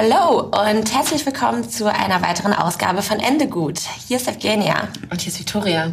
Hallo 0.00 0.42
und 0.42 0.94
herzlich 0.94 1.26
willkommen 1.26 1.68
zu 1.68 1.92
einer 1.92 2.22
weiteren 2.22 2.52
Ausgabe 2.52 3.02
von 3.02 3.18
Ende 3.18 3.48
gut. 3.48 3.80
Hier 4.06 4.18
ist 4.18 4.28
Evgenia. 4.28 4.86
Und 5.10 5.20
hier 5.20 5.32
ist 5.32 5.40
Victoria. 5.40 5.92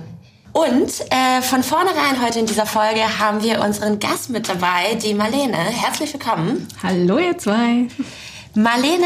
Und 0.52 0.92
äh, 1.10 1.42
von 1.42 1.64
vornherein 1.64 2.24
heute 2.24 2.38
in 2.38 2.46
dieser 2.46 2.68
Folge 2.68 3.02
haben 3.18 3.42
wir 3.42 3.62
unseren 3.62 3.98
Gast 3.98 4.30
mit 4.30 4.48
dabei, 4.48 4.94
die 5.04 5.16
Marlene. 5.16 5.58
Herzlich 5.58 6.14
willkommen. 6.14 6.68
Hallo 6.84 7.18
ihr 7.18 7.36
zwei. 7.40 7.88
Marlene, 8.58 9.06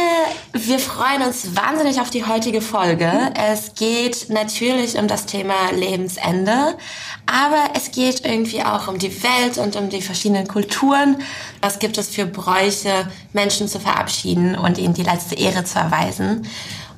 wir 0.54 0.78
freuen 0.78 1.24
uns 1.24 1.56
wahnsinnig 1.56 2.00
auf 2.00 2.12
die 2.12 2.24
heutige 2.24 2.62
Folge. 2.62 3.12
Es 3.34 3.74
geht 3.74 4.30
natürlich 4.30 4.96
um 4.96 5.08
das 5.08 5.26
Thema 5.26 5.72
Lebensende, 5.74 6.78
aber 7.26 7.72
es 7.74 7.90
geht 7.90 8.24
irgendwie 8.26 8.62
auch 8.62 8.88
um 8.88 9.00
die 9.00 9.24
Welt 9.24 9.58
und 9.58 9.76
um 9.76 9.90
die 9.90 10.04
verschiedenen 10.04 10.48
Kulturen. 10.48 11.18
Was 11.62 11.80
gibt 11.80 11.98
es 11.98 12.10
für 12.10 12.28
Bräuche, 12.28 13.10
Menschen 13.34 13.68
zu 13.68 13.80
verabschieden 13.80 14.56
und 14.56 14.78
ihnen 14.78 14.94
die 14.94 15.02
letzte 15.02 15.34
Ehre 15.34 15.64
zu 15.64 15.80
erweisen? 15.80 16.48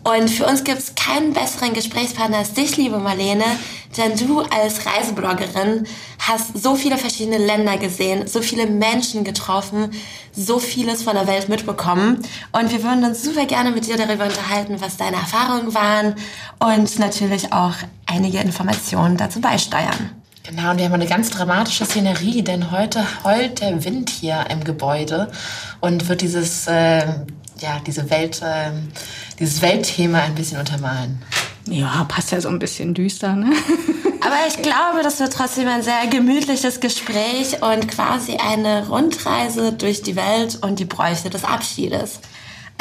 Und 0.03 0.29
für 0.29 0.47
uns 0.47 0.63
gibt 0.63 0.79
es 0.79 0.95
keinen 0.95 1.33
besseren 1.33 1.73
Gesprächspartner 1.73 2.39
als 2.39 2.53
dich, 2.53 2.75
liebe 2.75 2.97
Marlene, 2.97 3.43
denn 3.97 4.17
du 4.17 4.39
als 4.41 4.85
Reisebloggerin 4.85 5.85
hast 6.19 6.57
so 6.61 6.75
viele 6.75 6.97
verschiedene 6.97 7.37
Länder 7.37 7.77
gesehen, 7.77 8.25
so 8.27 8.41
viele 8.41 8.65
Menschen 8.65 9.23
getroffen, 9.23 9.91
so 10.33 10.57
vieles 10.57 11.03
von 11.03 11.13
der 11.13 11.27
Welt 11.27 11.49
mitbekommen. 11.49 12.19
Und 12.51 12.71
wir 12.71 12.83
würden 12.83 13.03
uns 13.03 13.23
super 13.23 13.45
gerne 13.45 13.71
mit 13.71 13.85
dir 13.85 13.97
darüber 13.97 14.25
unterhalten, 14.25 14.81
was 14.81 14.97
deine 14.97 15.17
Erfahrungen 15.17 15.73
waren 15.75 16.15
und 16.59 16.97
natürlich 16.97 17.53
auch 17.53 17.75
einige 18.07 18.39
Informationen 18.39 19.17
dazu 19.17 19.39
beisteuern. 19.39 20.11
Genau, 20.43 20.71
und 20.71 20.79
wir 20.79 20.85
haben 20.85 20.93
eine 20.93 21.05
ganz 21.05 21.29
dramatische 21.29 21.85
Szenerie, 21.85 22.41
denn 22.41 22.71
heute 22.71 23.05
heult 23.23 23.61
der 23.61 23.85
Wind 23.85 24.09
hier 24.09 24.45
im 24.49 24.63
Gebäude 24.63 25.31
und 25.81 26.09
wird 26.09 26.21
dieses, 26.21 26.65
äh, 26.65 27.03
ja, 27.61 27.79
diese 27.85 28.09
Welt, 28.09 28.41
äh, 28.41 28.71
dieses 29.39 29.61
Weltthema 29.61 30.19
ein 30.19 30.35
bisschen 30.35 30.59
untermalen. 30.59 31.21
Ja, 31.67 32.05
passt 32.07 32.31
ja 32.31 32.41
so 32.41 32.49
ein 32.49 32.59
bisschen 32.59 32.93
düster, 32.93 33.35
ne? 33.35 33.51
Aber 34.21 34.35
ich 34.47 34.61
glaube, 34.61 35.01
das 35.03 35.19
wird 35.19 35.33
trotzdem 35.33 35.67
ein 35.67 35.81
sehr 35.81 36.07
gemütliches 36.07 36.79
Gespräch 36.79 37.61
und 37.61 37.87
quasi 37.87 38.37
eine 38.37 38.87
Rundreise 38.87 39.73
durch 39.73 40.03
die 40.03 40.15
Welt 40.15 40.59
und 40.61 40.79
die 40.79 40.85
Bräuche 40.85 41.29
des 41.29 41.43
Abschiedes. 41.43 42.19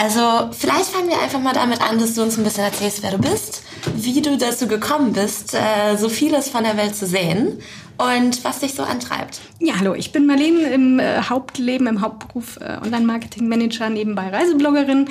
Also 0.00 0.48
vielleicht 0.52 0.86
fangen 0.86 1.10
wir 1.10 1.20
einfach 1.20 1.40
mal 1.40 1.52
damit 1.52 1.82
an, 1.82 1.98
dass 1.98 2.14
du 2.14 2.22
uns 2.22 2.38
ein 2.38 2.44
bisschen 2.44 2.64
erzählst, 2.64 3.02
wer 3.02 3.10
du 3.10 3.18
bist, 3.18 3.62
wie 3.96 4.22
du 4.22 4.38
dazu 4.38 4.66
gekommen 4.66 5.12
bist, 5.12 5.52
äh, 5.52 5.96
so 5.98 6.08
vieles 6.08 6.48
von 6.48 6.64
der 6.64 6.78
Welt 6.78 6.96
zu 6.96 7.06
sehen 7.06 7.58
und 7.98 8.42
was 8.42 8.60
dich 8.60 8.72
so 8.72 8.82
antreibt. 8.82 9.42
Ja, 9.58 9.74
hallo, 9.78 9.92
ich 9.92 10.10
bin 10.10 10.26
Marlene 10.26 10.70
im 10.70 10.98
äh, 11.00 11.20
Hauptleben, 11.20 11.86
im 11.86 12.00
Hauptberuf 12.00 12.56
äh, 12.62 12.78
Online-Marketing-Manager, 12.82 13.90
nebenbei 13.90 14.30
Reisebloggerin 14.30 15.06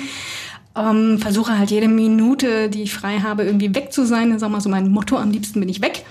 ähm, 0.76 1.18
versuche 1.18 1.58
halt 1.58 1.70
jede 1.70 1.88
Minute, 1.88 2.68
die 2.68 2.82
ich 2.84 2.94
frei 2.94 3.18
habe, 3.18 3.42
irgendwie 3.42 3.74
weg 3.74 3.92
zu 3.92 4.06
sein. 4.06 4.28
Das 4.30 4.38
ist 4.38 4.42
auch 4.44 4.50
mal 4.50 4.60
so 4.60 4.68
mein 4.68 4.90
Motto, 4.90 5.16
am 5.16 5.32
liebsten 5.32 5.58
bin 5.58 5.68
ich 5.68 5.82
weg. 5.82 6.04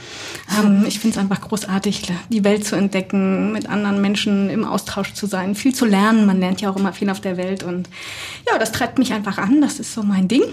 Ähm, 0.60 0.84
ich 0.86 1.00
finde 1.00 1.16
es 1.16 1.18
einfach 1.18 1.42
großartig, 1.42 2.12
die 2.30 2.44
Welt 2.44 2.66
zu 2.66 2.76
entdecken, 2.76 3.54
mit 3.54 3.70
anderen 3.70 4.02
Menschen 4.02 4.50
im 4.50 4.66
Austausch 4.66 5.14
zu 5.14 5.28
sein, 5.28 5.56
viel 5.56 5.74
zu 5.74 5.86
lernen. 5.86 6.26
Man 6.26 6.40
lernt 6.42 6.60
ja 6.60 6.70
auch 6.70 6.76
immer 6.76 6.92
viel 6.92 7.10
auf 7.10 7.22
der 7.22 7.38
Welt 7.38 7.64
und 7.64 7.90
ja, 8.52 8.58
das 8.58 8.74
treibt 8.74 9.00
mich 9.00 9.14
einfach 9.14 9.38
an. 9.38 9.62
Das 9.62 9.80
ist 9.80 9.94
so 9.94 10.04
mein 10.04 10.28
Ding. 10.28 10.44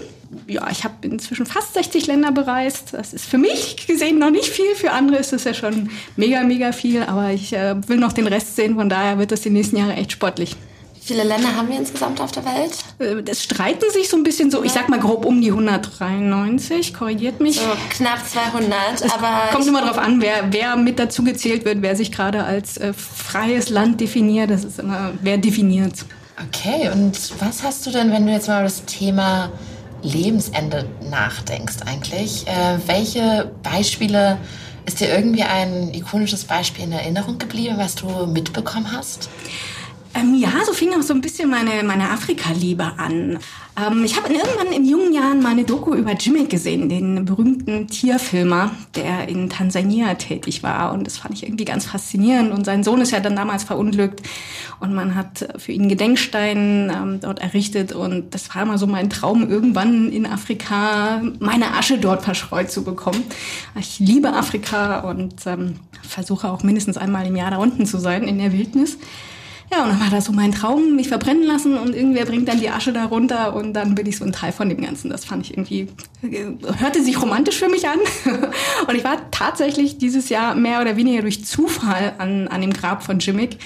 Ja, 0.47 0.67
ich 0.71 0.85
habe 0.85 0.95
inzwischen 1.01 1.45
fast 1.45 1.73
60 1.73 2.07
Länder 2.07 2.31
bereist. 2.31 2.93
Das 2.93 3.13
ist 3.13 3.25
für 3.25 3.37
mich 3.37 3.87
gesehen 3.87 4.19
noch 4.19 4.31
nicht 4.31 4.45
viel. 4.45 4.75
Für 4.75 4.91
andere 4.91 5.19
ist 5.19 5.33
es 5.33 5.43
ja 5.43 5.53
schon 5.53 5.89
mega, 6.15 6.43
mega 6.43 6.71
viel. 6.71 7.03
Aber 7.03 7.31
ich 7.31 7.51
äh, 7.51 7.75
will 7.87 7.97
noch 7.97 8.13
den 8.13 8.27
Rest 8.27 8.55
sehen. 8.55 8.75
Von 8.75 8.89
daher 8.89 9.19
wird 9.19 9.31
das 9.31 9.41
die 9.41 9.49
nächsten 9.49 9.77
Jahre 9.77 9.93
echt 9.93 10.13
sportlich 10.13 10.55
viele 11.07 11.23
Länder 11.23 11.55
haben 11.55 11.69
wir 11.69 11.77
insgesamt 11.77 12.19
auf 12.19 12.31
der 12.33 12.43
Welt? 12.43 12.77
Es 12.99 13.39
äh, 13.39 13.41
streiten 13.41 13.89
sich 13.91 14.09
so 14.09 14.17
ein 14.17 14.23
bisschen 14.23 14.51
so, 14.51 14.63
ich 14.63 14.73
sag 14.73 14.89
mal 14.89 14.99
grob 14.99 15.25
um 15.25 15.41
die 15.41 15.49
193, 15.49 16.93
korrigiert 16.93 17.39
mich. 17.39 17.55
So 17.55 17.65
knapp 17.89 18.27
200, 18.27 19.01
es 19.01 19.11
aber... 19.11 19.49
kommt 19.51 19.65
immer 19.67 19.81
darauf 19.81 19.97
an, 19.97 20.21
wer, 20.21 20.51
wer 20.51 20.75
mit 20.75 20.99
dazu 20.99 21.23
gezählt 21.23 21.63
wird, 21.63 21.81
wer 21.81 21.95
sich 21.95 22.11
gerade 22.11 22.43
als 22.43 22.77
äh, 22.77 22.91
freies 22.93 23.69
Land 23.69 24.01
definiert, 24.01 24.51
das 24.51 24.65
ist 24.65 24.79
immer, 24.79 25.13
wer 25.21 25.37
definiert. 25.37 25.93
Okay, 26.49 26.89
und 26.91 27.17
was 27.39 27.63
hast 27.63 27.85
du 27.85 27.91
denn, 27.91 28.11
wenn 28.11 28.25
du 28.27 28.33
jetzt 28.33 28.47
mal 28.47 28.57
über 28.57 28.63
das 28.65 28.83
Thema 28.85 29.49
Lebensende 30.03 30.85
nachdenkst 31.09 31.77
eigentlich? 31.85 32.45
Äh, 32.47 32.79
welche 32.85 33.51
Beispiele... 33.63 34.37
Ist 34.85 35.01
dir 35.01 35.09
irgendwie 35.09 35.43
ein 35.43 35.93
ikonisches 35.93 36.45
Beispiel 36.45 36.85
in 36.85 36.93
Erinnerung 36.93 37.37
geblieben, 37.37 37.75
was 37.77 37.95
du 37.95 38.07
mitbekommen 38.25 38.89
hast? 38.89 39.27
Ähm, 40.13 40.35
ja, 40.35 40.49
so 40.65 40.73
fing 40.73 40.93
auch 40.93 41.01
so 41.01 41.13
ein 41.13 41.21
bisschen 41.21 41.49
meine, 41.49 41.83
meine 41.83 42.09
Afrika-Liebe 42.09 42.83
an. 42.97 43.39
Ähm, 43.77 44.03
ich 44.03 44.17
habe 44.17 44.33
irgendwann 44.33 44.73
in 44.73 44.85
jungen 44.85 45.13
Jahren 45.13 45.41
mal 45.41 45.49
eine 45.49 45.63
Doku 45.63 45.93
über 45.93 46.13
Jimmy 46.13 46.45
gesehen, 46.45 46.89
den 46.89 47.25
berühmten 47.25 47.87
Tierfilmer, 47.87 48.71
der 48.95 49.27
in 49.27 49.49
Tansania 49.49 50.15
tätig 50.15 50.63
war. 50.63 50.93
Und 50.93 51.05
das 51.05 51.17
fand 51.17 51.35
ich 51.35 51.43
irgendwie 51.43 51.65
ganz 51.65 51.85
faszinierend. 51.85 52.51
Und 52.51 52.65
sein 52.65 52.83
Sohn 52.83 53.01
ist 53.01 53.11
ja 53.11 53.19
dann 53.19 53.35
damals 53.35 53.63
verunglückt. 53.63 54.21
Und 54.79 54.93
man 54.93 55.15
hat 55.15 55.47
für 55.57 55.71
ihn 55.71 55.89
Gedenkstein 55.89 56.91
ähm, 56.95 57.19
dort 57.21 57.39
errichtet. 57.39 57.91
Und 57.91 58.33
das 58.33 58.53
war 58.55 58.63
immer 58.63 58.77
so 58.77 58.87
mein 58.87 59.09
Traum, 59.09 59.49
irgendwann 59.49 60.11
in 60.11 60.25
Afrika 60.25 61.21
meine 61.39 61.75
Asche 61.75 61.97
dort 61.97 62.23
verschreut 62.23 62.71
zu 62.71 62.83
bekommen. 62.83 63.23
Ich 63.79 63.99
liebe 63.99 64.33
Afrika 64.33 65.01
und 65.01 65.45
ähm, 65.45 65.75
versuche 66.01 66.49
auch 66.49 66.63
mindestens 66.63 66.97
einmal 66.97 67.27
im 67.27 67.35
Jahr 67.35 67.51
da 67.51 67.57
unten 67.57 67.85
zu 67.85 67.99
sein, 67.99 68.23
in 68.23 68.39
der 68.39 68.53
Wildnis. 68.53 68.97
Ja, 69.69 69.83
und 69.83 69.89
dann 69.89 69.99
war 69.99 70.09
das 70.09 70.25
so 70.25 70.31
mein 70.31 70.53
Traum, 70.53 70.95
mich 70.95 71.09
verbrennen 71.09 71.43
lassen 71.43 71.77
und 71.77 71.93
irgendwer 71.93 72.25
bringt 72.25 72.47
dann 72.47 72.59
die 72.59 72.69
Asche 72.69 72.93
da 72.93 73.05
runter 73.05 73.53
und 73.53 73.73
dann 73.73 73.95
bin 73.95 74.05
ich 74.05 74.15
so 74.15 74.23
ein 74.23 74.31
Teil 74.31 74.53
von 74.53 74.69
dem 74.69 74.81
Ganzen. 74.81 75.09
Das 75.09 75.25
fand 75.25 75.45
ich 75.45 75.51
irgendwie, 75.51 75.89
äh, 76.21 76.45
hörte 76.77 77.03
sich 77.03 77.21
romantisch 77.21 77.57
für 77.57 77.67
mich 77.67 77.87
an. 77.87 77.99
Und 78.87 78.95
ich 78.95 79.03
war 79.03 79.29
tatsächlich 79.31 79.97
dieses 79.97 80.29
Jahr 80.29 80.55
mehr 80.55 80.79
oder 80.79 80.95
weniger 80.95 81.21
durch 81.21 81.43
Zufall 81.43 82.13
an, 82.17 82.47
an 82.47 82.61
dem 82.61 82.71
Grab 82.71 83.03
von 83.03 83.19
Jimmick. 83.19 83.57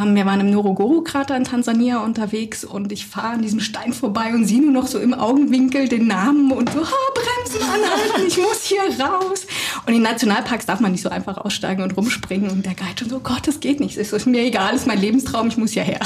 Ähm, 0.00 0.16
wir 0.16 0.26
waren 0.26 0.40
im 0.40 0.50
Ngorongoro-Krater 0.50 1.36
in 1.36 1.44
Tansania 1.44 2.02
unterwegs 2.02 2.64
und 2.64 2.90
ich 2.90 3.06
fahre 3.06 3.34
an 3.34 3.42
diesem 3.42 3.60
Stein 3.60 3.92
vorbei 3.92 4.34
und 4.34 4.46
sehe 4.46 4.60
nur 4.60 4.72
noch 4.72 4.88
so 4.88 4.98
im 4.98 5.14
Augenwinkel 5.14 5.88
den 5.88 6.08
Namen 6.08 6.50
und 6.50 6.72
so, 6.72 6.80
oh, 6.80 7.14
brenn 7.14 7.33
müssen 7.44 7.62
anhalten, 7.62 8.26
ich 8.26 8.36
muss 8.38 8.62
hier 8.64 8.82
raus. 9.00 9.46
Und 9.86 9.94
in 9.94 10.02
Nationalparks 10.02 10.66
darf 10.66 10.80
man 10.80 10.92
nicht 10.92 11.02
so 11.02 11.08
einfach 11.08 11.38
aussteigen 11.38 11.82
und 11.82 11.96
rumspringen. 11.96 12.50
Und 12.50 12.64
der 12.64 12.74
Guide 12.74 12.98
schon 12.98 13.10
so, 13.10 13.20
Gott, 13.20 13.46
das 13.46 13.60
geht 13.60 13.80
nicht. 13.80 13.96
Es 13.96 14.12
ist 14.12 14.26
mir 14.26 14.42
egal, 14.42 14.74
ist 14.74 14.86
mein 14.86 15.00
Lebenstraum, 15.00 15.48
ich 15.48 15.56
muss 15.56 15.72
hierher. 15.72 16.00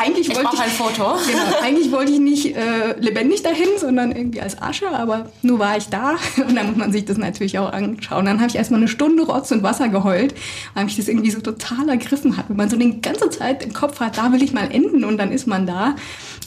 eigentlich 0.00 0.28
ich 0.28 0.36
wollte 0.36 0.50
ich 0.54 0.60
ein 0.60 0.70
Foto. 0.70 1.16
Genau, 1.32 1.62
eigentlich 1.62 1.90
wollte 1.92 2.12
ich 2.12 2.18
nicht 2.18 2.56
äh, 2.56 2.98
lebendig 2.98 3.42
dahin, 3.42 3.68
sondern 3.78 4.12
irgendwie 4.12 4.40
als 4.40 4.60
Asche, 4.60 4.88
aber 4.90 5.30
nur 5.40 5.58
war 5.58 5.76
ich 5.76 5.88
da. 5.88 6.16
Und 6.36 6.54
dann 6.54 6.66
muss 6.66 6.76
man 6.76 6.92
sich 6.92 7.04
das 7.04 7.16
natürlich 7.16 7.58
auch 7.58 7.72
anschauen. 7.72 8.26
Dann 8.26 8.38
habe 8.38 8.48
ich 8.48 8.56
erstmal 8.56 8.80
eine 8.80 8.88
Stunde 8.88 9.22
Rotz 9.22 9.50
und 9.50 9.62
Wasser 9.62 9.88
geheult, 9.88 10.34
weil 10.74 10.84
mich 10.84 10.96
das 10.96 11.08
irgendwie 11.08 11.30
so 11.30 11.40
total 11.40 11.88
ergriffen 11.88 12.36
hat. 12.36 12.48
Wenn 12.48 12.56
man 12.56 12.68
so 12.68 12.76
die 12.76 13.00
ganze 13.00 13.30
Zeit 13.30 13.64
im 13.64 13.72
Kopf 13.72 14.00
hat, 14.00 14.18
da 14.18 14.32
will 14.32 14.42
ich 14.42 14.52
mal 14.52 14.70
enden 14.70 15.04
und 15.04 15.16
dann 15.16 15.32
ist 15.32 15.46
man 15.46 15.66
da. 15.66 15.94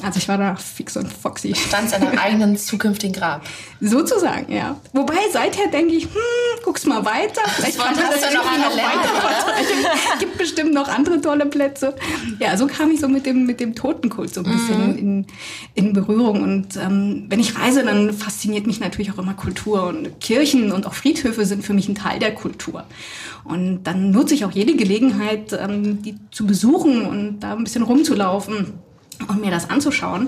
Also 0.04 0.20
ich 0.20 0.28
war 0.28 0.38
da 0.38 0.56
fix 0.56 0.98
und 0.98 1.12
foxy. 1.12 1.56
Stand 1.56 1.94
in 1.94 2.04
einem 2.04 2.20
eigenen 2.20 2.58
zukünftigen 2.58 3.16
Grab. 3.16 3.42
Sozusagen, 3.80 4.35
ja. 4.48 4.80
Wobei 4.94 5.18
seither 5.32 5.68
denke 5.68 5.96
ich, 5.96 6.06
hm, 6.06 6.12
guck's 6.64 6.86
mal 6.86 7.04
weiter. 7.06 7.42
Vielleicht 7.56 7.78
kann 7.78 7.96
das 7.96 8.22
ja 8.22 8.32
noch, 8.34 8.44
noch 8.44 8.76
weiter 8.76 10.20
Gibt 10.20 10.38
bestimmt 10.38 10.74
noch 10.74 10.88
andere 10.88 11.22
tolle 11.22 11.46
Plätze. 11.46 11.96
Ja, 12.40 12.58
so 12.58 12.68
kam 12.68 12.92
ich 12.92 13.00
so 13.00 13.08
mit 13.08 13.26
dem, 13.26 13.46
mit 13.46 13.60
dem 13.60 13.76
Totenkult 13.76 14.34
so 14.34 14.42
ein 14.42 14.52
bisschen 14.52 14.92
mhm. 14.92 14.98
in, 14.98 15.26
in 15.76 15.94
Berührung. 15.94 16.42
Und 16.42 16.76
ähm, 16.78 17.26
wenn 17.30 17.40
ich 17.40 17.58
reise, 17.58 17.84
dann 17.84 18.14
fasziniert 18.14 18.68
mich 18.68 18.80
natürlich 18.80 19.12
auch 19.12 19.20
immer 19.20 19.34
Kultur. 19.34 19.88
Und 19.88 20.20
Kirchen 20.20 20.72
und 20.72 20.86
auch 20.86 20.94
Friedhöfe 20.94 21.46
sind 21.46 21.64
für 21.64 21.74
mich 21.74 21.88
ein 21.88 21.96
Teil 21.96 22.20
der 22.20 22.34
Kultur. 22.34 22.86
Und 23.44 23.84
dann 23.84 24.12
nutze 24.12 24.34
ich 24.34 24.46
auch 24.46 24.52
jede 24.52 24.76
Gelegenheit, 24.76 25.54
ähm, 25.54 26.02
die 26.02 26.16
zu 26.32 26.46
besuchen 26.48 27.06
und 27.06 27.40
da 27.42 27.54
ein 27.54 27.64
bisschen 27.64 27.84
rumzulaufen 27.84 28.74
und 29.28 29.42
mir 29.42 29.52
das 29.52 29.70
anzuschauen. 29.70 30.28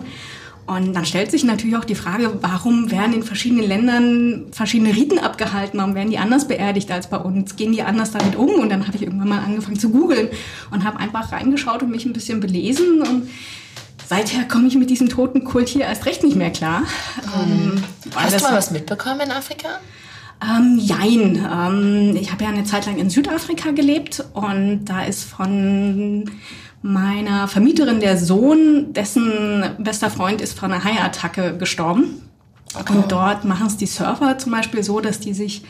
Und 0.67 0.93
dann 0.93 1.05
stellt 1.05 1.31
sich 1.31 1.45
natürlich 1.45 1.77
auch 1.77 1.85
die 1.85 1.95
Frage, 1.95 2.39
warum 2.41 2.91
werden 2.91 3.13
in 3.13 3.23
verschiedenen 3.23 3.65
Ländern 3.65 4.47
verschiedene 4.51 4.93
Riten 4.93 5.17
abgehalten? 5.17 5.79
Warum 5.79 5.95
werden 5.95 6.11
die 6.11 6.17
anders 6.17 6.45
beerdigt 6.45 6.91
als 6.91 7.09
bei 7.09 7.15
uns? 7.15 7.55
Gehen 7.55 7.71
die 7.71 7.83
anders 7.83 8.11
damit 8.11 8.35
um? 8.35 8.49
Und 8.49 8.69
dann 8.69 8.85
habe 8.85 8.97
ich 8.97 9.03
irgendwann 9.03 9.29
mal 9.29 9.39
angefangen 9.39 9.79
zu 9.79 9.89
googeln 9.89 10.27
und 10.69 10.83
habe 10.83 10.99
einfach 10.99 11.31
reingeschaut 11.31 11.83
und 11.83 11.91
mich 11.91 12.05
ein 12.05 12.11
bisschen 12.11 12.41
belesen. 12.41 13.01
Und 13.01 13.29
seither 14.09 14.43
komme 14.43 14.67
ich 14.67 14.75
mit 14.75 14.89
diesem 14.89 15.07
Totenkult 15.07 15.69
hier 15.69 15.85
erst 15.85 16.05
recht 16.05 16.21
nicht 16.21 16.35
mehr 16.35 16.51
klar. 16.51 16.81
Mhm. 17.23 17.81
Hast 18.13 18.37
du 18.37 18.43
mal 18.43 18.53
was 18.53 18.69
mitbekommen 18.71 19.21
in 19.21 19.31
Afrika? 19.31 19.79
Ähm, 20.43 20.77
jein. 20.77 21.47
Ähm, 21.49 22.17
ich 22.19 22.33
habe 22.33 22.43
ja 22.43 22.49
eine 22.49 22.65
Zeit 22.65 22.87
lang 22.87 22.97
in 22.97 23.09
Südafrika 23.09 23.71
gelebt 23.71 24.23
und 24.33 24.83
da 24.83 25.05
ist 25.05 25.23
von 25.23 26.29
meiner 26.87 27.49
Vermieterin 27.49 27.99
der 27.99 28.17
Sohn, 28.17 28.93
dessen 28.93 29.61
bester 29.77 30.09
Freund 30.09 30.39
ist 30.39 30.57
von 30.57 30.71
einer 30.71 30.83
Haiattacke 30.83 31.57
gestorben. 31.57 32.21
Okay. 32.73 32.93
Und 32.93 33.11
dort 33.11 33.43
machen 33.43 33.67
es 33.67 33.75
die 33.75 33.87
Surfer 33.87 34.37
zum 34.37 34.53
Beispiel 34.53 34.83
so, 34.83 35.01
dass 35.01 35.19
die 35.19 35.33
sich 35.33 35.63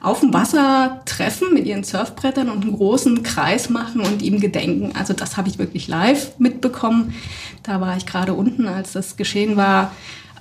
auf 0.00 0.20
dem 0.20 0.34
Wasser 0.34 1.00
treffen 1.06 1.54
mit 1.54 1.66
ihren 1.66 1.84
Surfbrettern 1.84 2.50
und 2.50 2.62
einen 2.62 2.76
großen 2.76 3.22
Kreis 3.22 3.70
machen 3.70 4.00
und 4.00 4.20
ihm 4.20 4.40
gedenken. 4.40 4.90
Also 4.98 5.12
das 5.14 5.36
habe 5.36 5.48
ich 5.48 5.58
wirklich 5.58 5.86
live 5.86 6.38
mitbekommen. 6.38 7.14
Da 7.62 7.80
war 7.80 7.96
ich 7.96 8.04
gerade 8.04 8.34
unten, 8.34 8.66
als 8.66 8.92
das 8.92 9.16
geschehen 9.16 9.56
war. 9.56 9.92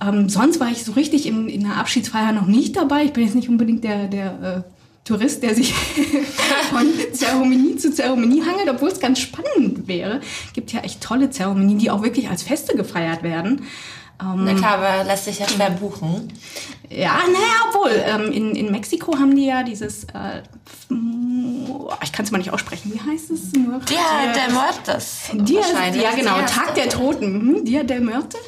Ähm, 0.02 0.30
sonst 0.30 0.60
war 0.60 0.70
ich 0.70 0.84
so 0.84 0.94
richtig 0.94 1.28
in, 1.28 1.48
in 1.48 1.64
der 1.64 1.78
Abschiedsfeier 1.78 2.32
noch 2.32 2.48
nicht 2.48 2.76
dabei. 2.76 3.04
Ich 3.04 3.14
bin 3.14 3.24
jetzt 3.24 3.36
nicht 3.36 3.50
unbedingt 3.50 3.84
der, 3.84 4.08
der 4.08 4.66
äh, 4.68 4.73
Tourist, 5.04 5.44
der 5.44 5.54
sich 5.54 5.74
von 6.70 6.88
Zeremonie 7.12 7.76
zu 7.76 7.94
Zeremonie 7.94 8.42
hangelt, 8.42 8.70
obwohl 8.70 8.90
es 8.90 9.00
ganz 9.00 9.20
spannend 9.20 9.88
wäre. 9.88 10.22
Gibt 10.54 10.72
ja 10.72 10.80
echt 10.80 11.02
tolle 11.02 11.30
Zeremonien, 11.30 11.78
die 11.78 11.92
auch 11.92 12.04
wirklich 12.04 12.30
als 12.30 12.44
Feste 12.44 12.76
gefeiert 12.76 13.22
werden. 13.22 13.66
Ähm, 14.22 14.46
Na 14.46 14.54
klar, 14.54 14.78
aber 14.78 15.04
lässt 15.04 15.26
sich 15.26 15.40
ja 15.40 15.48
schwer 15.50 15.72
buchen. 15.72 16.32
Ja, 16.90 17.20
naja, 17.28 17.68
obwohl. 17.70 17.92
Ähm, 18.06 18.32
in, 18.32 18.56
in 18.56 18.72
Mexiko 18.72 19.18
haben 19.18 19.36
die 19.36 19.46
ja 19.46 19.64
dieses, 19.64 20.06
äh, 20.06 20.42
ich 22.04 22.12
kann 22.12 22.24
es 22.26 22.32
mal 22.32 22.38
nicht 22.38 22.52
aussprechen, 22.52 22.94
wie 22.94 23.12
heißt 23.12 23.32
es? 23.32 23.52
Dia 23.52 24.34
de 24.34 24.54
Muertos. 24.54 25.24
Dia, 25.34 25.62
ja, 26.02 26.16
genau, 26.16 26.38
Tag 26.46 26.76
der 26.76 26.90
Toten. 26.90 27.26
Hm, 27.26 27.66
Dia 27.66 27.84
de 27.84 28.00
Muertos. 28.00 28.42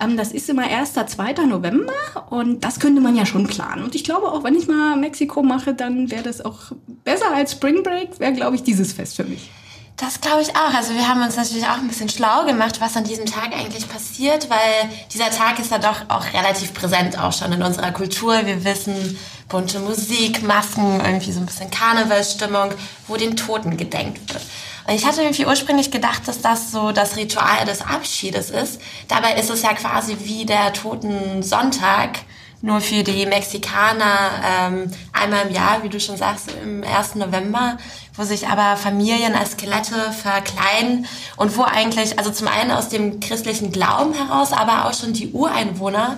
Ähm, 0.00 0.16
das 0.16 0.32
ist 0.32 0.48
immer 0.48 0.62
1. 0.62 0.92
2. 0.92 1.32
November 1.46 1.92
und 2.30 2.64
das 2.64 2.80
könnte 2.80 3.00
man 3.00 3.16
ja 3.16 3.26
schon 3.26 3.46
planen. 3.46 3.82
Und 3.84 3.94
ich 3.94 4.04
glaube 4.04 4.30
auch, 4.30 4.44
wenn 4.44 4.54
ich 4.54 4.68
mal 4.68 4.96
Mexiko 4.96 5.42
mache, 5.42 5.74
dann 5.74 6.10
wäre 6.10 6.22
das 6.22 6.44
auch 6.44 6.72
besser 7.04 7.32
als 7.34 7.52
Spring 7.52 7.82
Break, 7.82 8.20
wäre, 8.20 8.32
glaube 8.32 8.56
ich, 8.56 8.62
dieses 8.62 8.92
Fest 8.92 9.16
für 9.16 9.24
mich. 9.24 9.50
Das 9.98 10.20
glaube 10.20 10.42
ich 10.42 10.50
auch. 10.50 10.72
Also 10.72 10.94
wir 10.94 11.08
haben 11.08 11.20
uns 11.22 11.36
natürlich 11.36 11.64
auch 11.64 11.78
ein 11.78 11.88
bisschen 11.88 12.08
schlau 12.08 12.44
gemacht, 12.46 12.80
was 12.80 12.96
an 12.96 13.02
diesem 13.02 13.26
Tag 13.26 13.52
eigentlich 13.52 13.88
passiert, 13.88 14.48
weil 14.48 14.88
dieser 15.12 15.28
Tag 15.30 15.58
ist 15.58 15.72
ja 15.72 15.78
doch 15.78 16.08
auch 16.08 16.24
relativ 16.32 16.72
präsent 16.72 17.18
auch 17.18 17.32
schon 17.32 17.50
in 17.50 17.62
unserer 17.64 17.90
Kultur. 17.90 18.46
Wir 18.46 18.64
wissen, 18.64 19.18
bunte 19.48 19.80
Musik, 19.80 20.44
Masken, 20.44 21.00
irgendwie 21.04 21.32
so 21.32 21.40
ein 21.40 21.46
bisschen 21.46 21.72
Karnevalsstimmung, 21.72 22.70
wo 23.08 23.16
den 23.16 23.36
Toten 23.36 23.76
gedenkt 23.76 24.32
wird. 24.32 24.42
Ich 24.90 25.04
hatte 25.04 25.20
irgendwie 25.20 25.44
ursprünglich 25.44 25.90
gedacht, 25.90 26.26
dass 26.26 26.40
das 26.40 26.72
so 26.72 26.92
das 26.92 27.16
Ritual 27.16 27.66
des 27.66 27.82
Abschiedes 27.82 28.48
ist. 28.48 28.80
Dabei 29.06 29.34
ist 29.34 29.50
es 29.50 29.60
ja 29.60 29.74
quasi 29.74 30.16
wie 30.20 30.46
der 30.46 30.72
Toten 30.72 31.42
Sonntag, 31.42 32.20
nur 32.62 32.80
für 32.80 33.04
die 33.04 33.26
Mexikaner 33.26 34.30
ähm, 34.44 34.90
einmal 35.12 35.46
im 35.46 35.54
Jahr, 35.54 35.82
wie 35.82 35.90
du 35.90 36.00
schon 36.00 36.16
sagst, 36.16 36.50
im 36.62 36.82
1. 36.82 37.16
November, 37.16 37.76
wo 38.16 38.24
sich 38.24 38.48
aber 38.48 38.76
Familien 38.78 39.34
als 39.34 39.52
Skelette 39.52 40.10
verkleiden 40.10 41.06
und 41.36 41.56
wo 41.58 41.62
eigentlich, 41.64 42.18
also 42.18 42.30
zum 42.30 42.48
einen 42.48 42.70
aus 42.70 42.88
dem 42.88 43.20
christlichen 43.20 43.70
Glauben 43.70 44.14
heraus, 44.14 44.52
aber 44.52 44.86
auch 44.86 44.94
schon 44.94 45.12
die 45.12 45.32
Ureinwohner 45.32 46.16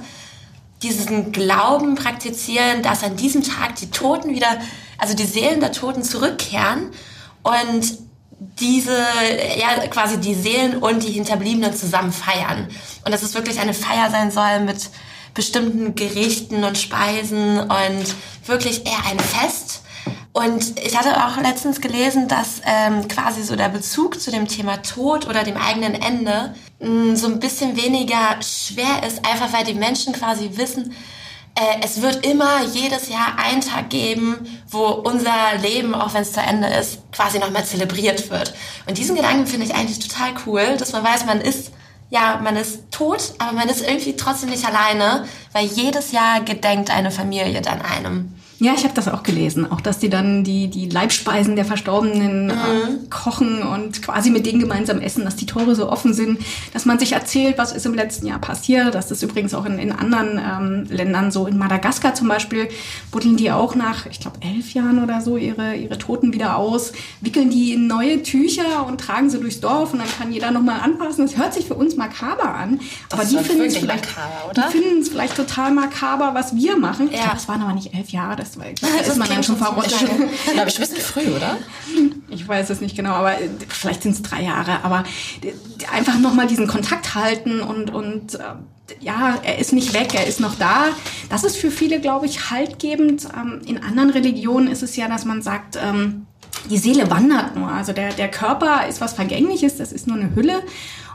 diesen 0.82 1.32
Glauben 1.32 1.96
praktizieren, 1.96 2.82
dass 2.82 3.02
an 3.02 3.16
diesem 3.16 3.43
Tag 3.43 3.75
die 3.76 3.90
Toten 3.90 4.32
wieder, 4.32 4.61
also 4.96 5.14
die 5.14 5.26
Seelen 5.26 5.61
der 5.61 5.73
Toten 5.73 6.05
zurückkehren 6.05 6.90
und 7.43 8.09
diese, 8.40 8.96
ja, 9.58 9.87
quasi 9.88 10.19
die 10.19 10.34
Seelen 10.34 10.78
und 10.78 11.02
die 11.02 11.12
Hinterbliebenen 11.12 11.75
zusammen 11.75 12.12
feiern. 12.12 12.69
Und 13.04 13.12
dass 13.12 13.22
es 13.22 13.34
wirklich 13.34 13.60
eine 13.60 13.75
Feier 13.75 14.10
sein 14.10 14.31
soll 14.31 14.60
mit 14.60 14.88
bestimmten 15.34 15.94
Gerichten 15.94 16.64
und 16.64 16.78
Speisen 16.78 17.60
und 17.60 18.14
wirklich 18.46 18.87
eher 18.87 19.04
ein 19.10 19.20
Fest. 19.20 19.82
Und 20.32 20.78
ich 20.78 20.96
hatte 20.96 21.25
auch 21.25 21.37
letztens 21.42 21.81
gelesen, 21.81 22.28
dass 22.28 22.62
ähm, 22.64 23.08
quasi 23.08 23.42
so 23.42 23.56
der 23.56 23.69
Bezug 23.69 24.20
zu 24.20 24.31
dem 24.31 24.48
Thema 24.48 24.78
Tod 24.78 25.26
oder 25.28 25.42
dem 25.42 25.56
eigenen 25.56 25.94
Ende 25.94 26.54
mh, 26.78 26.88
mm, 26.88 27.16
so 27.16 27.26
ein 27.26 27.40
bisschen 27.40 27.76
weniger 27.76 28.40
schwer 28.40 29.06
ist, 29.06 29.25
einfach 29.26 29.52
weil 29.52 29.64
die 29.64 29.75
Menschen 29.75 30.12
quasi 30.12 30.50
wissen, 30.54 30.94
äh, 31.60 31.80
es 31.84 32.00
wird 32.00 32.24
immer 32.26 32.64
jedes 32.64 33.08
Jahr 33.08 33.38
einen 33.38 33.60
Tag 33.60 33.90
geben, 33.90 34.46
wo 34.68 34.86
unser 34.86 35.58
Leben, 35.60 35.94
auch 35.94 36.14
wenn 36.14 36.22
es 36.22 36.32
zu 36.32 36.40
Ende 36.40 36.68
ist, 36.68 37.00
quasi 37.12 37.38
nochmal 37.38 37.64
zelebriert 37.64 38.30
wird. 38.30 38.54
Und 38.86 38.96
diesen 38.96 39.14
Gedanken 39.14 39.46
finde 39.46 39.66
ich 39.66 39.74
eigentlich 39.74 39.98
total 39.98 40.32
cool, 40.46 40.76
dass 40.78 40.92
man 40.92 41.04
weiß, 41.04 41.26
man 41.26 41.40
ist 41.40 41.72
ja, 42.12 42.40
man 42.42 42.56
ist 42.56 42.90
tot, 42.90 43.34
aber 43.38 43.52
man 43.52 43.68
ist 43.68 43.82
irgendwie 43.86 44.16
trotzdem 44.16 44.50
nicht 44.50 44.66
alleine, 44.66 45.26
weil 45.52 45.66
jedes 45.66 46.10
Jahr 46.10 46.40
gedenkt 46.40 46.90
eine 46.90 47.12
Familie 47.12 47.62
dann 47.62 47.80
einem. 47.80 48.34
Ja, 48.60 48.74
ich 48.76 48.84
habe 48.84 48.92
das 48.92 49.08
auch 49.08 49.22
gelesen. 49.22 49.72
Auch, 49.72 49.80
dass 49.80 50.00
die 50.00 50.10
dann 50.10 50.44
die, 50.44 50.68
die 50.68 50.87
Leibspeisen 50.87 51.56
der 51.56 51.64
Verstorbenen 51.64 52.50
äh, 52.50 52.52
mhm. 52.52 52.58
äh, 52.58 53.08
kochen 53.08 53.62
und 53.62 54.02
quasi 54.02 54.28
mit 54.28 54.44
denen 54.44 54.61
gemeinsam 54.61 55.00
essen, 55.00 55.25
dass 55.25 55.35
die 55.35 55.46
Tore 55.46 55.75
so 55.75 55.88
offen 55.88 56.12
sind, 56.12 56.38
dass 56.75 56.85
man 56.85 56.99
sich 56.99 57.12
erzählt, 57.12 57.56
was 57.56 57.73
ist 57.73 57.87
im 57.87 57.94
letzten 57.94 58.26
Jahr 58.26 58.38
passiert. 58.38 58.94
Das 58.94 59.11
ist 59.11 59.23
übrigens 59.23 59.54
auch 59.54 59.64
in, 59.64 59.78
in 59.78 59.92
anderen 59.92 60.38
ähm, 60.38 60.87
Ländern 60.94 61.30
so. 61.30 61.46
In 61.46 61.56
Madagaskar 61.56 62.14
zum 62.14 62.28
Beispiel 62.28 62.68
buddeln 63.11 63.38
die 63.38 63.50
auch 63.50 63.75
nach, 63.75 64.04
ich 64.04 64.20
glaube, 64.20 64.37
elf 64.42 64.75
Jahren 64.75 65.02
oder 65.02 65.23
so 65.23 65.38
ihre, 65.38 65.75
ihre 65.76 65.96
Toten 65.96 66.35
wieder 66.35 66.58
aus, 66.58 66.92
wickeln 67.23 67.49
die 67.49 67.73
in 67.73 67.87
neue 67.87 68.23
Tücher 68.23 68.87
und 68.87 69.00
tragen 69.00 69.30
sie 69.30 69.40
durchs 69.40 69.61
Dorf 69.61 69.94
und 69.94 70.00
dann 70.00 70.08
kann 70.18 70.32
jeder 70.32 70.50
nochmal 70.50 70.80
anpassen. 70.80 71.25
Das 71.25 71.38
hört 71.38 71.54
sich 71.54 71.64
für 71.64 71.76
uns 71.76 71.96
makaber 71.96 72.54
an. 72.54 72.78
Das 73.08 73.20
aber 73.20 73.28
die 73.28 73.49
finden 73.49 73.64
es 73.64 73.78
vielleicht, 73.78 74.06
vielleicht 75.11 75.37
total 75.37 75.73
makaber, 75.73 76.35
was 76.35 76.54
wir 76.54 76.76
machen. 76.76 77.08
Ja. 77.11 77.14
Ich 77.14 77.23
glaube, 77.23 77.37
es 77.38 77.49
waren 77.49 77.62
aber 77.62 77.73
nicht 77.73 77.94
elf 77.94 78.11
Jahre. 78.11 78.37
Das 78.50 78.57
ist, 78.57 78.61
weil 78.61 78.99
das 78.99 79.09
ist 79.09 79.16
man 79.16 79.28
dann 79.28 79.42
schon 79.42 79.57
verrutscht. 79.57 79.99
Glaube 80.52 80.69
ich, 80.69 80.76
ein 80.76 80.80
bisschen 80.80 81.00
früh, 81.00 81.35
oder? 81.35 81.59
Ich 82.28 82.47
weiß 82.47 82.71
es 82.71 82.80
nicht 82.80 82.97
genau, 82.97 83.11
aber 83.11 83.40
äh, 83.40 83.49
vielleicht 83.69 84.02
sind 84.02 84.12
es 84.12 84.23
drei 84.23 84.42
Jahre. 84.42 84.85
Aber 84.85 85.04
äh, 85.42 85.52
einfach 85.95 86.19
nochmal 86.19 86.47
diesen 86.47 86.66
Kontakt 86.66 87.14
halten 87.14 87.61
und, 87.61 87.90
und 87.90 88.35
äh, 88.35 88.38
ja, 89.00 89.38
er 89.42 89.59
ist 89.59 89.73
nicht 89.73 89.95
weg, 89.95 90.14
er 90.14 90.26
ist 90.26 90.40
noch 90.40 90.57
da. 90.57 90.87
Das 91.28 91.45
ist 91.45 91.57
für 91.57 91.71
viele, 91.71 92.00
glaube 92.00 92.26
ich, 92.26 92.50
haltgebend. 92.50 93.28
Ähm, 93.37 93.61
in 93.66 93.83
anderen 93.83 94.11
Religionen 94.11 94.69
ist 94.69 94.83
es 94.83 94.97
ja, 94.97 95.09
dass 95.09 95.25
man 95.25 95.42
sagt, 95.42 95.76
ähm, 95.76 96.26
die 96.69 96.78
Seele 96.78 97.11
wandert 97.11 97.57
nur. 97.57 97.69
Also 97.69 97.92
der, 97.92 98.12
der 98.12 98.30
Körper 98.30 98.87
ist 98.88 99.00
was 99.00 99.14
Vergängliches, 99.14 99.76
das 99.76 99.92
ist 99.92 100.07
nur 100.07 100.16
eine 100.16 100.35
Hülle. 100.35 100.62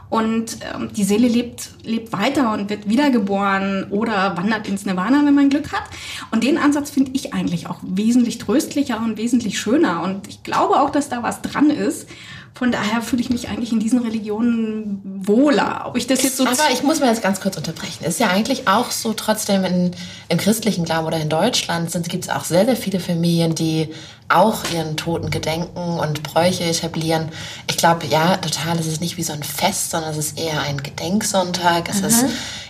Und 0.08 0.58
ähm, 0.74 0.90
die 0.92 1.04
Seele 1.04 1.28
lebt, 1.28 1.70
lebt 1.82 2.12
weiter 2.12 2.52
und 2.52 2.70
wird 2.70 2.88
wiedergeboren 2.88 3.86
oder 3.90 4.36
wandert 4.36 4.68
ins 4.68 4.86
Nirvana, 4.86 5.24
wenn 5.24 5.34
man 5.34 5.48
Glück 5.50 5.72
hat. 5.72 5.84
Und 6.30 6.44
den 6.44 6.58
Ansatz 6.58 6.90
finde 6.90 7.10
ich 7.14 7.34
eigentlich 7.34 7.66
auch 7.68 7.78
wesentlich 7.82 8.38
tröstlicher 8.38 8.98
und 8.98 9.16
wesentlich 9.16 9.58
schöner. 9.58 10.02
Und 10.02 10.28
ich 10.28 10.42
glaube 10.42 10.80
auch, 10.80 10.90
dass 10.90 11.08
da 11.08 11.22
was 11.22 11.42
dran 11.42 11.70
ist. 11.70 12.08
Von 12.56 12.72
daher 12.72 13.02
fühle 13.02 13.20
ich 13.20 13.28
mich 13.28 13.50
eigentlich 13.50 13.70
in 13.70 13.80
diesen 13.80 13.98
Religionen 13.98 15.02
wohler. 15.04 15.84
Ob 15.84 15.96
ich 15.98 16.06
das 16.06 16.22
jetzt 16.22 16.38
so. 16.38 16.46
Aber 16.46 16.56
ich 16.72 16.82
muss 16.82 17.00
mal 17.00 17.10
jetzt 17.10 17.22
ganz 17.22 17.42
kurz 17.42 17.58
unterbrechen. 17.58 18.02
Ist 18.04 18.18
ja 18.18 18.28
eigentlich 18.28 18.66
auch 18.66 18.90
so, 18.90 19.12
trotzdem 19.12 19.62
in, 19.66 19.90
im 20.30 20.38
christlichen 20.38 20.86
Glauben 20.86 21.06
oder 21.06 21.20
in 21.20 21.28
Deutschland 21.28 21.92
gibt 22.08 22.24
es 22.24 22.30
auch 22.30 22.44
sehr, 22.44 22.64
sehr 22.64 22.76
viele 22.76 22.98
Familien, 22.98 23.54
die 23.54 23.90
auch 24.28 24.64
ihren 24.72 24.96
Toten 24.96 25.30
gedenken 25.30 25.98
und 25.98 26.22
Bräuche 26.22 26.64
etablieren. 26.64 27.28
Ich 27.68 27.76
glaube, 27.76 28.06
ja, 28.06 28.38
total, 28.38 28.78
es 28.78 28.86
ist 28.86 29.02
nicht 29.02 29.18
wie 29.18 29.22
so 29.22 29.34
ein 29.34 29.42
Fest, 29.42 29.90
sondern 29.96 30.10
es 30.10 30.18
ist 30.18 30.38
eher 30.38 30.60
ein 30.60 30.82
Gedenksonntag. 30.82 31.88
Es 31.88 32.00
mhm. 32.00 32.06
ist 32.06 32.24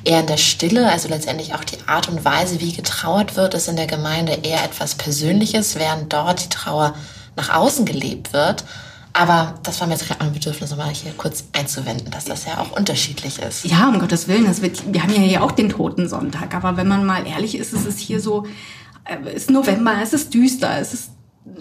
eher 0.04 0.20
in 0.20 0.26
der 0.26 0.36
Stille, 0.36 0.90
also 0.90 1.08
letztendlich 1.08 1.54
auch 1.54 1.64
die 1.64 1.78
Art 1.86 2.08
und 2.08 2.24
Weise, 2.24 2.60
wie 2.60 2.72
getrauert 2.72 3.36
wird, 3.36 3.54
ist 3.54 3.68
in 3.68 3.76
der 3.76 3.86
Gemeinde 3.86 4.38
eher 4.42 4.62
etwas 4.64 4.94
Persönliches, 4.94 5.74
während 5.76 6.12
dort 6.12 6.44
die 6.44 6.48
Trauer 6.48 6.94
nach 7.34 7.52
außen 7.52 7.84
gelebt 7.84 8.32
wird. 8.32 8.64
Aber 9.12 9.54
das 9.62 9.80
war 9.80 9.88
mir 9.88 9.94
jetzt 9.94 10.06
gerade 10.06 10.20
ein 10.20 10.32
Bedürfnis, 10.32 10.70
nochmal 10.70 10.92
hier 10.92 11.12
kurz 11.16 11.44
einzuwenden, 11.52 12.10
dass 12.10 12.26
das 12.26 12.44
ja 12.44 12.58
auch 12.58 12.72
unterschiedlich 12.72 13.38
ist. 13.38 13.64
Ja, 13.64 13.88
um 13.88 13.98
Gottes 13.98 14.28
Willen. 14.28 14.44
Das 14.44 14.60
wird, 14.62 14.92
wir 14.92 15.02
haben 15.02 15.12
ja 15.12 15.20
hier 15.20 15.42
auch 15.42 15.52
den 15.52 15.70
Totensonntag. 15.70 16.54
Aber 16.54 16.76
wenn 16.76 16.86
man 16.86 17.04
mal 17.04 17.26
ehrlich 17.26 17.56
ist, 17.56 17.72
ist 17.72 17.86
es 17.86 17.98
hier 17.98 18.20
so, 18.20 18.46
äh, 19.04 19.16
es 19.28 19.44
ist 19.44 19.50
November, 19.50 19.94
es 20.02 20.12
ist 20.12 20.34
düster, 20.34 20.78
es 20.78 20.92
ist 20.92 21.10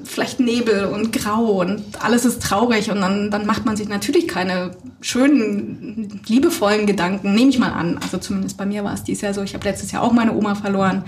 vielleicht 0.04 0.40
Nebel 0.40 0.86
und 0.86 1.14
Grau 1.14 1.62
und 1.62 1.82
alles 2.04 2.26
ist 2.26 2.42
traurig 2.42 2.90
und 2.90 3.02
dann, 3.02 3.30
dann 3.32 3.46
macht 3.46 3.66
man 3.66 3.78
sich 3.78 3.88
natürlich 3.88 4.28
keine 4.28 4.72
schönen, 5.02 6.22
liebevollen 6.28 6.86
Gedanken, 6.86 7.34
nehme 7.34 7.50
ich 7.50 7.60
mal 7.60 7.72
an. 7.72 8.00
Also 8.02 8.18
zumindest 8.18 8.58
bei 8.58 8.66
mir 8.66 8.84
war 8.84 8.94
es 8.94 9.04
dieses 9.04 9.22
Jahr 9.22 9.34
so. 9.34 9.44
Ich 9.44 9.54
habe 9.54 9.64
letztes 9.64 9.92
Jahr 9.92 10.04
auch 10.04 10.12
meine 10.12 10.34
Oma 10.34 10.56
verloren 10.56 11.04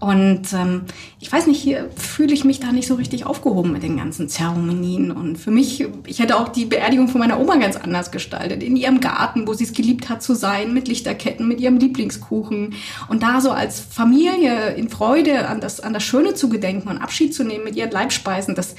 und 0.00 0.54
ähm, 0.54 0.86
ich 1.20 1.30
weiß 1.30 1.46
nicht, 1.46 1.60
hier 1.60 1.90
fühle 1.94 2.32
ich 2.32 2.44
mich 2.44 2.58
da 2.58 2.72
nicht 2.72 2.88
so 2.88 2.94
richtig 2.94 3.26
aufgehoben 3.26 3.70
mit 3.70 3.82
den 3.82 3.98
ganzen 3.98 4.30
Zeremonien. 4.30 5.10
Und 5.10 5.36
für 5.36 5.50
mich, 5.50 5.86
ich 6.06 6.20
hätte 6.20 6.38
auch 6.38 6.48
die 6.48 6.64
Beerdigung 6.64 7.08
von 7.08 7.20
meiner 7.20 7.38
Oma 7.38 7.56
ganz 7.56 7.76
anders 7.76 8.10
gestaltet. 8.10 8.62
In 8.62 8.76
ihrem 8.76 9.00
Garten, 9.00 9.46
wo 9.46 9.52
sie 9.52 9.64
es 9.64 9.74
geliebt 9.74 10.08
hat 10.08 10.22
zu 10.22 10.34
sein, 10.34 10.72
mit 10.72 10.88
Lichterketten, 10.88 11.46
mit 11.46 11.60
ihrem 11.60 11.76
Lieblingskuchen. 11.76 12.74
Und 13.08 13.22
da 13.22 13.42
so 13.42 13.50
als 13.50 13.78
Familie 13.78 14.70
in 14.70 14.88
Freude 14.88 15.46
an 15.48 15.60
das, 15.60 15.80
an 15.80 15.92
das 15.92 16.02
Schöne 16.02 16.32
zu 16.32 16.48
gedenken 16.48 16.88
und 16.88 16.96
Abschied 16.96 17.34
zu 17.34 17.44
nehmen 17.44 17.64
mit 17.64 17.76
ihren 17.76 17.90
Leibspeisen, 17.90 18.54
das, 18.54 18.76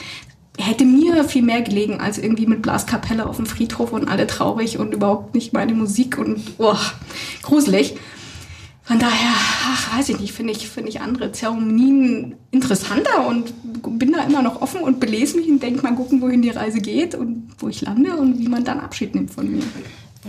hätte 0.57 0.85
mir 0.85 1.23
viel 1.23 1.43
mehr 1.43 1.61
gelegen 1.61 2.01
als 2.01 2.17
irgendwie 2.17 2.45
mit 2.45 2.61
Blaskapelle 2.61 3.25
auf 3.25 3.37
dem 3.37 3.45
Friedhof 3.45 3.93
und 3.93 4.07
alle 4.09 4.27
traurig 4.27 4.79
und 4.79 4.93
überhaupt 4.93 5.33
nicht 5.33 5.53
meine 5.53 5.73
Musik 5.73 6.17
und 6.17 6.41
oh, 6.57 6.75
gruselig. 7.41 7.95
Von 8.83 8.99
daher, 8.99 9.33
ach, 9.71 9.97
weiß 9.97 10.09
ich 10.09 10.19
nicht, 10.19 10.33
finde 10.33 10.53
ich, 10.53 10.69
finde 10.69 10.89
ich 10.89 11.01
andere 11.01 11.31
Zeremonien 11.31 12.35
interessanter 12.51 13.25
und 13.27 13.53
bin 13.99 14.11
da 14.11 14.23
immer 14.23 14.41
noch 14.41 14.61
offen 14.61 14.81
und 14.81 14.99
belese 14.99 15.37
mich 15.37 15.47
und 15.47 15.61
denke 15.61 15.81
mal 15.83 15.95
gucken, 15.95 16.21
wohin 16.21 16.41
die 16.41 16.49
Reise 16.49 16.79
geht 16.79 17.15
und 17.15 17.49
wo 17.59 17.67
ich 17.67 17.81
lande 17.81 18.15
und 18.15 18.39
wie 18.39 18.47
man 18.47 18.63
dann 18.63 18.79
Abschied 18.79 19.15
nimmt 19.15 19.33
von 19.33 19.49
mir. 19.49 19.63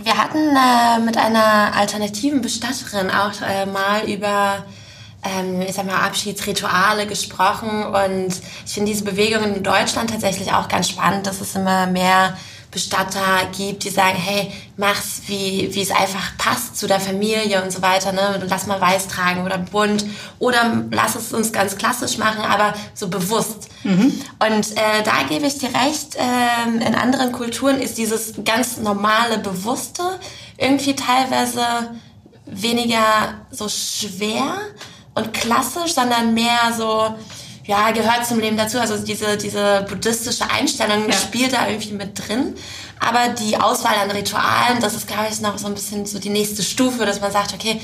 Wir 0.01 0.17
hatten 0.17 0.37
äh, 0.37 1.05
mit 1.05 1.17
einer 1.17 1.75
alternativen 1.75 2.41
Bestatterin 2.41 3.11
auch 3.11 3.33
äh, 3.41 3.65
mal 3.65 4.09
über 4.09 4.65
ähm, 5.23 5.61
ich 5.61 5.73
sag 5.73 5.85
mal, 5.85 6.01
Abschiedsrituale 6.01 7.07
gesprochen 7.07 7.83
und 7.83 8.41
ich 8.65 8.73
finde 8.73 8.91
diese 8.91 9.05
Bewegung 9.05 9.55
in 9.55 9.63
Deutschland 9.63 10.09
tatsächlich 10.09 10.51
auch 10.51 10.67
ganz 10.67 10.89
spannend, 10.89 11.27
dass 11.27 11.41
es 11.41 11.55
immer 11.55 11.87
mehr 11.87 12.37
Bestatter 12.73 13.47
gibt, 13.55 13.83
die 13.83 13.89
sagen, 13.89 14.17
hey, 14.17 14.51
mach's, 14.77 15.21
wie, 15.27 15.69
wie 15.73 15.81
es 15.81 15.91
einfach 15.91 16.37
passt 16.37 16.75
zu 16.75 16.87
der 16.87 16.99
Familie 16.99 17.63
und 17.63 17.71
so 17.71 17.81
weiter, 17.81 18.11
ne? 18.11 18.43
Lass 18.49 18.65
mal 18.65 18.81
weiß 18.81 19.07
tragen 19.07 19.45
oder 19.45 19.59
bunt 19.59 20.05
oder 20.39 20.83
lass 20.91 21.15
es 21.15 21.31
uns 21.33 21.53
ganz 21.53 21.77
klassisch 21.77 22.17
machen, 22.17 22.43
aber 22.43 22.73
so 22.95 23.07
bewusst. 23.07 23.69
Mhm. 23.83 24.19
Und 24.39 24.71
äh, 24.77 25.03
da 25.03 25.23
gebe 25.29 25.45
ich 25.45 25.59
dir 25.59 25.69
recht, 25.69 26.15
äh, 26.15 26.85
in 26.85 26.95
anderen 26.95 27.31
Kulturen 27.31 27.79
ist 27.79 27.97
dieses 27.97 28.33
ganz 28.43 28.77
normale 28.77 29.37
Bewusste 29.37 30.03
irgendwie 30.57 30.95
teilweise 30.95 31.63
weniger 32.45 33.35
so 33.51 33.69
schwer 33.69 34.57
und 35.15 35.33
klassisch, 35.33 35.93
sondern 35.93 36.33
mehr 36.33 36.73
so, 36.75 37.15
ja, 37.65 37.91
gehört 37.91 38.25
zum 38.25 38.39
Leben 38.39 38.57
dazu. 38.57 38.79
Also 38.79 38.97
diese, 38.97 39.37
diese 39.37 39.85
buddhistische 39.89 40.49
Einstellung 40.49 41.07
ja. 41.07 41.13
spielt 41.13 41.53
da 41.53 41.67
irgendwie 41.67 41.93
mit 41.93 42.27
drin. 42.27 42.55
Aber 42.99 43.29
die 43.29 43.57
Auswahl 43.57 43.95
an 44.01 44.11
Ritualen, 44.11 44.79
das 44.81 44.95
ist, 44.95 45.07
glaube 45.07 45.27
ich, 45.31 45.41
noch 45.41 45.57
so 45.57 45.67
ein 45.67 45.73
bisschen 45.73 46.05
so 46.05 46.19
die 46.19 46.29
nächste 46.29 46.63
Stufe, 46.63 47.05
dass 47.05 47.21
man 47.21 47.31
sagt, 47.31 47.53
okay, 47.53 47.79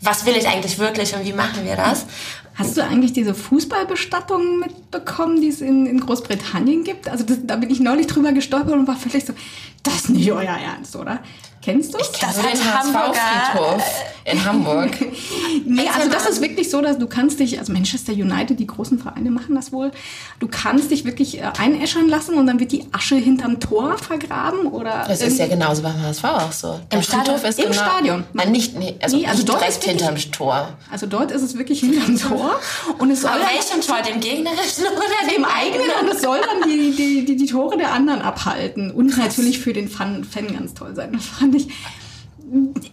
was 0.00 0.26
will 0.26 0.36
ich 0.36 0.46
eigentlich 0.46 0.78
wirklich 0.78 1.14
und 1.14 1.24
wie 1.24 1.32
machen 1.32 1.64
wir 1.64 1.76
das? 1.76 2.06
Hast 2.54 2.76
du 2.76 2.82
eigentlich 2.82 3.12
diese 3.12 3.34
Fußballbestattungen 3.34 4.60
mitbekommen, 4.60 5.40
die 5.42 5.48
es 5.48 5.60
in, 5.60 5.86
in 5.86 6.00
Großbritannien 6.00 6.84
gibt? 6.84 7.08
Also 7.08 7.24
das, 7.24 7.38
da 7.42 7.56
bin 7.56 7.68
ich 7.70 7.80
neulich 7.80 8.06
drüber 8.06 8.32
gestolpert 8.32 8.74
und 8.74 8.88
war 8.88 8.96
völlig 8.96 9.26
so, 9.26 9.34
das 9.82 9.94
ist 9.96 10.10
nicht 10.10 10.32
euer 10.32 10.56
Ernst, 10.56 10.96
oder? 10.96 11.20
Kennst 11.66 11.94
du? 11.94 11.98
Ich 11.98 12.12
kenne 12.12 12.32
den 12.32 12.64
HSV-Friedhof 12.64 13.82
in 14.24 14.44
Hamburg. 14.44 14.90
nee, 15.66 15.88
also 15.92 16.08
das 16.08 16.28
ist 16.28 16.40
wirklich 16.40 16.70
so, 16.70 16.80
dass 16.80 16.96
du 16.96 17.08
kannst 17.08 17.40
dich, 17.40 17.58
also 17.58 17.72
Manchester 17.72 18.12
United, 18.12 18.60
die 18.60 18.68
großen 18.68 19.00
Vereine 19.00 19.32
machen 19.32 19.56
das 19.56 19.72
wohl, 19.72 19.90
du 20.38 20.46
kannst 20.46 20.92
dich 20.92 21.04
wirklich 21.04 21.38
äh, 21.38 21.50
einäschern 21.58 22.08
lassen 22.08 22.36
und 22.36 22.46
dann 22.46 22.60
wird 22.60 22.70
die 22.70 22.84
Asche 22.92 23.16
hinterm 23.16 23.58
Tor 23.58 23.98
vergraben 23.98 24.66
oder... 24.66 25.06
Das 25.08 25.20
ist 25.22 25.40
ja 25.40 25.48
genauso 25.48 25.82
beim 25.82 26.00
HSV 26.00 26.24
auch 26.24 26.52
so. 26.52 26.80
Der 26.92 26.98
Im 27.00 27.04
Friedhof 27.04 27.42
ist 27.42 27.58
Im 27.58 27.72
genau, 27.72 27.82
Stadion. 27.82 28.24
Nein, 28.32 28.52
nicht, 28.52 28.78
nee, 28.78 28.94
also, 29.02 29.16
nee, 29.16 29.26
also 29.26 29.42
nicht 29.42 29.52
direkt 29.52 29.82
hinterm 29.82 30.16
Tor. 30.30 30.68
Also 30.92 31.06
dort 31.06 31.32
ist 31.32 31.42
es 31.42 31.58
wirklich 31.58 31.80
hinterm 31.80 32.16
Tor. 32.16 32.60
Und 32.98 33.10
es 33.10 33.22
soll 33.22 33.30
Aber 33.32 33.40
welchem 33.40 33.80
Tor? 33.80 34.02
Dem 34.02 34.20
gegnerischen 34.20 34.84
oder 34.92 35.34
dem 35.34 35.44
eigenen? 35.44 35.90
Und 36.00 36.14
es 36.14 36.22
soll 36.22 36.38
dann 36.40 36.70
die, 36.70 36.92
die, 36.92 37.24
die, 37.24 37.34
die 37.34 37.46
Tore 37.46 37.76
der 37.76 37.92
anderen 37.92 38.22
abhalten. 38.22 38.92
Und 38.92 39.18
natürlich 39.18 39.58
für 39.58 39.72
den 39.72 39.88
Fan, 39.88 40.22
Fan 40.22 40.52
ganz 40.52 40.74
toll 40.74 40.94
sein. 40.94 41.18
Fand 41.18 41.55
ich 41.56 41.68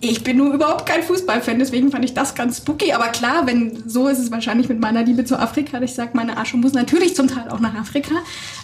ich 0.01 0.23
bin 0.23 0.37
nur 0.37 0.53
überhaupt 0.53 0.85
kein 0.85 1.03
Fußballfan, 1.03 1.59
deswegen 1.59 1.91
fand 1.91 2.03
ich 2.03 2.13
das 2.13 2.33
ganz 2.33 2.57
spooky. 2.57 2.91
Aber 2.93 3.07
klar, 3.09 3.45
wenn 3.45 3.87
so 3.87 4.07
ist 4.07 4.17
es 4.17 4.31
wahrscheinlich 4.31 4.67
mit 4.67 4.79
meiner 4.79 5.03
Liebe 5.03 5.25
zu 5.25 5.37
Afrika, 5.37 5.79
ich 5.81 5.93
sage, 5.93 6.11
meine 6.13 6.37
Asche 6.37 6.57
muss 6.57 6.73
natürlich 6.73 7.15
zum 7.15 7.27
Teil 7.27 7.49
auch 7.49 7.59
nach 7.59 7.75
Afrika, 7.75 8.15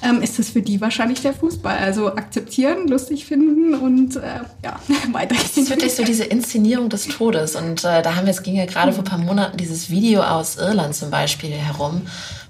ähm, 0.03 0.21
ist 0.21 0.39
das 0.39 0.49
für 0.49 0.61
die 0.61 0.81
wahrscheinlich 0.81 1.21
der 1.21 1.33
Fußball. 1.33 1.77
Also 1.77 2.07
akzeptieren, 2.07 2.87
lustig 2.87 3.25
finden 3.25 3.75
und 3.75 4.15
äh, 4.15 4.21
ja, 4.63 4.79
weitergehen. 5.11 5.43
Das 5.43 5.57
ist 5.57 5.69
wirklich 5.69 5.93
so 5.93 6.03
diese 6.03 6.23
Inszenierung 6.23 6.89
des 6.89 7.07
Todes. 7.07 7.55
Und 7.55 7.83
äh, 7.83 8.01
da 8.01 8.15
haben 8.15 8.25
wir, 8.25 8.31
es 8.31 8.41
ging 8.41 8.55
ja 8.55 8.65
gerade 8.65 8.91
vor 8.91 9.03
ein 9.03 9.09
paar 9.09 9.19
Monaten 9.19 9.57
dieses 9.57 9.91
Video 9.91 10.23
aus 10.23 10.57
Irland 10.57 10.95
zum 10.95 11.11
Beispiel 11.11 11.51
herum, 11.51 12.01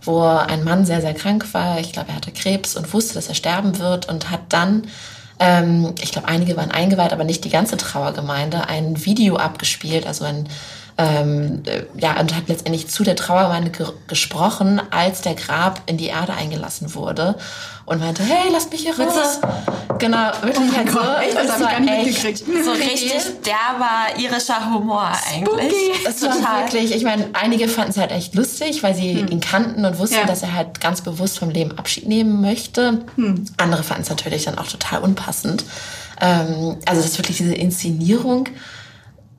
wo 0.03 0.21
ein 0.21 0.63
Mann 0.63 0.85
sehr, 0.85 1.01
sehr 1.01 1.13
krank 1.13 1.53
war. 1.53 1.79
Ich 1.79 1.91
glaube, 1.91 2.09
er 2.09 2.15
hatte 2.15 2.31
Krebs 2.31 2.77
und 2.77 2.93
wusste, 2.93 3.15
dass 3.15 3.27
er 3.27 3.35
sterben 3.35 3.79
wird 3.79 4.07
und 4.07 4.31
hat 4.31 4.41
dann 4.49 4.83
ähm, 5.39 5.95
ich 6.01 6.11
glaube, 6.11 6.27
einige 6.27 6.57
waren 6.57 6.71
eingeweiht, 6.71 7.13
aber 7.13 7.23
nicht 7.23 7.45
die 7.45 7.49
ganze 7.49 7.77
Trauergemeinde, 7.77 8.67
ein 8.67 9.05
Video 9.05 9.37
abgespielt, 9.37 10.05
also 10.05 10.25
ein 10.25 10.47
ähm, 10.97 11.63
äh, 11.65 11.83
ja, 11.97 12.19
und 12.19 12.35
hat 12.35 12.49
letztendlich 12.49 12.89
zu 12.89 13.03
der 13.03 13.15
Trauergemeinde 13.15 13.71
ge 13.71 13.87
gesprochen, 14.07 14.81
als 14.91 15.21
der 15.21 15.33
Grab 15.33 15.81
in 15.85 15.95
die 15.95 16.07
Erde 16.07 16.33
eingelassen 16.33 16.93
wurde 16.93 17.35
und 17.89 17.99
meinte, 17.99 18.23
hey, 18.23 18.51
lasst 18.51 18.71
mich 18.71 18.81
hier 18.81 18.97
raus. 18.97 19.39
Genau, 19.97 20.31
wirklich 20.43 20.69
oh 20.71 20.77
halt 20.77 20.93
Gott, 20.93 21.03
so. 21.03 21.21
Echt? 21.21 21.35
Das, 21.35 21.47
das 21.47 21.51
habe 21.53 21.63
ich 21.63 21.69
gar 21.69 21.79
nicht 21.79 22.05
mitgekriegt. 22.05 22.37
So 22.63 22.71
richtig 22.71 23.13
derber 23.45 24.19
irischer 24.19 24.73
Humor 24.73 25.11
eigentlich. 25.31 25.73
Spooky. 25.73 26.05
Das 26.05 26.21
war 26.21 26.61
wirklich, 26.61 26.95
ich 26.95 27.03
meine, 27.03 27.29
einige 27.33 27.67
fanden 27.67 27.91
es 27.91 27.97
halt 27.97 28.11
echt 28.11 28.35
lustig, 28.35 28.83
weil 28.83 28.95
sie 28.95 29.19
hm. 29.19 29.27
ihn 29.27 29.39
kannten 29.41 29.85
und 29.85 29.97
wussten, 29.97 30.17
ja. 30.17 30.25
dass 30.25 30.43
er 30.43 30.53
halt 30.53 30.79
ganz 30.79 31.01
bewusst 31.01 31.39
vom 31.39 31.49
Leben 31.49 31.77
Abschied 31.77 32.07
nehmen 32.07 32.41
möchte. 32.41 33.01
Hm. 33.15 33.45
Andere 33.57 33.83
fanden 33.83 34.03
es 34.03 34.09
natürlich 34.09 34.45
dann 34.45 34.57
auch 34.59 34.67
total 34.67 35.01
unpassend. 35.01 35.65
Ähm, 36.21 36.77
also 36.85 37.01
das 37.01 37.11
ist 37.11 37.17
wirklich 37.17 37.37
diese 37.37 37.55
Inszenierung 37.55 38.49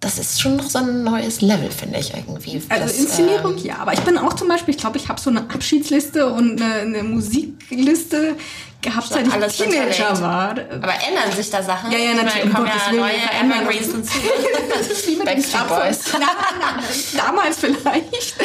das 0.01 0.19
ist 0.19 0.41
schon 0.41 0.57
noch 0.57 0.69
so 0.69 0.79
ein 0.79 1.05
neues 1.05 1.43
Level, 1.43 1.71
finde 1.71 1.99
ich 1.99 2.15
irgendwie. 2.15 2.63
Also 2.71 2.85
das, 2.85 2.99
Inszenierung, 2.99 3.59
ähm, 3.59 3.65
ja. 3.65 3.79
Aber 3.79 3.93
ich 3.93 4.01
bin 4.01 4.17
auch 4.17 4.33
zum 4.33 4.49
Beispiel, 4.49 4.75
ich 4.75 4.81
glaube, 4.81 4.97
ich 4.97 5.09
habe 5.09 5.21
so 5.21 5.29
eine 5.29 5.41
Abschiedsliste 5.41 6.27
und 6.33 6.61
eine, 6.61 6.75
eine 6.81 7.03
Musikliste 7.03 8.37
gehabt, 8.81 9.09
seit 9.09 9.27
ich 9.27 9.33
alles 9.33 9.59
Teenager 9.59 10.19
war. 10.23 10.51
Aber 10.53 10.95
ändern 11.07 11.31
sich 11.37 11.51
da 11.51 11.63
Sachen? 11.63 11.93
Ja, 11.93 11.99
ja, 11.99 12.15
natürlich. 12.15 12.53
Kommen 12.53 12.67
ja 12.67 12.93
neue 12.93 13.13
Evergreens 13.13 13.93
hinzu. 13.93 14.19
das 14.75 14.87
ist 14.87 15.07
wie 15.07 15.17
mit 15.17 15.27
Backstreet 15.27 15.69
Boys. 15.69 16.01
Damals 17.17 17.59
vielleicht. 17.59 18.37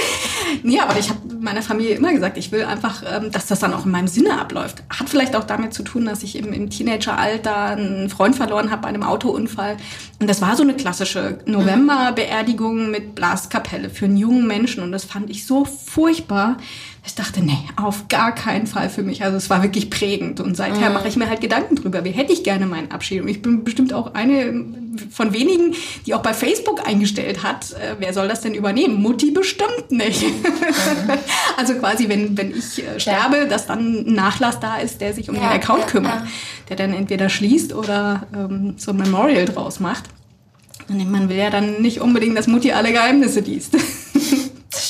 Nee, 0.62 0.80
aber 0.82 1.00
ich 1.00 1.10
habe 1.10 1.22
meiner 1.46 1.62
Familie 1.62 1.96
immer 1.96 2.12
gesagt, 2.12 2.38
ich 2.38 2.52
will 2.52 2.66
einfach, 2.66 3.04
ähm, 3.10 3.32
dass 3.32 3.46
das 3.46 3.60
dann 3.60 3.74
auch 3.74 3.86
in 3.86 3.92
meinem 3.92 4.10
Sinne 4.10 4.40
abläuft. 4.40 4.84
Hat 4.90 5.08
vielleicht 5.08 5.36
auch 5.36 5.46
damit 5.46 5.74
zu 5.74 5.84
tun, 5.84 6.06
dass 6.06 6.24
ich 6.24 6.36
im, 6.38 6.52
im 6.52 6.70
Teenageralter 6.70 7.56
einen 7.56 8.10
Freund 8.10 8.36
verloren 8.36 8.72
habe 8.72 8.82
bei 8.82 8.90
einem 8.90 9.04
Autounfall. 9.04 9.78
Und 10.20 10.30
das 10.30 10.42
war 10.42 10.58
so 10.58 10.64
eine 10.64 10.74
klassische 10.74 11.40
November-Beerdigung 11.46 12.92
mit 12.92 13.16
Blaskapelle 13.16 13.90
für 13.90 14.06
einen 14.06 14.18
jungen 14.18 14.46
Menschen. 14.46 14.84
Und 14.84 14.92
das 14.92 15.06
fand 15.06 15.30
ich 15.30 15.46
so 15.46 15.64
furchtbar 15.64 16.58
ich 17.06 17.14
dachte, 17.14 17.42
nee, 17.44 17.58
auf 17.76 18.08
gar 18.08 18.34
keinen 18.34 18.66
Fall 18.66 18.90
für 18.90 19.04
mich. 19.04 19.24
Also 19.24 19.38
es 19.38 19.50
war 19.50 19.62
wirklich 19.62 19.92
prägend. 19.92 20.40
Und 20.40 20.58
seither 20.58 20.90
mhm. 20.90 20.96
mache 20.96 21.08
ich 21.08 21.16
mir 21.16 21.30
halt 21.30 21.40
Gedanken 21.40 21.76
drüber, 21.76 22.04
wie 22.04 22.12
hätte 22.12 22.34
ich 22.34 22.44
gerne 22.44 22.66
meinen 22.66 22.92
Abschied. 22.92 23.22
Und 23.22 23.28
ich 23.28 23.42
bin 23.42 23.64
bestimmt 23.64 23.94
auch 23.94 24.16
eine 24.16 24.66
von 25.12 25.34
wenigen, 25.34 25.76
die 26.06 26.14
auch 26.14 26.22
bei 26.22 26.34
Facebook 26.34 26.88
eingestellt 26.88 27.44
hat, 27.44 27.74
äh, 27.74 27.96
wer 28.00 28.14
soll 28.14 28.28
das 28.28 28.42
denn 28.42 28.54
übernehmen? 28.54 29.02
Mutti 29.02 29.32
bestimmt 29.32 29.92
nicht. 29.92 30.24
Mhm. 30.24 30.46
also 31.58 31.76
quasi, 31.76 32.10
wenn, 32.10 32.38
wenn 32.38 32.52
ich 32.52 32.84
äh, 32.84 33.00
sterbe, 33.00 33.38
ja. 33.38 33.46
dass 33.46 33.68
dann 33.68 34.08
ein 34.08 34.14
Nachlass 34.14 34.60
da 34.60 34.78
ist, 34.78 35.02
der 35.02 35.14
sich 35.14 35.30
um 35.30 35.36
ja, 35.36 35.42
den 35.42 35.62
Account 35.62 35.82
ja, 35.82 35.88
kümmert, 35.88 36.24
der 36.70 36.76
dann 36.76 36.94
entweder 36.94 37.30
schließt 37.30 37.74
oder 37.74 38.26
ähm, 38.34 38.76
so 38.78 38.92
ein 38.92 38.98
Memorial 38.98 39.46
draus 39.46 39.80
macht. 39.80 40.06
Und 40.88 41.12
man 41.12 41.30
will 41.30 41.38
ja 41.38 41.50
dann 41.50 41.82
nicht 41.82 42.02
unbedingt, 42.02 42.38
dass 42.38 42.48
Mutti 42.48 42.72
alle 42.72 42.92
Geheimnisse 42.92 43.42
liest. 43.42 43.78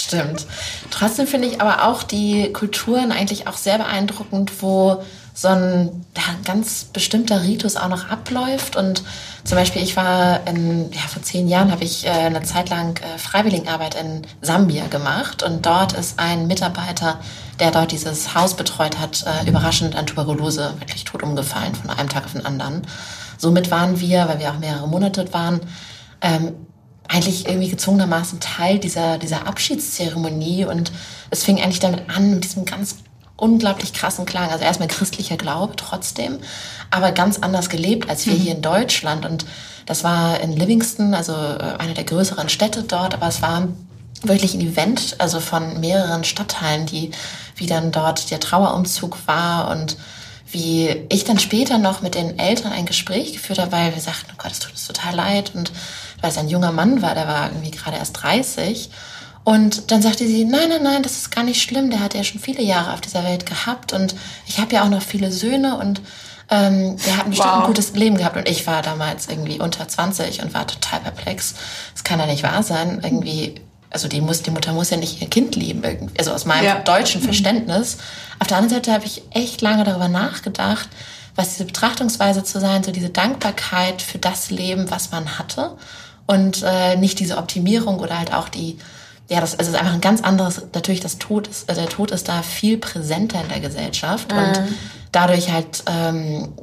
stimmt. 0.06 0.46
Trotzdem 0.92 1.28
finde 1.28 1.48
ich 1.48 1.62
aber 1.62 1.88
auch 1.88 2.04
die 2.04 2.52
Kulturen 2.54 3.12
eigentlich 3.12 3.48
auch 3.48 3.58
sehr 3.58 3.78
beeindruckend, 3.78 4.62
wo 4.62 5.04
so 5.38 5.50
ein 5.50 6.06
ja, 6.16 6.24
ganz 6.46 6.86
bestimmter 6.86 7.44
Ritus 7.44 7.76
auch 7.76 7.90
noch 7.90 8.10
abläuft. 8.10 8.78
Und 8.78 9.04
zum 9.44 9.58
Beispiel, 9.58 9.84
ich 9.84 9.98
war 9.98 10.48
in, 10.48 10.90
ja, 10.94 11.02
vor 11.02 11.22
zehn 11.22 11.50
Jahren 11.50 11.72
habe 11.72 11.84
ich 11.84 12.06
äh, 12.06 12.10
eine 12.10 12.42
Zeit 12.44 12.70
lang 12.70 12.98
äh, 13.02 13.18
Freiwilligenarbeit 13.18 13.96
in 13.96 14.22
Sambia 14.42 14.88
gemacht. 14.88 15.44
Und 15.44 15.66
dort 15.66 15.92
ist 15.92 16.20
ein 16.20 16.48
Mitarbeiter, 16.48 17.20
der 17.60 17.72
dort 17.72 17.92
dieses 17.92 18.34
Haus 18.34 18.56
betreut 18.56 18.98
hat, 18.98 19.26
äh, 19.28 19.50
überraschend 19.50 19.98
an 19.98 20.06
Tuberkulose 20.06 20.74
wirklich 20.80 21.04
tot 21.04 21.22
umgefallen 21.22 21.76
von 21.76 21.90
einem 21.90 22.08
Tag 22.08 22.24
auf 22.24 22.32
den 22.32 22.46
anderen. 22.46 22.84
Somit 23.38 23.70
waren 23.72 24.00
wir, 24.00 24.30
weil 24.30 24.40
wir 24.40 24.52
auch 24.52 24.60
mehrere 24.60 24.88
Monate 24.88 25.34
waren, 25.34 25.60
ähm, 26.22 26.54
eigentlich 27.08 27.48
irgendwie 27.48 27.70
gezwungenermaßen 27.70 28.40
Teil 28.40 28.80
dieser, 28.80 29.18
dieser 29.18 29.48
Abschiedszeremonie 29.48 30.66
und 30.66 30.92
es 31.30 31.44
fing 31.44 31.62
eigentlich 31.62 31.80
damit 31.80 32.10
an, 32.10 32.36
mit 32.36 32.44
diesem 32.44 32.66
ganz 32.66 32.98
unglaublich 33.38 33.94
krassen 33.94 34.26
Klang. 34.26 34.50
Also 34.50 34.64
erstmal 34.64 34.88
christlicher 34.88 35.38
Glaube 35.38 35.76
trotzdem, 35.76 36.40
aber 36.90 37.12
ganz 37.12 37.40
anders 37.40 37.70
gelebt 37.70 38.10
als 38.10 38.26
wir 38.26 38.34
mhm. 38.34 38.40
hier 38.40 38.56
in 38.56 38.62
Deutschland. 38.62 39.26
Und 39.26 39.46
das 39.86 40.04
war 40.04 40.40
in 40.40 40.54
Livingston, 40.54 41.14
also 41.14 41.34
äh, 41.34 41.76
eine 41.78 41.94
der 41.94 42.06
größeren 42.06 42.50
Städte 42.50 42.84
dort, 42.84 43.14
aber 43.14 43.28
es 43.28 43.42
war 43.42 43.68
wirklich 44.24 44.54
ein 44.54 44.62
Event, 44.62 45.16
also 45.20 45.40
von 45.40 45.80
mehreren 45.80 46.24
Stadtteilen, 46.24 46.86
die, 46.86 47.12
wie 47.56 47.68
dann 47.68 47.92
dort 47.92 48.32
der 48.32 48.40
Trauerumzug 48.40 49.18
war 49.28 49.70
und 49.70 49.98
wie 50.52 51.06
ich 51.10 51.26
dann 51.26 51.38
später 51.38 51.78
noch 51.78 52.02
mit 52.02 52.16
den 52.16 52.40
Eltern 52.40 52.72
ein 52.72 52.86
Gespräch 52.86 53.34
geführt 53.34 53.60
habe, 53.60 53.72
weil 53.74 53.94
wir 53.94 54.02
sagten, 54.02 54.32
oh 54.32 54.36
Gott, 54.38 54.52
es 54.52 54.60
tut 54.60 54.72
uns 54.72 54.88
total 54.88 55.16
leid 55.16 55.52
und 55.54 55.72
weil 56.26 56.32
es 56.32 56.40
ein 56.40 56.50
junger 56.50 56.72
Mann 56.72 57.04
war, 57.04 57.14
der 57.14 57.28
war 57.28 57.52
irgendwie 57.52 57.70
gerade 57.70 57.98
erst 57.98 58.24
30. 58.24 58.90
Und 59.44 59.92
dann 59.92 60.02
sagte 60.02 60.26
sie, 60.26 60.44
nein, 60.44 60.70
nein, 60.70 60.82
nein, 60.82 61.04
das 61.04 61.18
ist 61.18 61.30
gar 61.30 61.44
nicht 61.44 61.62
schlimm, 61.62 61.92
der 61.92 62.00
hat 62.00 62.16
ja 62.16 62.24
schon 62.24 62.42
viele 62.42 62.64
Jahre 62.64 62.94
auf 62.94 63.02
dieser 63.02 63.24
Welt 63.24 63.46
gehabt 63.46 63.94
und 63.94 64.16
ich 64.48 64.58
habe 64.58 64.74
ja 64.74 64.84
auch 64.84 64.90
noch 64.90 65.04
viele 65.04 65.32
Söhne 65.32 65.78
und 65.78 66.02
ähm, 66.50 66.98
der 67.06 67.18
hat 67.18 67.30
bestimmt 67.30 67.52
wow. 67.52 67.60
ein 67.60 67.68
gutes 67.68 67.94
Leben 67.94 68.18
gehabt 68.18 68.38
und 68.38 68.50
ich 68.50 68.66
war 68.66 68.82
damals 68.82 69.28
irgendwie 69.28 69.60
unter 69.60 69.88
20 69.88 70.42
und 70.42 70.56
war 70.56 70.66
total 70.66 71.00
perplex. 71.02 71.54
Das 71.94 72.04
kann 72.04 72.20
ja 72.20 72.26
nicht 72.26 72.42
wahr 72.42 72.64
sein. 72.64 73.02
Irgendwie, 73.04 73.62
also 73.92 74.08
die, 74.08 74.20
muss, 74.20 74.42
die 74.42 74.50
Mutter 74.50 74.74
muss 74.74 74.90
ja 74.90 74.98
nicht 74.98 75.22
ihr 75.22 75.30
Kind 75.30 75.56
lieben, 75.56 75.84
irgendwie, 75.84 76.18
also 76.18 76.32
aus 76.32 76.46
meinem 76.46 76.66
ja. 76.66 76.80
deutschen 76.80 77.22
mhm. 77.22 77.26
Verständnis. 77.26 77.98
Auf 78.40 78.48
der 78.48 78.58
anderen 78.58 78.80
Seite 78.80 78.94
habe 78.94 79.06
ich 79.06 79.22
echt 79.30 79.62
lange 79.62 79.84
darüber 79.84 80.08
nachgedacht, 80.08 80.90
was 81.36 81.52
diese 81.52 81.66
Betrachtungsweise 81.66 82.44
zu 82.44 82.60
sein, 82.60 82.84
so 82.84 82.92
diese 82.92 83.12
Dankbarkeit 83.12 84.02
für 84.02 84.18
das 84.18 84.50
Leben, 84.50 84.90
was 84.90 85.12
man 85.12 85.38
hatte 85.38 85.78
und 86.28 86.64
äh, 86.64 86.96
nicht 86.98 87.20
diese 87.20 87.38
Optimierung 87.38 88.00
oder 88.00 88.18
halt 88.18 88.34
auch 88.34 88.50
die, 88.50 88.78
ja, 89.30 89.42
das, 89.42 89.58
also 89.58 89.70
es 89.70 89.76
ist 89.76 89.80
einfach 89.80 89.94
ein 89.94 90.02
ganz 90.02 90.22
anderes, 90.22 90.64
natürlich 90.74 91.02
das 91.02 91.18
Tod 91.18 91.48
ist, 91.48 91.70
also 91.70 91.82
der 91.82 91.90
Tod 91.90 92.12
ist 92.12 92.28
da 92.28 92.42
viel 92.42 92.78
präsenter 92.78 93.42
in 93.42 93.50
der 93.50 93.60
Gesellschaft 93.60 94.32
mhm. 94.32 94.38
und 94.38 94.62
dadurch 95.12 95.52
halt, 95.52 95.84
ähm, 95.88 96.54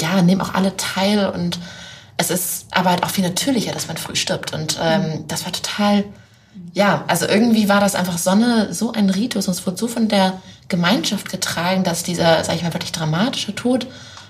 ja, 0.00 0.22
nehmen 0.22 0.40
auch 0.40 0.54
alle 0.54 0.76
teil 0.76 1.28
und 1.28 1.58
es 2.16 2.30
ist 2.30 2.66
aber 2.70 2.90
halt 2.90 3.02
auch 3.02 3.10
viel 3.10 3.24
natürlicher, 3.24 3.72
dass 3.72 3.88
man 3.88 3.96
früh 3.96 4.16
stirbt 4.16 4.52
und 4.52 4.78
ähm, 4.82 5.02
mhm. 5.02 5.28
das 5.28 5.44
war 5.44 5.52
total, 5.52 6.04
ja, 6.72 7.04
also 7.06 7.26
irgendwie 7.26 7.68
war 7.68 7.80
das 7.80 7.94
einfach 7.94 8.18
so, 8.18 8.30
eine, 8.30 8.72
so 8.72 8.92
ein 8.92 9.10
Ritus 9.10 9.48
und 9.48 9.52
es 9.52 9.66
wurde 9.66 9.76
so 9.76 9.88
von 9.88 10.08
der 10.08 10.40
Gemeinschaft 10.68 11.30
getragen, 11.30 11.84
dass 11.84 12.02
dieser, 12.02 12.42
sag 12.42 12.56
ich 12.56 12.62
mal, 12.62 12.72
wirklich 12.72 12.92
dramatische 12.92 13.54
Tod 13.54 13.86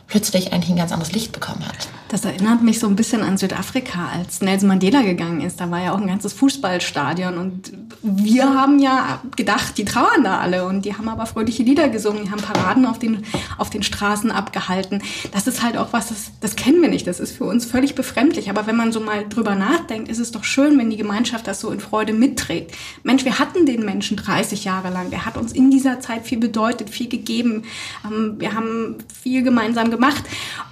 plötzlich 0.06 0.52
eigentlich 0.52 0.70
ein 0.70 0.76
ganz 0.76 0.92
anderes 0.92 1.12
Licht 1.12 1.32
bekommen 1.32 1.66
hat. 1.66 1.88
Das 2.08 2.24
erinnert 2.24 2.62
mich 2.62 2.78
so 2.78 2.86
ein 2.86 2.94
bisschen 2.94 3.22
an 3.22 3.38
Südafrika, 3.38 4.08
als 4.12 4.40
Nelson 4.40 4.68
Mandela 4.68 5.02
gegangen 5.02 5.40
ist. 5.40 5.60
Da 5.60 5.70
war 5.70 5.82
ja 5.82 5.92
auch 5.92 6.00
ein 6.00 6.06
ganzes 6.06 6.32
Fußballstadion 6.34 7.38
und 7.38 7.72
wir 8.02 8.44
haben 8.54 8.78
ja 8.78 9.22
gedacht, 9.34 9.78
die 9.78 9.84
trauern 9.84 10.22
da 10.22 10.38
alle 10.38 10.66
und 10.66 10.84
die 10.84 10.94
haben 10.94 11.08
aber 11.08 11.24
fröhliche 11.24 11.62
Lieder 11.62 11.88
gesungen, 11.88 12.24
die 12.24 12.30
haben 12.30 12.42
Paraden 12.42 12.84
auf 12.84 12.98
den, 12.98 13.24
auf 13.56 13.70
den 13.70 13.82
Straßen 13.82 14.30
abgehalten. 14.30 15.02
Das 15.32 15.46
ist 15.46 15.62
halt 15.62 15.78
auch 15.78 15.92
was, 15.92 16.08
das, 16.08 16.30
das 16.40 16.54
kennen 16.54 16.82
wir 16.82 16.90
nicht, 16.90 17.06
das 17.06 17.18
ist 17.18 17.32
für 17.34 17.44
uns 17.44 17.64
völlig 17.64 17.94
befremdlich. 17.94 18.50
Aber 18.50 18.66
wenn 18.66 18.76
man 18.76 18.92
so 18.92 19.00
mal 19.00 19.26
drüber 19.26 19.54
nachdenkt, 19.54 20.08
ist 20.08 20.18
es 20.18 20.30
doch 20.30 20.44
schön, 20.44 20.78
wenn 20.78 20.90
die 20.90 20.98
Gemeinschaft 20.98 21.46
das 21.46 21.60
so 21.60 21.70
in 21.70 21.80
Freude 21.80 22.12
mitträgt. 22.12 22.76
Mensch, 23.02 23.24
wir 23.24 23.38
hatten 23.38 23.64
den 23.64 23.84
Menschen 23.84 24.18
30 24.18 24.64
Jahre 24.64 24.90
lang, 24.90 25.10
der 25.10 25.24
hat 25.24 25.38
uns 25.38 25.52
in 25.52 25.70
dieser 25.70 25.98
Zeit 26.00 26.26
viel 26.26 26.38
bedeutet, 26.38 26.90
viel 26.90 27.08
gegeben. 27.08 27.62
Ähm, 28.04 28.34
wir 28.38 28.52
haben 28.52 28.98
viel 29.22 29.42
gemeinsam 29.42 29.90
gemacht 29.94 30.22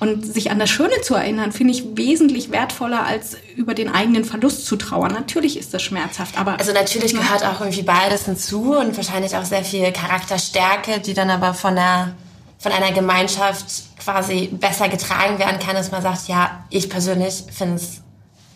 und 0.01 0.27
sich 0.27 0.51
an 0.51 0.59
das 0.59 0.71
Schöne 0.71 1.01
zu 1.03 1.15
erinnern, 1.15 1.53
finde 1.53 1.73
ich 1.73 1.97
wesentlich 1.97 2.51
wertvoller 2.51 3.05
als 3.05 3.37
über 3.57 3.75
den 3.75 3.89
eigenen 3.89 4.25
Verlust 4.25 4.67
zu 4.67 4.77
trauern. 4.77 5.13
Natürlich 5.13 5.59
ist 5.59 5.73
das 5.73 5.83
schmerzhaft, 5.83 6.39
aber 6.39 6.59
also 6.59 6.73
natürlich 6.73 7.15
gehört 7.15 7.45
auch 7.45 7.61
irgendwie 7.61 7.83
beides 7.83 8.27
hinzu 8.27 8.77
und 8.77 8.97
wahrscheinlich 8.97 9.37
auch 9.37 9.45
sehr 9.45 9.65
viel 9.65 9.91
Charakterstärke, 9.93 11.01
die 11.01 11.15
dann 11.15 11.31
aber 11.31 11.55
von 11.55 11.75
der 11.75 12.15
von 12.59 12.71
einer 12.71 12.93
Gemeinschaft 12.93 13.67
quasi 13.99 14.49
besser 14.53 14.89
getragen 14.89 15.41
werden 15.41 15.59
kann, 15.59 15.75
dass 15.75 15.91
man 15.91 16.01
sagt, 16.01 16.29
ja, 16.29 16.65
ich 16.71 16.89
persönlich 16.89 17.43
finde 17.51 17.75
es 17.75 18.03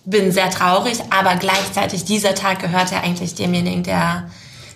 bin 0.07 0.31
sehr 0.31 0.51
traurig, 0.51 0.99
aber 1.11 1.35
gleichzeitig 1.37 2.05
dieser 2.05 2.35
Tag 2.35 2.61
gehört 2.61 2.93
ja 2.93 3.01
eigentlich 3.01 3.35
demjenigen, 3.35 3.83
der 3.83 4.31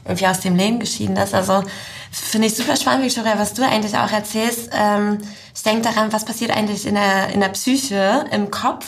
irgendwie 0.05 0.27
aus 0.27 0.41
dem 0.41 0.57
Leben 0.57 0.81
geschieden 0.81 1.17
ist. 1.17 1.35
Also 1.35 1.63
finde 2.11 2.49
ich 2.49 2.57
super 2.57 2.77
spannend, 2.77 3.05
Victoria, 3.05 3.39
was 3.39 3.55
du 3.55 3.63
eigentlich 3.63 3.97
auch 3.97 4.11
erzählst. 4.11 4.71
Ähm, 4.73 5.19
ich 5.55 5.63
denke 5.63 5.83
daran, 5.83 6.13
was 6.13 6.25
passiert 6.25 6.51
eigentlich 6.51 6.87
in 6.87 6.95
der, 6.95 7.29
in 7.29 7.41
der 7.41 7.49
Psyche, 7.51 8.25
im 8.33 8.51
Kopf, 8.51 8.87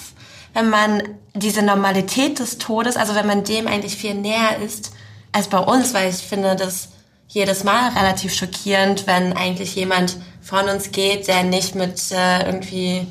wenn 0.55 0.69
man 0.69 1.03
diese 1.35 1.63
Normalität 1.63 2.39
des 2.39 2.59
Todes, 2.59 2.97
also 2.97 3.15
wenn 3.15 3.27
man 3.27 3.45
dem 3.45 3.67
eigentlich 3.67 3.97
viel 3.97 4.15
näher 4.15 4.59
ist 4.59 4.93
als 5.33 5.49
bei 5.49 5.59
uns, 5.59 5.95
weil 5.95 6.11
ich 6.11 6.17
finde 6.17 6.57
das 6.57 6.89
jedes 7.29 7.65
Mal 7.65 7.91
relativ 7.91 8.35
schockierend, 8.35 9.07
wenn 9.07 9.33
eigentlich 9.33 9.75
jemand 9.75 10.19
von 10.43 10.69
uns 10.69 10.93
geht, 10.93 11.29
der 11.29 11.45
nicht 11.45 11.75
mit 11.75 12.11
äh, 12.11 12.45
irgendwie 12.45 13.07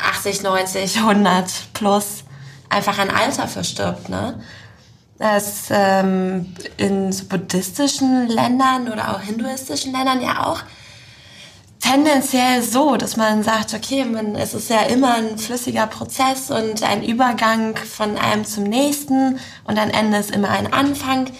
80, 0.00 0.42
90, 0.42 0.98
100 0.98 1.46
plus 1.72 2.24
einfach 2.68 2.98
an 2.98 3.10
Alter 3.10 3.48
verstirbt. 3.48 4.08
Ne? 4.08 4.40
Das 5.22 5.66
ähm, 5.70 6.52
in 6.78 7.12
so 7.12 7.26
buddhistischen 7.26 8.26
Ländern 8.26 8.88
oder 8.88 9.14
auch 9.14 9.20
hinduistischen 9.20 9.92
Ländern 9.92 10.20
ja 10.20 10.48
auch 10.48 10.62
tendenziell 11.78 12.60
so, 12.60 12.96
dass 12.96 13.16
man 13.16 13.44
sagt, 13.44 13.72
okay, 13.72 14.04
man, 14.04 14.34
es 14.34 14.52
ist 14.52 14.68
ja 14.68 14.80
immer 14.80 15.14
ein 15.14 15.38
flüssiger 15.38 15.86
Prozess 15.86 16.50
und 16.50 16.82
ein 16.82 17.04
Übergang 17.04 17.76
von 17.76 18.18
einem 18.18 18.44
zum 18.44 18.64
nächsten 18.64 19.38
und 19.62 19.78
am 19.78 19.90
Ende 19.90 20.18
ist 20.18 20.32
immer 20.32 20.50
ein 20.50 20.72
Anfang. 20.72 21.30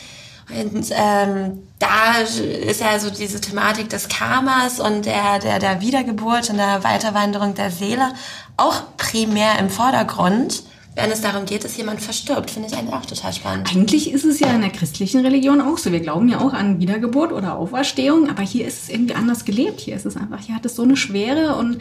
Und 0.48 0.92
ähm, 0.92 1.66
da 1.80 2.18
ist 2.20 2.80
ja 2.80 3.00
so 3.00 3.10
diese 3.10 3.40
Thematik 3.40 3.90
des 3.90 4.08
Karmas 4.08 4.78
und 4.78 5.06
der, 5.06 5.40
der, 5.40 5.58
der 5.58 5.80
Wiedergeburt 5.80 6.50
und 6.50 6.58
der 6.58 6.84
Weiterwanderung 6.84 7.54
der 7.54 7.72
Seele 7.72 8.12
auch 8.56 8.82
primär 8.96 9.58
im 9.58 9.70
Vordergrund 9.70 10.62
wenn 10.94 11.10
es 11.10 11.22
darum 11.22 11.46
geht, 11.46 11.64
dass 11.64 11.76
jemand 11.76 12.00
verstirbt. 12.00 12.50
Finde 12.50 12.68
ich 12.68 12.76
eigentlich 12.76 12.94
auch 12.94 13.06
total 13.06 13.32
spannend. 13.32 13.70
Eigentlich 13.70 14.12
ist 14.12 14.24
es 14.24 14.40
ja 14.40 14.48
in 14.54 14.60
der 14.60 14.70
christlichen 14.70 15.24
Religion 15.24 15.60
auch 15.60 15.78
so. 15.78 15.90
Wir 15.90 16.00
glauben 16.00 16.28
ja 16.28 16.40
auch 16.40 16.52
an 16.52 16.80
Wiedergeburt 16.80 17.32
oder 17.32 17.56
Auferstehung, 17.56 18.28
aber 18.28 18.42
hier 18.42 18.66
ist 18.66 18.84
es 18.84 18.88
irgendwie 18.90 19.14
anders 19.14 19.44
gelebt. 19.44 19.80
Hier 19.80 19.96
ist 19.96 20.06
es 20.06 20.16
einfach, 20.16 20.40
hier 20.40 20.54
hat 20.54 20.66
es 20.66 20.76
so 20.76 20.82
eine 20.82 20.96
Schwere 20.96 21.56
und 21.56 21.78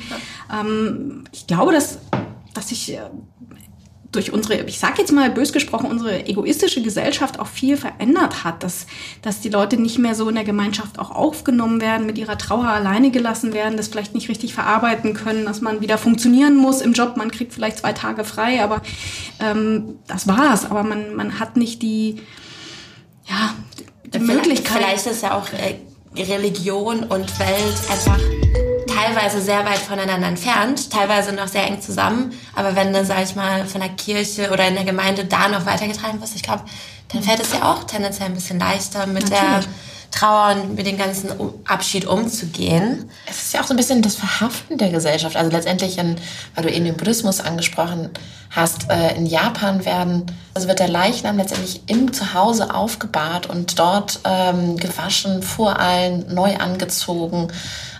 ähm, 0.52 1.26
ich 1.32 1.48
glaube, 1.48 1.74
dass, 1.74 2.00
dass 2.54 2.72
ich 2.72 2.94
äh, 2.94 3.02
durch 4.12 4.34
unsere, 4.34 4.62
ich 4.64 4.78
sage 4.78 4.96
jetzt 5.00 5.12
mal 5.12 5.30
bös 5.30 5.54
gesprochen, 5.54 5.90
unsere 5.90 6.26
egoistische 6.26 6.82
Gesellschaft 6.82 7.40
auch 7.40 7.48
viel 7.48 7.78
verändert 7.78 8.44
hat, 8.44 8.62
dass, 8.62 8.86
dass 9.22 9.40
die 9.40 9.50
Leute 9.50 9.78
nicht 9.78 10.00
mehr 10.00 10.16
so 10.16 10.28
in 10.28 10.36
der 10.36 10.44
Gemeinschaft 10.44 11.00
auch 11.00 11.12
aufgenommen 11.12 11.80
werden, 11.80 12.06
mit 12.06 12.18
ihrer 12.18 12.38
Trauer 12.38 12.68
alleine 12.68 13.12
gelassen 13.12 13.54
werden, 13.54 13.78
das 13.78 13.88
vielleicht 13.88 14.14
nicht 14.14 14.28
richtig 14.28 14.54
verarbeiten 14.54 15.14
können, 15.14 15.46
dass 15.46 15.62
man 15.62 15.80
wieder 15.80 15.98
funktionieren 15.98 16.58
muss 16.58 16.82
im 16.82 16.92
Job, 16.92 17.16
man 17.16 17.32
kriegt 17.32 17.54
vielleicht 17.54 17.80
zwei 17.80 17.94
Tage 17.94 18.26
frei, 18.26 18.62
aber 18.62 18.82
ähm, 19.40 20.00
das 20.08 20.28
war's. 20.28 20.70
Aber 20.70 20.84
man, 20.84 21.16
man 21.16 21.40
hat 21.40 21.56
nicht 21.56 21.82
die, 21.82 22.22
ja, 23.30 23.56
die 24.14 24.20
Möglichkeit. 24.20 24.78
Vielleicht 24.78 25.08
ist 25.08 25.24
ja 25.24 25.38
auch 25.38 25.48
äh, 25.54 25.76
Religion 26.22 27.04
und 27.04 27.40
Welt 27.40 27.90
einfach 27.90 28.20
teilweise 29.02 29.42
sehr 29.42 29.66
weit 29.66 29.80
voneinander 29.80 30.28
entfernt, 30.28 30.92
teilweise 30.92 31.34
noch 31.34 31.48
sehr 31.48 31.68
eng 31.68 31.82
zusammen. 31.82 32.34
Aber 32.56 32.76
wenn 32.76 32.94
du, 32.94 33.04
sag 33.06 33.24
ich 33.24 33.36
mal, 33.36 33.66
von 33.66 33.82
der 33.82 33.90
Kirche 33.92 34.52
oder 34.52 34.68
in 34.68 34.76
der 34.76 34.84
Gemeinde 34.84 35.26
da 35.26 35.48
noch 35.48 35.66
weitergetragen 35.66 36.22
wirst, 36.22 36.36
ich 36.36 36.44
glaube, 36.44 36.64
dann 37.12 37.24
fällt 37.24 37.42
es 37.42 37.54
ja 37.54 37.72
auch 37.72 37.84
tendenziell 37.84 38.28
ein 38.28 38.34
bisschen 38.34 38.60
leichter 38.60 39.06
mit 39.06 39.30
Natürlich. 39.30 39.66
der 39.66 39.74
Trauer 40.12 40.56
und 40.56 40.76
mit 40.76 40.86
dem 40.86 40.98
ganzen 40.98 41.30
Abschied 41.66 42.06
umzugehen. 42.06 43.10
Es 43.30 43.44
ist 43.44 43.54
ja 43.54 43.62
auch 43.62 43.66
so 43.66 43.74
ein 43.74 43.78
bisschen 43.78 44.02
das 44.02 44.16
Verhaften 44.16 44.78
der 44.78 44.90
Gesellschaft. 44.90 45.38
Also 45.38 45.52
letztendlich, 45.52 45.98
in, 45.98 46.18
weil 46.54 46.66
du 46.66 46.72
eben 46.72 46.86
den 46.86 46.98
Buddhismus 46.98 47.40
angesprochen 47.40 48.10
hast, 48.50 48.90
äh, 48.90 49.16
in 49.16 49.26
Japan 49.26 49.86
werden, 49.86 50.26
also 50.54 50.68
wird 50.68 50.80
der 50.80 50.90
Leichnam 50.90 51.38
letztendlich 51.38 51.84
im 51.88 52.12
Zuhause 52.12 52.74
aufgebahrt 52.74 53.48
und 53.48 53.80
dort 53.80 54.20
ähm, 54.26 54.76
gewaschen, 54.76 55.42
vor 55.44 55.80
allen, 55.80 56.34
neu 56.34 56.58
angezogen 56.58 57.48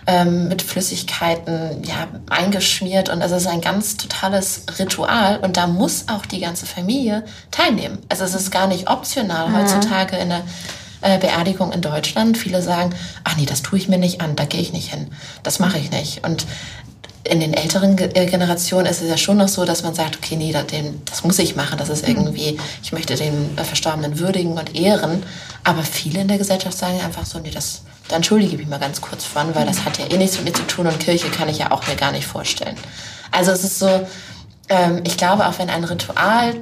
ähm, 0.06 0.48
mit 0.48 0.62
Flüssigkeiten 0.62 1.82
ja, 1.84 2.08
eingeschmiert. 2.28 3.08
Und 3.08 3.22
also 3.22 3.36
es 3.36 3.42
ist 3.42 3.48
ein 3.48 3.60
ganz 3.60 3.96
totales 3.96 4.64
Ritual. 4.78 5.38
Und 5.38 5.56
da 5.56 5.66
muss 5.66 6.06
auch 6.08 6.26
die 6.26 6.40
ganze 6.40 6.66
Familie 6.66 7.24
teilnehmen. 7.50 7.98
Also 8.08 8.24
es 8.24 8.34
ist 8.34 8.50
gar 8.50 8.66
nicht 8.66 8.90
optional 8.90 9.48
mhm. 9.48 9.56
heutzutage 9.56 10.16
in 10.16 10.30
der 10.30 10.42
äh, 11.02 11.18
Beerdigung 11.18 11.72
in 11.72 11.80
Deutschland. 11.80 12.36
Viele 12.36 12.62
sagen, 12.62 12.94
ach 13.24 13.36
nee, 13.36 13.46
das 13.46 13.62
tue 13.62 13.78
ich 13.78 13.88
mir 13.88 13.98
nicht 13.98 14.20
an, 14.20 14.36
da 14.36 14.44
gehe 14.44 14.60
ich 14.60 14.72
nicht 14.72 14.90
hin. 14.90 15.08
Das 15.42 15.58
mache 15.58 15.78
ich 15.78 15.90
nicht. 15.90 16.24
Und 16.24 16.46
in 17.24 17.38
den 17.38 17.54
älteren 17.54 17.96
äh, 17.98 18.26
Generationen 18.26 18.86
ist 18.86 19.00
es 19.00 19.08
ja 19.08 19.16
schon 19.16 19.36
noch 19.36 19.48
so, 19.48 19.64
dass 19.64 19.82
man 19.84 19.94
sagt, 19.94 20.16
okay, 20.16 20.36
nee, 20.36 20.52
das 21.04 21.22
muss 21.22 21.38
ich 21.38 21.54
machen. 21.54 21.78
Das 21.78 21.88
ist 21.88 22.08
mhm. 22.08 22.16
irgendwie, 22.16 22.58
ich 22.82 22.92
möchte 22.92 23.14
den 23.14 23.56
äh, 23.56 23.64
Verstorbenen 23.64 24.18
würdigen 24.18 24.58
und 24.58 24.74
ehren. 24.74 25.22
Aber 25.64 25.82
viele 25.82 26.20
in 26.20 26.28
der 26.28 26.38
Gesellschaft 26.38 26.76
sagen 26.76 27.00
einfach 27.00 27.24
so, 27.24 27.38
nee, 27.38 27.50
das, 27.50 27.82
da 28.08 28.16
entschuldige 28.16 28.52
ich 28.52 28.58
mich 28.58 28.68
mal 28.68 28.78
ganz 28.78 29.00
kurz 29.00 29.24
von, 29.24 29.54
weil 29.54 29.66
das 29.66 29.84
hat 29.84 29.98
ja 29.98 30.06
eh 30.06 30.16
nichts 30.16 30.36
mit 30.36 30.46
mir 30.46 30.52
zu 30.52 30.66
tun 30.66 30.86
und 30.86 30.98
Kirche 31.00 31.28
kann 31.28 31.48
ich 31.48 31.58
ja 31.58 31.70
auch 31.70 31.86
mir 31.86 31.96
gar 31.96 32.12
nicht 32.12 32.26
vorstellen. 32.26 32.76
Also 33.30 33.52
es 33.52 33.64
ist 33.64 33.78
so, 33.78 34.06
ähm, 34.68 35.02
ich 35.04 35.16
glaube, 35.16 35.46
auch 35.46 35.58
wenn 35.58 35.70
ein 35.70 35.84
Ritual 35.84 36.54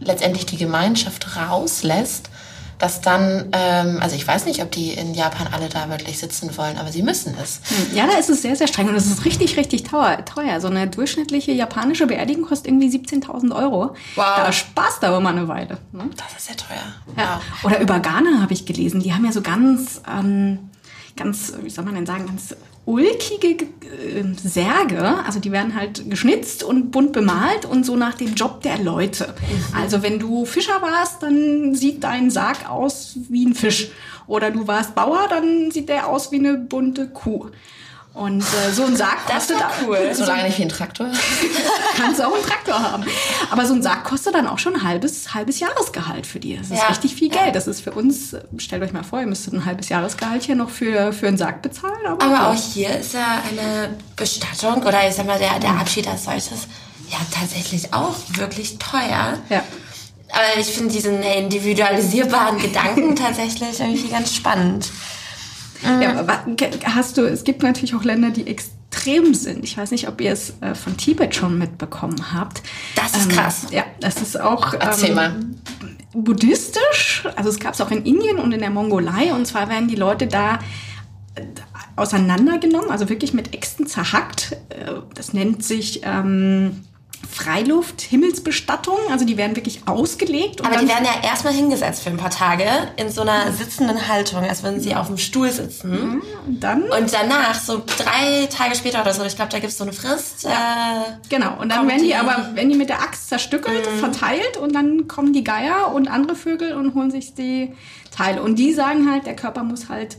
letztendlich 0.00 0.46
die 0.46 0.56
Gemeinschaft 0.56 1.36
rauslässt, 1.36 2.30
dass 2.78 3.00
dann, 3.00 3.48
ähm, 3.52 3.98
also 4.02 4.16
ich 4.16 4.26
weiß 4.26 4.44
nicht, 4.44 4.62
ob 4.62 4.70
die 4.70 4.90
in 4.90 5.14
Japan 5.14 5.46
alle 5.50 5.68
da 5.68 5.88
wirklich 5.88 6.18
sitzen 6.18 6.54
wollen, 6.58 6.76
aber 6.76 6.92
sie 6.92 7.02
müssen 7.02 7.34
es. 7.42 7.60
Hm, 7.68 7.96
ja, 7.96 8.06
da 8.06 8.18
ist 8.18 8.28
es 8.28 8.42
sehr, 8.42 8.54
sehr 8.54 8.66
streng 8.66 8.88
und 8.88 8.94
es 8.94 9.06
ist 9.06 9.24
richtig, 9.24 9.56
richtig 9.56 9.84
teuer. 9.84 10.24
teuer. 10.24 10.60
So 10.60 10.68
eine 10.68 10.86
durchschnittliche 10.86 11.52
japanische 11.52 12.06
Beerdigung 12.06 12.44
kostet 12.44 12.68
irgendwie 12.68 12.88
17.000 12.88 13.56
Euro. 13.56 13.94
Wow. 14.14 14.36
Da 14.36 14.52
spaßt 14.52 15.04
aber 15.04 15.20
mal 15.20 15.30
eine 15.30 15.48
Weile. 15.48 15.78
Ne? 15.92 16.10
Das 16.16 16.36
ist 16.36 16.48
sehr 16.48 16.56
teuer. 16.56 16.82
Ja. 17.16 17.40
Oder 17.62 17.80
über 17.80 17.98
Ghana 18.00 18.42
habe 18.42 18.52
ich 18.52 18.66
gelesen. 18.66 19.00
Die 19.00 19.14
haben 19.14 19.24
ja 19.24 19.32
so 19.32 19.40
ganz... 19.40 20.02
Ähm, 20.06 20.70
ganz, 21.16 21.52
wie 21.62 21.70
soll 21.70 21.84
man 21.84 21.94
denn 21.94 22.06
sagen, 22.06 22.26
ganz 22.26 22.54
ulkige 22.84 23.64
äh, 23.64 24.24
Särge. 24.36 25.24
Also 25.24 25.40
die 25.40 25.52
werden 25.52 25.74
halt 25.74 26.08
geschnitzt 26.08 26.62
und 26.62 26.90
bunt 26.90 27.12
bemalt 27.12 27.64
und 27.64 27.84
so 27.84 27.96
nach 27.96 28.14
dem 28.14 28.34
Job 28.34 28.62
der 28.62 28.78
Leute. 28.78 29.34
Mhm. 29.38 29.76
Also 29.76 30.02
wenn 30.02 30.18
du 30.18 30.44
Fischer 30.44 30.80
warst, 30.80 31.22
dann 31.22 31.74
sieht 31.74 32.04
dein 32.04 32.30
Sarg 32.30 32.70
aus 32.70 33.18
wie 33.28 33.46
ein 33.46 33.54
Fisch. 33.54 33.90
Oder 34.26 34.50
du 34.50 34.66
warst 34.66 34.94
Bauer, 34.94 35.26
dann 35.28 35.70
sieht 35.70 35.88
der 35.88 36.08
aus 36.08 36.32
wie 36.32 36.38
eine 36.38 36.54
bunte 36.54 37.08
Kuh. 37.08 37.50
Und 38.16 38.40
äh, 38.40 38.72
so 38.72 38.84
ein 38.84 38.96
Sarg 38.96 39.26
kostet 39.26 39.60
das 39.60 39.72
cool. 39.86 39.98
So 40.12 40.20
Solange 40.24 40.44
nicht 40.44 40.58
wie 40.58 40.62
ein 40.62 40.70
Traktor. 40.70 41.08
kannst 41.98 42.22
auch 42.22 42.32
einen 42.32 42.42
Traktor 42.42 42.80
haben. 42.80 43.04
Aber 43.50 43.66
so 43.66 43.74
ein 43.74 43.82
Sarg 43.82 44.04
kostet 44.04 44.34
dann 44.34 44.46
auch 44.46 44.58
schon 44.58 44.74
ein 44.74 44.82
halbes, 44.84 45.34
halbes 45.34 45.60
Jahresgehalt 45.60 46.26
für 46.26 46.40
die. 46.40 46.56
Das 46.56 46.70
ist 46.70 46.78
ja. 46.78 46.86
richtig 46.86 47.14
viel 47.14 47.28
Geld. 47.28 47.54
Das 47.54 47.66
ist 47.66 47.82
für 47.82 47.92
uns, 47.92 48.34
stellt 48.56 48.82
euch 48.82 48.94
mal 48.94 49.04
vor, 49.04 49.20
ihr 49.20 49.26
müsstet 49.26 49.52
ein 49.52 49.66
halbes 49.66 49.90
Jahresgehalt 49.90 50.44
hier 50.44 50.54
noch 50.54 50.70
für, 50.70 51.12
für 51.12 51.28
einen 51.28 51.36
Sarg 51.36 51.60
bezahlen. 51.60 52.06
Aber, 52.06 52.24
aber 52.24 52.48
auch 52.48 52.54
hier 52.54 52.98
ist 52.98 53.12
ja 53.12 53.42
eine 53.50 53.90
Bestattung 54.16 54.82
oder 54.82 55.06
ich 55.06 55.14
sag 55.14 55.26
mal, 55.26 55.38
der, 55.38 55.58
der 55.58 55.72
Abschied 55.72 56.08
als 56.08 56.24
solches 56.24 56.68
ja 57.10 57.18
tatsächlich 57.30 57.92
auch 57.92 58.14
wirklich 58.30 58.78
teuer. 58.78 59.38
Ja. 59.50 59.62
Aber 60.30 60.58
ich 60.58 60.68
finde 60.68 60.94
diesen 60.94 61.22
individualisierbaren 61.22 62.58
Gedanken 62.58 63.14
tatsächlich 63.16 63.78
irgendwie 63.78 64.08
ganz 64.08 64.34
spannend. 64.34 64.90
Mhm. 65.82 66.02
Ja, 66.02 66.44
hast 66.84 67.18
du, 67.18 67.22
es 67.22 67.44
gibt 67.44 67.62
natürlich 67.62 67.94
auch 67.94 68.04
Länder, 68.04 68.30
die 68.30 68.46
extrem 68.46 69.34
sind. 69.34 69.64
Ich 69.64 69.76
weiß 69.76 69.90
nicht, 69.90 70.08
ob 70.08 70.20
ihr 70.20 70.32
es 70.32 70.54
äh, 70.60 70.74
von 70.74 70.96
Tibet 70.96 71.34
schon 71.34 71.58
mitbekommen 71.58 72.32
habt. 72.32 72.62
Das 72.94 73.16
ist 73.16 73.30
ähm, 73.30 73.36
krass. 73.36 73.66
Ja, 73.70 73.84
das 74.00 74.22
ist 74.22 74.40
auch 74.40 74.74
ähm, 74.74 75.56
buddhistisch. 76.12 77.24
Also 77.36 77.50
es 77.50 77.60
gab 77.60 77.74
es 77.74 77.80
auch 77.80 77.90
in 77.90 78.04
Indien 78.04 78.38
und 78.38 78.52
in 78.52 78.60
der 78.60 78.70
Mongolei. 78.70 79.32
Und 79.32 79.46
zwar 79.46 79.68
werden 79.68 79.88
die 79.88 79.96
Leute 79.96 80.26
da 80.26 80.58
äh, 81.34 81.42
auseinandergenommen, 81.96 82.90
also 82.90 83.08
wirklich 83.08 83.32
mit 83.34 83.54
Äxten 83.54 83.86
zerhackt. 83.86 84.52
Äh, 84.70 84.92
das 85.14 85.32
nennt 85.32 85.64
sich 85.64 86.00
ähm, 86.04 86.82
Freiluft, 87.30 88.00
Himmelsbestattung, 88.00 88.96
also 89.10 89.24
die 89.24 89.36
werden 89.36 89.56
wirklich 89.56 89.82
ausgelegt. 89.86 90.64
Aber 90.64 90.78
die 90.78 90.88
werden 90.88 91.04
ja 91.04 91.28
erstmal 91.28 91.52
hingesetzt 91.52 92.02
für 92.02 92.10
ein 92.10 92.16
paar 92.16 92.30
Tage 92.30 92.64
in 92.96 93.10
so 93.10 93.20
einer 93.20 93.52
sitzenden 93.52 94.08
Haltung, 94.08 94.42
als 94.42 94.62
würden 94.62 94.80
sie 94.80 94.94
auf 94.94 95.08
dem 95.08 95.18
Stuhl 95.18 95.50
sitzen. 95.50 95.90
Mhm. 95.90 96.22
Und 96.46 96.60
dann? 96.60 96.82
Und 96.84 97.12
danach, 97.12 97.54
so 97.60 97.82
drei 97.84 98.46
Tage 98.46 98.74
später 98.74 99.02
oder 99.02 99.12
so, 99.12 99.22
ich 99.24 99.36
glaube, 99.36 99.50
da 99.50 99.58
gibt 99.58 99.70
es 99.70 99.78
so 99.78 99.84
eine 99.84 99.92
Frist. 99.92 100.44
Ja. 100.44 100.50
Äh, 100.50 101.28
genau, 101.28 101.60
und 101.60 101.70
dann 101.70 101.86
werden 101.86 102.00
die, 102.00 102.08
die, 102.08 102.14
aber, 102.14 102.54
werden 102.54 102.70
die 102.70 102.76
mit 102.76 102.88
der 102.88 103.02
Axt 103.02 103.28
zerstückelt, 103.28 103.86
mhm. 103.90 103.98
verteilt 103.98 104.56
und 104.56 104.74
dann 104.74 105.06
kommen 105.06 105.32
die 105.32 105.44
Geier 105.44 105.92
und 105.92 106.08
andere 106.08 106.36
Vögel 106.36 106.74
und 106.74 106.94
holen 106.94 107.10
sich 107.10 107.34
die 107.34 107.74
Teile. 108.10 108.42
Und 108.42 108.56
die 108.56 108.72
sagen 108.72 109.10
halt, 109.10 109.26
der 109.26 109.36
Körper 109.36 109.62
muss 109.62 109.88
halt, 109.88 110.16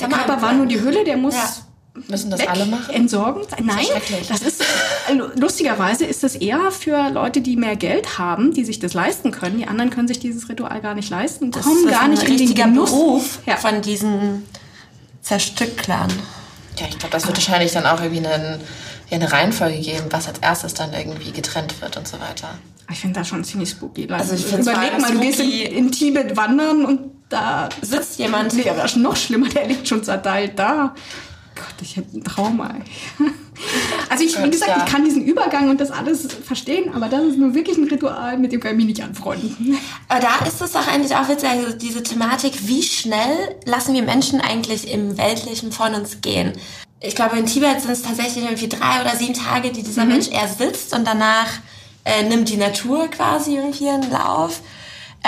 der 0.00 0.08
Körper 0.08 0.40
war 0.40 0.52
nur 0.54 0.66
die 0.66 0.80
Hülle, 0.80 1.04
der 1.04 1.16
muss... 1.16 1.34
Ja 1.34 1.48
Müssen 2.06 2.30
das 2.30 2.40
weg, 2.40 2.50
alle 2.50 2.66
machen? 2.66 2.94
Entsorgen? 2.94 3.42
Nein, 3.62 3.86
das 4.28 4.42
ist 4.42 4.57
lustigerweise 5.14 6.04
ist 6.04 6.22
das 6.22 6.34
eher 6.34 6.70
für 6.70 7.10
Leute, 7.10 7.40
die 7.40 7.56
mehr 7.56 7.76
Geld 7.76 8.18
haben, 8.18 8.52
die 8.52 8.64
sich 8.64 8.78
das 8.78 8.94
leisten 8.94 9.30
können. 9.30 9.58
Die 9.58 9.66
anderen 9.66 9.90
können 9.90 10.08
sich 10.08 10.18
dieses 10.18 10.48
Ritual 10.48 10.80
gar 10.80 10.94
nicht 10.94 11.10
leisten, 11.10 11.50
das 11.50 11.64
kommen 11.64 11.88
gar 11.88 12.08
nicht 12.08 12.22
in 12.24 12.36
den 12.36 12.54
Genuss 12.54 12.90
Beruf 12.90 13.38
ja. 13.46 13.56
von 13.56 13.82
diesen 13.82 14.44
Zerstücklern. 15.22 16.10
Ja, 16.78 16.86
ich 16.88 16.98
glaube, 16.98 17.12
das 17.12 17.26
wird 17.26 17.36
wahrscheinlich 17.36 17.72
dann 17.72 17.86
auch 17.86 18.00
irgendwie 18.00 18.26
eine, 18.26 18.60
eine 19.10 19.32
Reihenfolge 19.32 19.78
geben, 19.78 20.06
was 20.10 20.28
als 20.28 20.38
erstes 20.38 20.74
dann 20.74 20.92
irgendwie 20.92 21.32
getrennt 21.32 21.80
wird 21.80 21.96
und 21.96 22.06
so 22.06 22.20
weiter. 22.20 22.50
Ich 22.90 23.00
finde 23.00 23.20
das 23.20 23.28
schon 23.28 23.44
ziemlich 23.44 23.70
spooky. 23.70 24.08
Also 24.10 24.34
ich 24.34 24.50
überleg 24.52 24.98
mal, 24.98 25.12
du 25.12 25.20
gehst 25.20 25.40
in, 25.40 25.50
in 25.50 25.92
Tibet 25.92 26.36
wandern 26.36 26.84
und 26.84 27.00
da 27.28 27.68
sitzt 27.82 28.18
jemand. 28.18 28.54
Nee, 28.54 28.70
aber 28.70 28.86
noch 28.96 29.16
schlimmer, 29.16 29.48
der 29.48 29.66
liegt 29.66 29.86
schon 29.86 30.02
zerteilt 30.02 30.58
da. 30.58 30.94
Gott, 31.54 31.74
ich 31.82 31.96
hätte 31.96 32.16
ein 32.16 32.24
Trauma. 32.24 32.74
Also 34.10 34.24
ich, 34.24 34.42
wie 34.42 34.50
gesagt, 34.50 34.72
ich 34.78 34.90
kann 34.90 35.04
diesen 35.04 35.22
Übergang 35.22 35.68
und 35.68 35.80
das 35.80 35.90
alles 35.90 36.26
verstehen, 36.32 36.94
aber 36.94 37.08
das 37.08 37.24
ist 37.24 37.38
nur 37.38 37.54
wirklich 37.54 37.76
ein 37.76 37.84
Ritual, 37.84 38.38
mit 38.38 38.52
dem 38.52 38.60
kann 38.60 38.72
ich 38.72 38.76
mich 38.78 38.86
nicht 38.86 39.02
anfreunden. 39.02 39.76
Aber 40.08 40.20
da 40.20 40.46
ist 40.46 40.62
es 40.62 40.72
doch 40.72 40.88
eigentlich 40.88 41.14
auch 41.14 41.28
witzig, 41.28 41.48
also 41.48 41.76
diese 41.76 42.02
Thematik, 42.02 42.66
wie 42.66 42.82
schnell 42.82 43.56
lassen 43.66 43.92
wir 43.92 44.02
Menschen 44.02 44.40
eigentlich 44.40 44.90
im 44.90 45.18
Weltlichen 45.18 45.72
von 45.72 45.94
uns 45.94 46.22
gehen? 46.22 46.52
Ich 47.00 47.14
glaube, 47.14 47.38
in 47.38 47.46
Tibet 47.46 47.80
sind 47.80 47.92
es 47.92 48.02
tatsächlich 48.02 48.44
irgendwie 48.44 48.68
drei 48.68 49.02
oder 49.02 49.14
sieben 49.14 49.34
Tage, 49.34 49.70
die 49.70 49.82
dieser 49.82 50.04
mhm. 50.04 50.12
Mensch 50.12 50.28
erst 50.30 50.58
sitzt 50.58 50.94
und 50.94 51.06
danach 51.06 51.48
äh, 52.04 52.22
nimmt 52.22 52.48
die 52.48 52.56
Natur 52.56 53.08
quasi 53.08 53.56
irgendwie 53.56 53.88
einen 53.88 54.10
Lauf. 54.10 54.60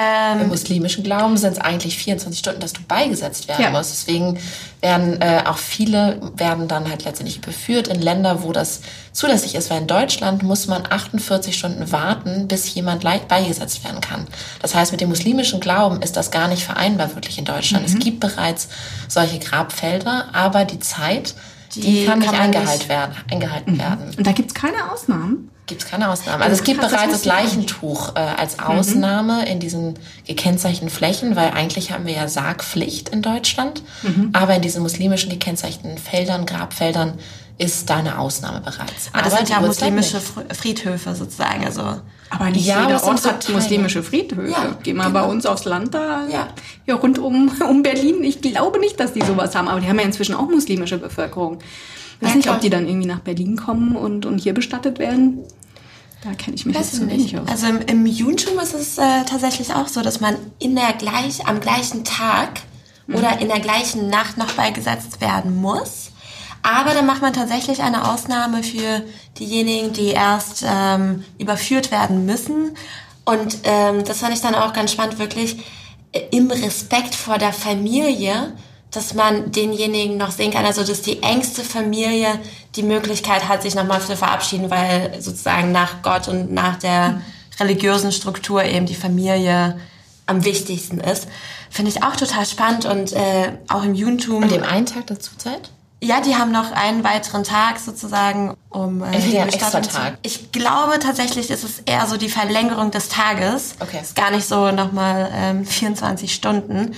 Ähm, 0.01 0.41
Im 0.43 0.49
muslimischen 0.49 1.05
Glauben 1.05 1.37
sind 1.37 1.53
es 1.53 1.59
eigentlich 1.59 1.99
24 1.99 2.39
Stunden, 2.39 2.61
dass 2.61 2.73
du 2.73 2.81
beigesetzt 2.83 3.49
werden 3.49 3.65
ja. 3.65 3.71
musst. 3.71 3.93
Deswegen 3.93 4.39
werden 4.81 5.21
äh, 5.21 5.43
auch 5.45 5.59
viele 5.59 6.21
werden 6.37 6.69
dann 6.69 6.89
halt 6.89 7.05
letztendlich 7.05 7.37
überführt 7.37 7.89
in 7.89 8.01
Länder, 8.01 8.43
wo 8.43 8.53
das 8.53 8.81
zulässig 9.13 9.55
ist. 9.55 9.69
Weil 9.69 9.83
in 9.83 9.87
Deutschland 9.87 10.43
muss 10.43 10.69
man 10.69 10.85
48 10.89 11.55
Stunden 11.55 11.93
warten, 11.93 12.49
bis 12.49 12.73
jemand 12.75 13.05
beigesetzt 13.29 13.85
werden 13.85 14.01
kann. 14.01 14.27
Das 14.63 14.75
heißt, 14.75 14.93
mit 14.93 15.03
dem 15.03 15.11
muslimischen 15.11 15.61
Glauben 15.61 16.01
ist 16.01 16.17
das 16.17 16.31
gar 16.31 16.49
nicht 16.49 16.65
vereinbar 16.65 17.15
wirklich 17.15 17.39
in 17.39 17.45
Deutschland. 17.45 17.87
Mhm. 17.87 17.95
Es 17.95 18.03
gibt 18.03 18.21
bereits 18.21 18.69
solche 19.07 19.39
Grabfelder, 19.39 20.29
aber 20.33 20.65
die 20.65 20.81
Zeit, 20.81 21.35
die, 21.75 21.81
die 21.81 22.07
kann 22.07 22.23
eingehalten 22.23 22.89
werden. 22.89 23.15
Eingehalten 23.31 23.73
mhm. 23.75 23.79
werden. 23.79 24.15
Und 24.17 24.27
da 24.27 24.33
gibt 24.33 24.49
es 24.51 24.55
keine 24.55 24.91
Ausnahmen? 24.91 25.51
Gibt 25.67 25.83
es 25.83 25.89
keine 25.89 26.11
Ausnahme. 26.11 26.43
Also 26.43 26.57
es 26.57 26.65
gibt 26.65 26.81
bereits 26.81 27.13
das 27.13 27.25
Leichentuch 27.25 28.17
äh, 28.17 28.19
als 28.19 28.57
mhm. 28.57 28.65
Ausnahme 28.65 29.35
mhm. 29.43 29.47
in 29.47 29.61
diesen 29.61 29.95
gekennzeichneten 30.27 30.91
Flächen, 30.91 31.37
weil 31.37 31.51
eigentlich 31.51 31.93
haben 31.93 32.07
wir 32.07 32.15
ja 32.15 32.27
Sargpflicht 32.27 33.11
in 33.11 33.23
Deutschland. 33.23 33.83
Mhm. 34.03 34.31
Aber 34.33 34.57
in 34.57 34.63
diesen 34.63 34.83
muslimischen 34.83 35.31
gekennzeichneten 35.31 35.97
Feldern, 35.99 36.45
Grabfeldern, 36.45 37.19
ist 37.61 37.91
da 37.91 37.97
eine 37.97 38.19
Ausnahme 38.19 38.61
bereits. 38.61 39.11
Aber 39.13 39.23
das 39.23 39.37
sind 39.37 39.51
ja 39.51 39.61
muslimische 39.61 40.21
Friedhöfe 40.21 41.15
sozusagen. 41.15 41.65
Also 41.65 41.83
aber 42.31 42.51
nicht 42.51 42.65
ja, 42.65 42.83
jeder 42.83 43.05
Ort 43.05 43.27
hat 43.27 43.49
muslimische 43.51 44.03
Friedhöfe. 44.03 44.51
Ja, 44.51 44.77
Geh 44.83 44.95
mal 44.95 45.09
genau. 45.09 45.21
bei 45.21 45.27
uns 45.27 45.45
aufs 45.45 45.67
Land 45.67 45.93
da, 45.93 46.27
ja. 46.29 46.49
ja, 46.87 46.95
rund 46.95 47.19
um, 47.19 47.51
um 47.69 47.83
Berlin. 47.83 48.25
Ich 48.25 48.41
glaube 48.41 48.81
nicht, 48.81 48.99
dass 48.99 49.13
die 49.13 49.21
sowas 49.21 49.55
haben, 49.55 49.69
aber 49.69 49.81
die 49.81 49.89
haben 49.89 49.99
ja 49.99 50.05
inzwischen 50.05 50.35
auch 50.35 50.49
muslimische 50.49 50.97
Bevölkerung. 50.97 51.59
Ich 52.17 52.23
weiß 52.23 52.31
ja, 52.31 52.37
nicht, 52.37 52.45
klar. 52.45 52.57
ob 52.57 52.63
die 52.63 52.71
dann 52.71 52.87
irgendwie 52.89 53.09
nach 53.09 53.21
Berlin 53.21 53.57
kommen 53.57 53.95
und, 53.95 54.25
und 54.25 54.39
hier 54.39 54.55
bestattet 54.55 54.99
werden. 54.99 55.41
Da 56.23 56.33
kenne 56.33 56.55
ich 56.55 56.65
mich 56.65 56.77
jetzt 56.77 56.97
zu 56.97 57.11
wenig 57.11 57.37
aus. 57.39 57.49
Also 57.49 57.67
im, 57.67 57.81
im 57.81 58.07
Judentum 58.07 58.59
ist 58.59 58.75
es 58.75 58.97
äh, 58.97 59.25
tatsächlich 59.29 59.75
auch 59.75 59.89
so, 59.89 60.01
dass 60.01 60.21
man 60.21 60.37
in 60.59 60.77
der 60.77 60.93
gleich, 60.95 61.47
am 61.47 61.61
gleichen 61.61 62.05
Tag 62.05 62.61
mhm. 63.07 63.17
oder 63.17 63.39
in 63.41 63.49
der 63.49 63.61
gleichen 63.61 64.09
Nacht 64.09 64.39
noch 64.39 64.53
beigesetzt 64.53 65.21
werden 65.21 65.61
muss. 65.61 66.13
Aber 66.63 66.93
dann 66.93 67.07
macht 67.07 67.23
man 67.23 67.33
tatsächlich 67.33 67.83
eine 67.83 68.11
Ausnahme 68.13 68.63
für 68.63 69.03
diejenigen, 69.39 69.93
die 69.93 70.09
erst 70.09 70.65
ähm, 70.67 71.25
überführt 71.39 71.91
werden 71.91 72.27
müssen. 72.27 72.77
Und 73.25 73.59
ähm, 73.65 74.05
das 74.05 74.19
fand 74.19 74.35
ich 74.35 74.41
dann 74.41 74.55
auch 74.55 74.73
ganz 74.73 74.93
spannend, 74.93 75.19
wirklich 75.19 75.65
äh, 76.13 76.21
im 76.31 76.51
Respekt 76.51 77.15
vor 77.15 77.39
der 77.39 77.53
Familie 77.53 78.53
dass 78.91 79.15
man 79.15 79.53
denjenigen 79.53 80.17
noch 80.17 80.31
sehen 80.31 80.51
kann, 80.51 80.65
also 80.65 80.83
dass 80.83 81.03
die 81.03 81.23
engste 81.23 81.63
Familie 81.63 82.29
die 82.75 82.83
Möglichkeit 82.83 83.49
hat, 83.49 83.63
sich 83.63 83.75
nochmal 83.75 84.01
zu 84.01 84.17
verabschieden, 84.17 84.71
weil 84.71 85.21
sozusagen 85.21 85.73
nach 85.73 86.03
Gott 86.03 86.29
und 86.29 86.53
nach 86.53 86.77
der 86.77 87.21
religiösen 87.59 88.11
Struktur 88.11 88.65
eben 88.65 88.87
die 88.87 88.95
Familie 88.95 89.79
am 90.27 90.45
wichtigsten 90.45 90.99
ist. 90.99 91.29
Finde 91.71 91.91
ich 91.91 92.03
auch 92.03 92.17
total 92.17 92.47
spannend 92.47 92.85
und 92.85 93.13
äh, 93.13 93.53
auch 93.69 93.85
im 93.85 93.95
Judentum. 93.95 94.43
Und 94.43 94.51
dem 94.51 94.65
einen 94.65 94.87
Tag 94.87 95.07
dazu 95.07 95.37
Zeit? 95.37 95.71
Ja, 96.03 96.23
die 96.23 96.35
haben 96.35 96.51
noch 96.51 96.73
einen 96.73 97.05
weiteren 97.05 97.45
Tag 97.45 97.79
sozusagen, 97.79 98.57
um 98.71 99.03
äh, 99.03 99.19
die 99.21 99.37
extra 99.37 99.81
Tag. 99.81 100.19
Ich 100.23 100.51
glaube 100.51 100.99
tatsächlich 100.99 101.51
ist 101.51 101.63
es 101.63 101.81
eher 101.81 102.07
so 102.07 102.17
die 102.17 102.31
Verlängerung 102.31 102.91
des 102.91 103.11
Tages. 103.11 103.75
Okay. 103.81 104.01
Ist 104.01 104.17
gar 104.17 104.31
nicht 104.31 104.49
so 104.49 104.71
nochmal 104.71 105.31
ähm, 105.35 105.67
24 105.67 106.33
Stunden. 106.33 106.95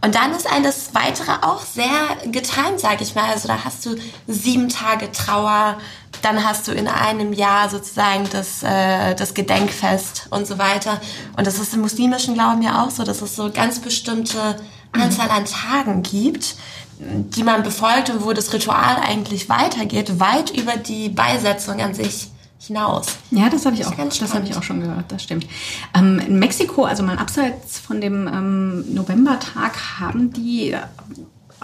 Und 0.00 0.14
dann 0.14 0.32
ist 0.32 0.50
alles 0.50 0.90
weitere 0.94 1.32
auch 1.42 1.60
sehr 1.60 2.30
getimt, 2.32 2.80
sag 2.80 3.02
ich 3.02 3.14
mal. 3.14 3.28
Also 3.30 3.46
da 3.46 3.62
hast 3.62 3.84
du 3.84 3.96
sieben 4.26 4.70
Tage 4.70 5.12
Trauer, 5.12 5.76
dann 6.22 6.42
hast 6.42 6.66
du 6.66 6.72
in 6.72 6.88
einem 6.88 7.34
Jahr 7.34 7.68
sozusagen 7.68 8.26
das, 8.32 8.62
äh, 8.62 9.14
das 9.14 9.34
Gedenkfest 9.34 10.28
und 10.30 10.46
so 10.46 10.56
weiter. 10.56 10.98
Und 11.36 11.46
das 11.46 11.58
ist 11.58 11.74
im 11.74 11.82
muslimischen 11.82 12.32
Glauben 12.32 12.62
ja 12.62 12.82
auch 12.82 12.90
so, 12.90 13.04
dass 13.04 13.20
es 13.20 13.36
so 13.36 13.50
ganz 13.50 13.80
bestimmte 13.80 14.56
Anzahl 14.92 15.30
an 15.30 15.44
Tagen 15.44 16.02
gibt, 16.02 16.56
die 16.98 17.42
man 17.42 17.62
befolgt 17.62 18.10
und 18.10 18.24
wo 18.24 18.32
das 18.32 18.52
Ritual 18.52 18.96
eigentlich 19.02 19.48
weitergeht, 19.48 20.18
weit 20.18 20.50
über 20.50 20.76
die 20.76 21.08
Beisetzung 21.08 21.80
an 21.80 21.94
sich 21.94 22.28
hinaus. 22.58 23.18
Ja, 23.30 23.48
das 23.48 23.66
habe 23.66 23.76
ich 23.76 23.86
auch. 23.86 23.94
Das 23.94 24.34
habe 24.34 24.46
ich 24.46 24.56
auch 24.56 24.62
schon 24.62 24.80
gehört. 24.80 25.12
Das 25.12 25.22
stimmt. 25.22 25.46
Ähm, 25.94 26.18
in 26.18 26.38
Mexiko, 26.38 26.84
also 26.84 27.02
mal 27.02 27.18
abseits 27.18 27.78
von 27.78 28.00
dem 28.00 28.26
ähm, 28.26 28.94
Novembertag, 28.94 30.00
haben 30.00 30.32
die 30.32 30.70
äh, 30.72 30.78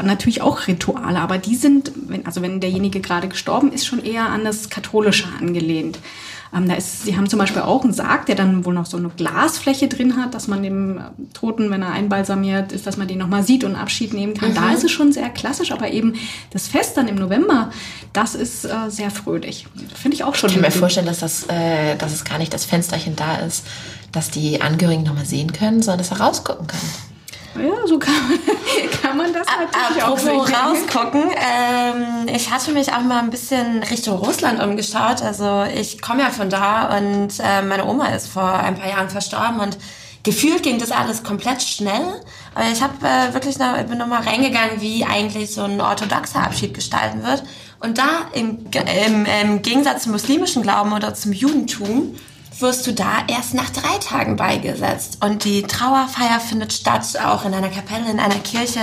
natürlich 0.02 0.42
auch 0.42 0.66
Rituale, 0.66 1.18
aber 1.18 1.38
die 1.38 1.56
sind, 1.56 1.92
wenn, 2.08 2.26
also 2.26 2.42
wenn 2.42 2.60
derjenige 2.60 3.00
gerade 3.00 3.28
gestorben 3.28 3.72
ist, 3.72 3.86
schon 3.86 4.04
eher 4.04 4.26
an 4.26 4.44
das 4.44 4.70
Katholische 4.70 5.28
angelehnt. 5.40 5.98
Ähm, 6.54 6.68
da 6.68 6.74
ist, 6.74 7.04
sie 7.04 7.16
haben 7.16 7.28
zum 7.28 7.38
Beispiel 7.38 7.62
auch 7.62 7.82
einen 7.82 7.94
Sarg, 7.94 8.26
der 8.26 8.34
dann 8.34 8.64
wohl 8.64 8.74
noch 8.74 8.84
so 8.86 8.98
eine 8.98 9.08
Glasfläche 9.08 9.88
drin 9.88 10.16
hat, 10.16 10.34
dass 10.34 10.48
man 10.48 10.62
dem 10.62 10.98
äh, 10.98 11.00
Toten, 11.32 11.70
wenn 11.70 11.82
er 11.82 11.92
einbalsamiert 11.92 12.72
ist, 12.72 12.86
dass 12.86 12.96
man 12.96 13.08
den 13.08 13.18
nochmal 13.18 13.42
sieht 13.42 13.64
und 13.64 13.74
Abschied 13.74 14.12
nehmen 14.12 14.34
kann. 14.34 14.50
Mhm. 14.50 14.54
Da 14.56 14.72
ist 14.72 14.84
es 14.84 14.90
schon 14.90 15.12
sehr 15.12 15.30
klassisch, 15.30 15.72
aber 15.72 15.90
eben 15.90 16.14
das 16.50 16.68
Fest 16.68 16.96
dann 16.96 17.08
im 17.08 17.16
November, 17.16 17.70
das 18.12 18.34
ist 18.34 18.64
äh, 18.64 18.88
sehr 18.88 19.10
fröhlich. 19.10 19.66
Finde 19.94 20.14
ich 20.14 20.24
auch 20.24 20.34
schon. 20.34 20.50
Ich 20.50 20.56
kann 20.56 20.62
mir 20.62 20.70
vorstellen, 20.70 21.06
dass, 21.06 21.20
das, 21.20 21.44
äh, 21.48 21.96
dass 21.96 22.12
es 22.12 22.24
gar 22.24 22.38
nicht 22.38 22.52
das 22.52 22.64
Fensterchen 22.66 23.16
da 23.16 23.36
ist, 23.36 23.66
dass 24.12 24.30
die 24.30 24.60
Angehörigen 24.60 25.04
nochmal 25.04 25.24
sehen 25.24 25.52
können, 25.52 25.80
sondern 25.80 25.98
dass 25.98 26.10
er 26.10 26.20
rausgucken 26.20 26.66
kann. 26.66 26.80
Ja, 27.54 27.86
so 27.86 27.98
kann 27.98 28.14
man, 28.28 28.38
kann 29.02 29.16
man 29.16 29.32
das 29.32 29.46
natürlich 29.46 30.02
Apropos 30.02 30.28
auch 30.28 30.66
rausgucken. 30.66 31.22
Ähm, 31.36 32.28
ich 32.34 32.50
hatte 32.50 32.72
mich 32.72 32.92
auch 32.92 33.02
mal 33.02 33.18
ein 33.18 33.30
bisschen 33.30 33.82
Richtung 33.82 34.16
Russland 34.18 34.62
umgeschaut. 34.62 35.22
Also 35.22 35.64
ich 35.74 36.00
komme 36.00 36.22
ja 36.22 36.30
von 36.30 36.48
da 36.48 36.96
und 36.96 37.38
äh, 37.40 37.62
meine 37.62 37.84
Oma 37.84 38.06
ist 38.08 38.28
vor 38.28 38.54
ein 38.54 38.76
paar 38.78 38.88
Jahren 38.88 39.10
verstorben 39.10 39.60
und 39.60 39.76
gefühlt 40.22 40.62
ging 40.62 40.78
das 40.78 40.90
alles 40.90 41.22
komplett 41.22 41.62
schnell. 41.62 42.20
Aber 42.54 42.66
ich 42.72 42.82
habe 42.82 42.94
äh, 43.06 43.34
wirklich 43.34 43.58
noch, 43.58 43.76
bin 43.84 43.98
noch 43.98 44.06
mal 44.06 44.22
reingegangen, 44.22 44.80
wie 44.80 45.04
eigentlich 45.04 45.54
so 45.54 45.62
ein 45.62 45.80
orthodoxer 45.80 46.42
Abschied 46.42 46.72
gestalten 46.74 47.22
wird. 47.22 47.42
Und 47.80 47.98
da 47.98 48.28
im, 48.32 48.66
im, 49.06 49.26
im 49.42 49.62
Gegensatz 49.62 50.04
zum 50.04 50.12
muslimischen 50.12 50.62
Glauben 50.62 50.92
oder 50.92 51.14
zum 51.14 51.32
Judentum 51.32 52.14
wirst 52.62 52.87
du 52.87 52.92
da 52.92 53.25
erst 53.29 53.55
nach 53.55 53.70
drei 53.70 53.98
Tagen 53.98 54.37
beigesetzt. 54.37 55.18
Und 55.22 55.44
die 55.44 55.62
Trauerfeier 55.62 56.40
findet 56.40 56.72
statt, 56.72 57.07
auch 57.22 57.44
in 57.44 57.53
einer 57.53 57.68
Kapelle, 57.68 58.11
in 58.11 58.20
einer 58.20 58.38
Kirche. 58.38 58.81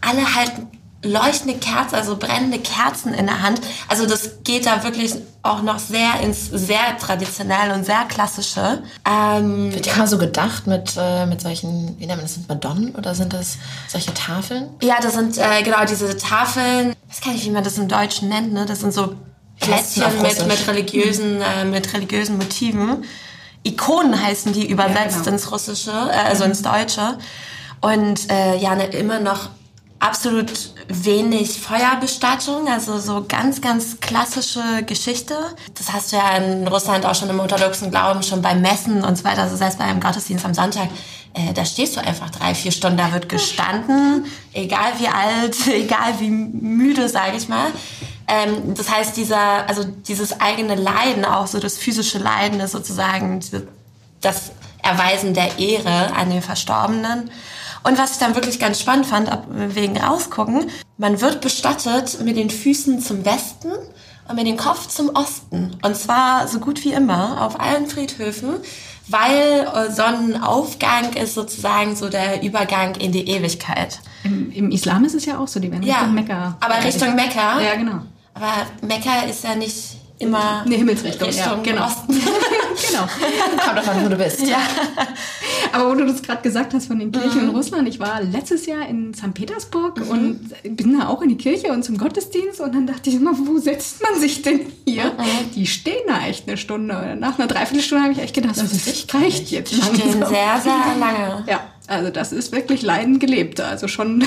Alle 0.00 0.34
halten 0.34 0.68
leuchtende 1.02 1.58
Kerzen, 1.58 1.94
also 1.94 2.16
brennende 2.16 2.58
Kerzen 2.58 3.14
in 3.14 3.26
der 3.26 3.42
Hand. 3.42 3.60
Also 3.88 4.06
das 4.06 4.42
geht 4.44 4.66
da 4.66 4.82
wirklich 4.82 5.14
auch 5.42 5.62
noch 5.62 5.78
sehr 5.78 6.20
ins 6.20 6.46
sehr 6.46 6.96
traditionell 6.98 7.72
und 7.72 7.84
sehr 7.84 8.04
klassische. 8.08 8.82
Ähm, 9.08 9.72
Wird 9.72 9.86
ja 9.86 10.06
so 10.06 10.18
gedacht 10.18 10.66
mit, 10.66 10.94
äh, 10.98 11.26
mit 11.26 11.40
solchen, 11.40 11.96
wie 11.98 12.06
nennt 12.06 12.18
man 12.18 12.26
das, 12.26 12.34
sind 12.34 12.48
Madonnen 12.48 12.94
oder 12.94 13.14
sind 13.14 13.32
das 13.32 13.58
solche 13.88 14.12
Tafeln? 14.14 14.70
Ja, 14.82 14.96
das 15.00 15.14
sind 15.14 15.38
äh, 15.38 15.62
genau 15.62 15.84
diese 15.84 16.16
Tafeln. 16.16 16.94
Ich 17.08 17.16
weiß 17.16 17.20
gar 17.24 17.32
nicht, 17.32 17.44
wie 17.44 17.50
man 17.50 17.64
das 17.64 17.78
im 17.78 17.88
Deutschen 17.88 18.28
nennt. 18.28 18.52
Ne? 18.52 18.66
Das 18.66 18.80
sind 18.80 18.92
so 18.92 19.14
Plätzchen 19.60 20.22
mit, 20.22 20.46
mit, 20.46 20.68
religiösen, 20.68 21.40
äh, 21.40 21.64
mit 21.64 21.92
religiösen 21.92 22.38
Motiven. 22.38 23.04
Ikonen 23.62 24.20
heißen 24.22 24.52
die 24.52 24.70
übersetzt 24.70 25.16
ja, 25.16 25.22
genau. 25.22 25.30
ins 25.32 25.50
Russische, 25.50 25.90
äh, 25.90 26.28
also 26.28 26.44
ins 26.44 26.62
Deutsche. 26.62 27.18
Und 27.80 28.30
äh, 28.30 28.56
ja, 28.56 28.74
ne, 28.74 28.86
immer 28.86 29.20
noch 29.20 29.50
absolut 29.98 30.52
wenig 30.88 31.58
Feuerbestattung, 31.60 32.68
also 32.68 32.98
so 32.98 33.24
ganz, 33.26 33.60
ganz 33.60 33.98
klassische 34.00 34.82
Geschichte. 34.84 35.34
Das 35.74 35.92
hast 35.92 36.12
du 36.12 36.16
ja 36.16 36.36
in 36.36 36.68
Russland 36.68 37.06
auch 37.06 37.14
schon 37.14 37.30
im 37.30 37.40
orthodoxen 37.40 37.90
Glauben, 37.90 38.22
schon 38.22 38.42
bei 38.42 38.54
Messen 38.54 39.02
und 39.02 39.16
so 39.16 39.24
weiter. 39.24 39.42
Also 39.42 39.62
heißt, 39.62 39.78
bei 39.78 39.84
einem 39.84 40.00
Gottesdienst 40.00 40.44
am 40.44 40.54
Sonntag, 40.54 40.88
äh, 41.34 41.52
da 41.54 41.64
stehst 41.64 41.96
du 41.96 42.00
einfach 42.00 42.30
drei, 42.30 42.54
vier 42.54 42.72
Stunden, 42.72 42.98
da 42.98 43.12
wird 43.12 43.28
gestanden, 43.28 44.26
egal 44.52 44.92
wie 44.98 45.08
alt, 45.08 45.66
egal 45.66 46.20
wie 46.20 46.30
müde, 46.30 47.08
sage 47.08 47.36
ich 47.36 47.48
mal. 47.48 47.68
Ähm, 48.28 48.74
das 48.74 48.90
heißt, 48.90 49.16
dieser, 49.16 49.68
also 49.68 49.84
dieses 49.84 50.40
eigene 50.40 50.74
Leiden, 50.74 51.24
auch 51.24 51.46
so 51.46 51.58
das 51.58 51.78
physische 51.78 52.18
Leiden 52.18 52.60
ist 52.60 52.72
sozusagen 52.72 53.40
das 54.20 54.50
Erweisen 54.82 55.34
der 55.34 55.58
Ehre 55.58 56.14
an 56.14 56.30
den 56.30 56.42
Verstorbenen. 56.42 57.30
Und 57.82 57.98
was 57.98 58.12
ich 58.12 58.18
dann 58.18 58.34
wirklich 58.34 58.58
ganz 58.58 58.80
spannend 58.80 59.06
fand, 59.06 59.30
wegen 59.48 59.96
rausgucken, 59.96 60.70
man 60.98 61.20
wird 61.20 61.40
bestattet 61.40 62.20
mit 62.24 62.36
den 62.36 62.50
Füßen 62.50 63.00
zum 63.00 63.24
Westen 63.24 63.70
und 64.28 64.34
mit 64.34 64.46
dem 64.46 64.56
Kopf 64.56 64.88
zum 64.88 65.10
Osten. 65.10 65.76
Und 65.82 65.96
zwar 65.96 66.48
so 66.48 66.58
gut 66.58 66.84
wie 66.84 66.92
immer 66.92 67.42
auf 67.42 67.60
allen 67.60 67.86
Friedhöfen, 67.86 68.56
weil 69.06 69.68
Sonnenaufgang 69.90 71.12
ist 71.12 71.34
sozusagen 71.34 71.94
so 71.94 72.08
der 72.08 72.42
Übergang 72.42 72.96
in 72.96 73.12
die 73.12 73.28
Ewigkeit. 73.28 74.00
Im, 74.24 74.50
Im, 74.50 74.70
Islam 74.72 75.04
ist 75.04 75.14
es 75.14 75.24
ja 75.24 75.38
auch 75.38 75.46
so, 75.46 75.60
die 75.60 75.70
werden 75.70 75.84
ja, 75.84 75.98
Richtung 75.98 76.14
Mekka. 76.14 76.56
Aber 76.58 76.82
Richtung 76.82 77.14
Mekka. 77.14 77.60
Ja, 77.60 77.76
genau. 77.76 78.00
Aber 78.36 78.66
Mekka 78.86 79.22
ist 79.22 79.44
ja 79.44 79.54
nicht 79.54 79.96
immer 80.18 80.62
eine 80.64 80.74
Himmelsrichtung. 80.74 81.28
Richtung 81.28 81.64
ja, 81.64 81.72
genau. 81.72 81.88
Genau. 82.88 83.08
Kommt 83.64 83.78
davon, 83.78 84.04
wo 84.04 84.08
du 84.10 84.16
bist. 84.16 84.46
Ja. 84.46 84.58
Aber 85.72 85.90
wo 85.90 85.94
du 85.94 86.04
das 86.06 86.22
gerade 86.22 86.42
gesagt 86.42 86.74
hast 86.74 86.88
von 86.88 86.98
den 86.98 87.10
Kirchen 87.10 87.44
mhm. 87.44 87.48
in 87.48 87.56
Russland, 87.56 87.88
ich 87.88 87.98
war 87.98 88.22
letztes 88.22 88.66
Jahr 88.66 88.86
in 88.86 89.14
St. 89.14 89.32
Petersburg 89.32 89.98
mhm. 89.98 90.10
und 90.10 90.76
bin 90.76 90.98
da 90.98 91.08
auch 91.08 91.22
in 91.22 91.30
die 91.30 91.38
Kirche 91.38 91.72
und 91.72 91.84
zum 91.84 91.96
Gottesdienst 91.96 92.60
und 92.60 92.74
dann 92.74 92.86
dachte 92.86 93.08
ich 93.08 93.16
immer, 93.16 93.32
wo 93.34 93.56
setzt 93.56 94.02
man 94.02 94.20
sich 94.20 94.42
denn 94.42 94.60
hier? 94.84 95.06
Mhm. 95.06 95.52
Die 95.54 95.66
stehen 95.66 96.02
da 96.06 96.26
echt 96.26 96.46
eine 96.46 96.58
Stunde. 96.58 97.16
Nach 97.18 97.38
einer 97.38 97.48
Dreiviertelstunde 97.48 98.04
habe 98.04 98.12
ich 98.12 98.20
echt 98.20 98.34
gedacht, 98.34 98.58
das, 98.58 98.70
das 98.70 99.14
reicht 99.14 99.50
jetzt 99.50 99.72
langsam. 99.72 99.94
Die 99.94 100.00
stehen 100.00 100.26
sehr, 100.26 100.60
sehr 100.62 100.96
lange. 101.00 101.44
Ja, 101.48 101.60
also 101.86 102.10
das 102.10 102.32
ist 102.32 102.52
wirklich 102.52 102.82
Leiden 102.82 103.18
gelebt. 103.18 103.60
Also 103.60 103.88
schon 103.88 104.22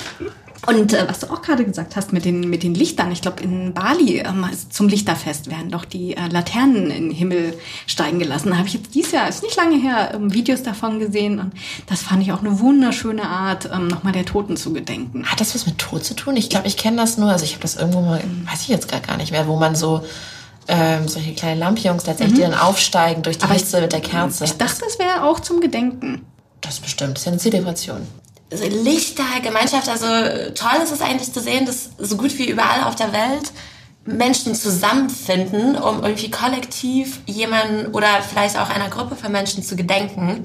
und 0.66 0.92
äh, 0.92 1.08
was 1.08 1.20
du 1.20 1.30
auch 1.30 1.42
gerade 1.42 1.64
gesagt 1.64 1.96
hast 1.96 2.12
mit 2.12 2.24
den, 2.24 2.40
mit 2.48 2.62
den 2.62 2.74
Lichtern, 2.74 3.12
ich 3.12 3.22
glaube 3.22 3.42
in 3.42 3.72
Bali 3.72 4.18
ähm, 4.18 4.46
zum 4.68 4.88
Lichterfest 4.88 5.50
werden 5.50 5.70
doch 5.70 5.84
die 5.84 6.16
äh, 6.16 6.28
Laternen 6.28 6.90
in 6.90 7.08
den 7.08 7.10
Himmel 7.10 7.58
steigen 7.86 8.18
gelassen. 8.18 8.50
Da 8.50 8.58
habe 8.58 8.68
ich 8.68 8.74
jetzt 8.74 8.94
dieses 8.94 9.12
Jahr, 9.12 9.28
ist 9.28 9.42
nicht 9.42 9.56
lange 9.56 9.76
her, 9.76 10.12
ähm, 10.14 10.32
Videos 10.32 10.62
davon 10.62 10.98
gesehen 10.98 11.38
und 11.38 11.52
das 11.86 12.02
fand 12.02 12.22
ich 12.22 12.32
auch 12.32 12.40
eine 12.40 12.60
wunderschöne 12.60 13.22
Art, 13.22 13.70
ähm, 13.72 13.88
nochmal 13.88 14.12
der 14.12 14.24
Toten 14.24 14.56
zu 14.56 14.72
gedenken. 14.72 15.26
Hat 15.26 15.40
das 15.40 15.54
was 15.54 15.66
mit 15.66 15.78
Tod 15.78 16.04
zu 16.04 16.14
tun? 16.14 16.36
Ich 16.36 16.50
glaube, 16.50 16.66
ich 16.66 16.76
kenne 16.76 16.96
das 16.96 17.18
nur, 17.18 17.30
also 17.30 17.44
ich 17.44 17.52
habe 17.52 17.62
das 17.62 17.76
irgendwo 17.76 18.00
mal, 18.00 18.22
weiß 18.50 18.62
ich 18.62 18.68
jetzt 18.68 18.88
gerade 18.88 19.06
gar 19.06 19.16
nicht 19.16 19.32
mehr, 19.32 19.46
wo 19.46 19.56
man 19.56 19.76
so 19.76 20.02
ähm, 20.68 21.06
solche 21.08 21.34
kleinen 21.34 21.60
Lampions 21.60 22.06
letztendlich, 22.06 22.40
mhm. 22.40 22.44
die 22.44 22.50
dann 22.50 22.60
aufsteigen 22.60 23.22
durch 23.22 23.38
die 23.38 23.44
Aber 23.44 23.54
Hitze 23.54 23.76
ich, 23.76 23.82
mit 23.82 23.92
der 23.92 24.00
Kerze. 24.00 24.44
Ich 24.44 24.56
dachte, 24.56 24.80
das 24.84 24.98
wäre 24.98 25.24
auch 25.24 25.40
zum 25.40 25.60
Gedenken. 25.60 26.26
Das 26.60 26.80
bestimmt, 26.80 27.12
das 27.14 27.22
ist 27.22 27.26
ja 27.26 27.32
eine 27.32 27.40
Zelebration. 27.40 28.06
Lichter, 28.64 29.24
Gemeinschaft. 29.42 29.88
Also 29.88 30.06
toll 30.54 30.82
ist 30.82 30.92
es 30.92 31.00
eigentlich 31.00 31.32
zu 31.32 31.40
sehen, 31.40 31.66
dass 31.66 31.90
so 31.98 32.16
gut 32.16 32.36
wie 32.38 32.48
überall 32.50 32.84
auf 32.84 32.94
der 32.94 33.12
Welt 33.12 33.52
Menschen 34.06 34.54
zusammenfinden, 34.54 35.76
um 35.76 36.02
irgendwie 36.02 36.30
kollektiv 36.30 37.20
jemanden 37.26 37.92
oder 37.92 38.08
vielleicht 38.22 38.56
auch 38.56 38.70
einer 38.70 38.88
Gruppe 38.88 39.16
von 39.16 39.32
Menschen 39.32 39.62
zu 39.62 39.76
gedenken. 39.76 40.44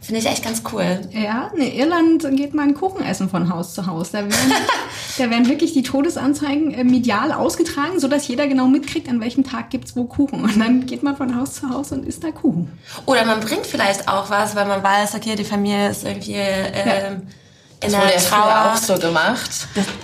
Finde 0.00 0.20
ich 0.20 0.26
echt 0.26 0.42
ganz 0.42 0.64
cool. 0.72 1.00
Ja, 1.12 1.52
in 1.54 1.62
Irland 1.62 2.26
geht 2.36 2.54
man 2.54 2.74
Kuchen 2.74 3.04
essen 3.04 3.28
von 3.28 3.54
Haus 3.54 3.72
zu 3.72 3.86
Haus. 3.86 4.10
Da 4.10 4.18
werden, 4.18 4.32
da 5.18 5.30
werden 5.30 5.48
wirklich 5.48 5.74
die 5.74 5.84
Todesanzeigen 5.84 6.74
äh, 6.74 6.82
medial 6.82 7.30
ausgetragen, 7.30 8.00
sodass 8.00 8.26
jeder 8.26 8.48
genau 8.48 8.66
mitkriegt, 8.66 9.08
an 9.08 9.20
welchem 9.20 9.44
Tag 9.44 9.70
gibt's 9.70 9.94
wo 9.94 10.04
Kuchen. 10.04 10.42
Und 10.42 10.58
dann 10.58 10.86
geht 10.86 11.04
man 11.04 11.16
von 11.16 11.36
Haus 11.36 11.54
zu 11.54 11.70
Haus 11.70 11.92
und 11.92 12.04
isst 12.04 12.24
da 12.24 12.32
Kuchen. 12.32 12.76
Oder 13.06 13.24
man 13.24 13.38
bringt 13.38 13.64
vielleicht 13.64 14.08
auch 14.08 14.28
was, 14.28 14.56
weil 14.56 14.66
man 14.66 14.82
weiß, 14.82 15.14
okay, 15.14 15.36
die 15.36 15.44
Familie 15.44 15.90
ist 15.90 16.04
irgendwie... 16.04 16.34
Ähm, 16.34 16.84
ja 16.86 17.32
Das 17.82 17.92
wurde 17.92 18.12
ja 18.12 18.18
früher 18.18 18.72
auch 18.72 18.76
so 18.76 18.98
gemacht, 18.98 19.50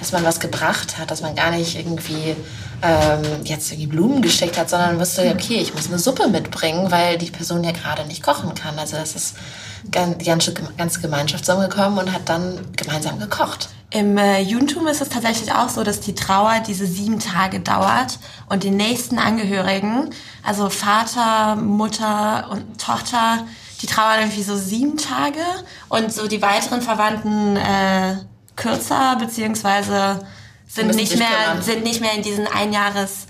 dass 0.01 0.13
man 0.13 0.25
was 0.25 0.41
gebracht 0.41 0.99
hat, 0.99 1.11
dass 1.11 1.21
man 1.21 1.35
gar 1.35 1.51
nicht 1.51 1.79
irgendwie 1.79 2.37
ähm, 2.83 3.45
jetzt 3.45 3.71
irgendwie 3.73 3.89
Blumen 3.89 4.23
geschickt 4.23 4.59
hat, 4.59 4.71
sondern 4.71 4.99
wusste, 5.01 5.35
okay, 5.35 5.59
ich 5.61 5.75
muss 5.75 5.89
eine 5.89 5.99
Suppe 5.99 6.29
mitbringen, 6.29 6.91
weil 6.91 7.19
die 7.19 7.31
Person 7.31 7.65
ja 7.65 7.73
gerade 7.73 8.05
nicht 8.07 8.23
kochen 8.23 8.55
kann. 8.55 8.79
Also 8.79 8.97
das 8.97 9.15
ist 9.15 9.37
die 9.85 10.25
ganze, 10.25 10.55
ganze 10.77 11.01
Gemeinschaft 11.01 11.45
zusammengekommen 11.45 11.99
und 11.99 12.13
hat 12.13 12.29
dann 12.29 12.59
gemeinsam 12.77 13.19
gekocht. 13.19 13.69
Im 13.91 14.19
äh, 14.19 14.41
Judentum 14.43 14.87
ist 14.87 15.01
es 15.01 15.09
tatsächlich 15.09 15.53
auch 15.53 15.71
so, 15.71 15.83
dass 15.83 16.01
die 16.01 16.15
Trauer 16.15 16.61
diese 16.67 16.87
sieben 16.87 17.21
Tage 17.21 17.61
dauert 17.61 18.19
und 18.49 18.63
die 18.63 18.71
nächsten 18.71 19.19
Angehörigen, 19.19 20.11
also 20.43 20.69
Vater, 20.69 21.57
Mutter 21.57 22.49
und 22.51 22.79
Tochter, 22.79 23.47
die 23.81 23.87
trauern 23.87 24.21
irgendwie 24.21 24.43
so 24.43 24.57
sieben 24.57 24.97
Tage 24.97 25.45
und 25.89 26.13
so 26.13 26.27
die 26.27 26.43
weiteren 26.43 26.83
Verwandten 26.83 27.57
äh, 27.57 28.17
kürzer, 28.57 29.17
beziehungsweise 29.21 30.27
sind 30.67 30.95
nicht 30.95 31.17
mehr, 31.17 31.61
sind 31.61 31.85
nicht 31.85 32.01
mehr 32.01 32.15
in 32.15 32.23
diesen 32.23 32.47
Einjahres 32.47 33.27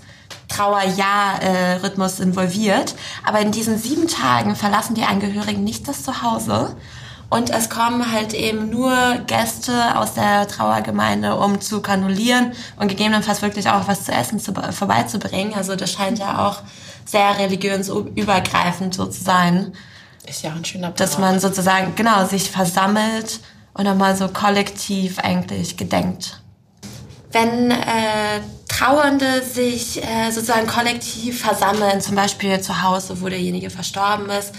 Trauerjahr-Rhythmus 0.49 2.19
involviert. 2.19 2.95
Aber 3.23 3.39
in 3.39 3.51
diesen 3.51 3.77
sieben 3.77 4.07
Tagen 4.07 4.55
verlassen 4.55 4.95
die 4.95 5.03
Angehörigen 5.03 5.63
nicht 5.63 5.87
das 5.87 6.03
Zuhause. 6.03 6.75
Und 7.29 7.51
es 7.51 7.69
kommen 7.69 8.11
halt 8.11 8.33
eben 8.33 8.71
nur 8.71 9.19
Gäste 9.27 9.95
aus 9.97 10.15
der 10.15 10.47
Trauergemeinde, 10.47 11.35
um 11.35 11.61
zu 11.61 11.81
granulieren 11.81 12.53
und 12.77 12.87
gegebenenfalls 12.87 13.43
wirklich 13.43 13.69
auch 13.69 13.87
was 13.87 14.05
zu 14.05 14.11
essen 14.11 14.39
zu, 14.39 14.51
vorbeizubringen. 14.71 15.53
Also 15.53 15.75
das 15.75 15.91
scheint 15.91 16.17
ja 16.17 16.47
auch 16.47 16.63
sehr 17.05 17.37
religionsübergreifend 17.37 18.95
so 18.95 19.05
zu 19.05 19.23
sein. 19.23 19.73
Ist 20.29 20.43
ja 20.43 20.51
auch 20.51 20.55
ein 20.55 20.65
schöner 20.65 20.91
Dass 20.91 21.17
man 21.17 21.39
sozusagen, 21.39 21.95
genau, 21.95 22.25
sich 22.25 22.51
versammelt 22.51 23.39
und 23.73 23.85
nochmal 23.85 24.15
so 24.15 24.27
kollektiv 24.27 25.17
eigentlich 25.19 25.75
gedenkt. 25.75 26.41
Wenn 27.31 27.71
äh, 27.71 28.41
Trauernde 28.67 29.41
sich 29.43 30.03
äh, 30.03 30.31
sozusagen 30.31 30.67
kollektiv 30.67 31.41
versammeln, 31.41 32.01
zum 32.01 32.15
Beispiel 32.15 32.59
zu 32.61 32.83
Hause, 32.83 33.21
wo 33.21 33.29
derjenige 33.29 33.69
verstorben 33.69 34.29
ist, 34.29 34.53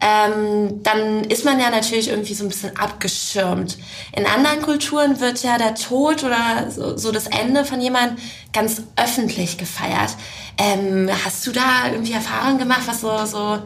ähm, 0.00 0.82
dann 0.82 1.24
ist 1.24 1.46
man 1.46 1.58
ja 1.58 1.70
natürlich 1.70 2.08
irgendwie 2.08 2.34
so 2.34 2.44
ein 2.44 2.48
bisschen 2.48 2.76
abgeschirmt. 2.76 3.78
In 4.12 4.26
anderen 4.26 4.60
Kulturen 4.60 5.20
wird 5.20 5.42
ja 5.42 5.56
der 5.56 5.74
Tod 5.74 6.22
oder 6.22 6.70
so, 6.70 6.98
so 6.98 7.12
das 7.12 7.26
Ende 7.26 7.64
von 7.64 7.80
jemandem 7.80 8.18
ganz 8.52 8.82
öffentlich 8.96 9.56
gefeiert. 9.56 10.14
Ähm, 10.58 11.10
hast 11.24 11.46
du 11.46 11.52
da 11.52 11.90
irgendwie 11.90 12.12
Erfahrungen 12.12 12.58
gemacht, 12.58 12.82
was 12.86 13.00
so, 13.00 13.24
so 13.24 13.58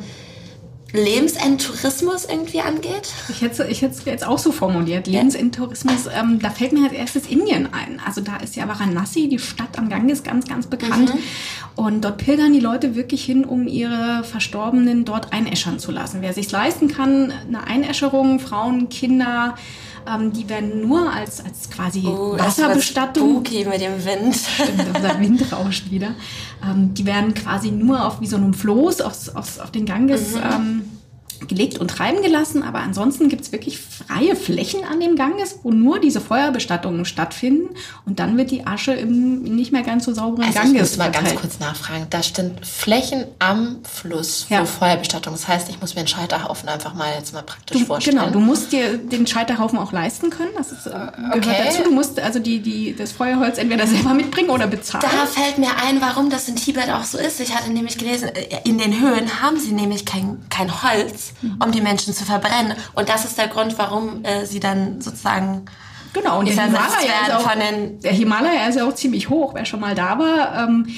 Lebensendtourismus 0.92 2.24
irgendwie 2.24 2.60
angeht? 2.60 3.12
Ich 3.28 3.42
hätte 3.42 3.66
ich 3.66 3.82
hätte 3.82 3.94
es 3.94 4.04
jetzt 4.04 4.26
auch 4.26 4.38
so 4.38 4.52
formuliert. 4.52 5.06
Lebensendtourismus, 5.06 6.06
ähm, 6.12 6.38
da 6.40 6.50
fällt 6.50 6.72
mir 6.72 6.84
als 6.84 6.92
erstes 6.92 7.26
Indien 7.26 7.72
ein. 7.72 8.00
Also 8.04 8.20
da 8.20 8.36
ist 8.36 8.56
ja 8.56 8.66
Varanasi, 8.66 9.28
die 9.28 9.38
Stadt 9.38 9.78
am 9.78 9.88
Ganges, 9.88 10.22
ganz, 10.22 10.46
ganz 10.46 10.66
bekannt. 10.66 11.14
Mhm. 11.14 11.20
Und 11.76 12.04
dort 12.04 12.18
pilgern 12.18 12.52
die 12.52 12.60
Leute 12.60 12.94
wirklich 12.94 13.24
hin, 13.24 13.44
um 13.44 13.66
ihre 13.66 14.24
Verstorbenen 14.24 15.04
dort 15.04 15.32
einäschern 15.32 15.78
zu 15.78 15.92
lassen. 15.92 16.18
Wer 16.20 16.32
sich 16.32 16.50
leisten 16.50 16.88
kann, 16.88 17.32
eine 17.46 17.66
Einäscherung, 17.66 18.40
Frauen, 18.40 18.88
Kinder, 18.88 19.56
ähm, 20.06 20.32
die 20.32 20.48
werden 20.48 20.86
nur 20.86 21.12
als, 21.12 21.44
als 21.44 21.70
quasi 21.70 22.04
oh, 22.06 22.36
Wasserbestattung. 22.38 23.44
Spooky 23.44 23.64
mit 23.64 23.80
dem 23.80 24.04
Wind. 24.04 24.36
der 25.02 25.20
Wind 25.20 25.52
rauscht 25.52 25.90
wieder. 25.90 26.14
Ähm, 26.64 26.94
die 26.94 27.06
werden 27.06 27.34
quasi 27.34 27.70
nur 27.70 28.06
auf 28.06 28.20
wie 28.20 28.26
so 28.26 28.36
einem 28.36 28.54
Floß 28.54 29.00
aus, 29.00 29.28
aus, 29.28 29.58
auf 29.58 29.70
den 29.70 29.86
Ganges 29.86 30.34
mhm. 30.34 30.40
ähm, 30.52 30.82
gelegt 31.48 31.78
und 31.78 31.88
treiben 31.88 32.22
gelassen, 32.22 32.62
aber 32.62 32.80
ansonsten 32.80 33.28
gibt 33.28 33.42
es 33.42 33.52
wirklich 33.52 33.78
freie 33.78 34.36
Flächen 34.36 34.84
an 34.84 35.00
dem 35.00 35.16
Ganges, 35.16 35.60
wo 35.62 35.70
nur 35.70 36.00
diese 36.00 36.20
Feuerbestattungen 36.20 37.04
stattfinden 37.04 37.74
und 38.06 38.20
dann 38.20 38.36
wird 38.36 38.50
die 38.50 38.66
Asche 38.66 38.92
im 38.92 39.42
nicht 39.42 39.72
mehr 39.72 39.82
ganz 39.82 40.04
so 40.04 40.12
sauberen 40.12 40.44
also 40.44 40.58
Ganges 40.58 40.74
Ich 40.74 40.80
muss 40.80 40.96
mal 40.96 41.10
ganz 41.10 41.34
kurz 41.34 41.58
nachfragen. 41.58 42.06
Da 42.10 42.22
sind 42.22 42.64
Flächen 42.64 43.24
am 43.38 43.78
Fluss 43.84 44.44
für 44.44 44.54
ja. 44.54 44.64
Feuerbestattung. 44.64 45.32
Das 45.32 45.48
heißt, 45.48 45.68
ich 45.68 45.80
muss 45.80 45.94
mir 45.94 46.00
einen 46.00 46.08
Scheiterhaufen 46.08 46.68
einfach 46.68 46.94
mal 46.94 47.14
jetzt 47.16 47.32
mal 47.32 47.42
praktisch 47.42 47.78
du, 47.78 47.86
vorstellen. 47.86 48.18
Genau, 48.18 48.30
du 48.30 48.40
musst 48.40 48.72
dir 48.72 48.98
den 48.98 49.26
Scheiterhaufen 49.26 49.78
auch 49.78 49.92
leisten 49.92 50.30
können. 50.30 50.50
Das 50.56 50.72
ist, 50.72 50.86
äh, 50.86 50.90
gehört 50.90 51.36
okay. 51.36 51.62
dazu. 51.64 51.82
Du 51.82 51.90
musst 51.90 52.18
also 52.20 52.38
die, 52.38 52.60
die, 52.60 52.94
das 52.94 53.12
Feuerholz 53.12 53.58
entweder 53.58 53.86
selber 53.86 54.14
mitbringen 54.14 54.50
oder 54.50 54.66
bezahlen. 54.66 55.04
Da 55.04 55.26
fällt 55.26 55.58
mir 55.58 55.70
ein, 55.84 56.00
warum 56.00 56.30
das 56.30 56.48
in 56.48 56.56
Tibet 56.56 56.90
auch 56.90 57.04
so 57.04 57.18
ist. 57.18 57.40
Ich 57.40 57.54
hatte 57.54 57.70
nämlich 57.70 57.98
gelesen, 57.98 58.28
äh, 58.28 58.60
in 58.64 58.78
den 58.78 59.00
Höhen 59.00 59.42
haben 59.42 59.58
sie 59.58 59.72
nämlich 59.72 60.04
kein, 60.04 60.38
kein 60.48 60.82
Holz 60.82 61.29
um 61.62 61.70
die 61.72 61.80
Menschen 61.80 62.14
zu 62.14 62.24
verbrennen. 62.24 62.74
Und 62.94 63.08
das 63.08 63.24
ist 63.24 63.38
der 63.38 63.48
Grund, 63.48 63.78
warum 63.78 64.24
äh, 64.24 64.44
sie 64.46 64.60
dann 64.60 65.00
sozusagen 65.00 65.64
Genau, 66.12 66.40
und 66.40 66.48
der 66.48 66.64
Himalaya, 66.64 67.36
auch, 67.36 67.52
der 68.02 68.12
Himalaya 68.12 68.66
ist 68.66 68.76
ja 68.76 68.84
auch 68.84 68.94
ziemlich 68.94 69.28
hoch, 69.28 69.54
wer 69.54 69.64
schon 69.64 69.78
mal 69.78 69.94
da 69.94 70.18
war. 70.18 70.64
Ähm, 70.64 70.88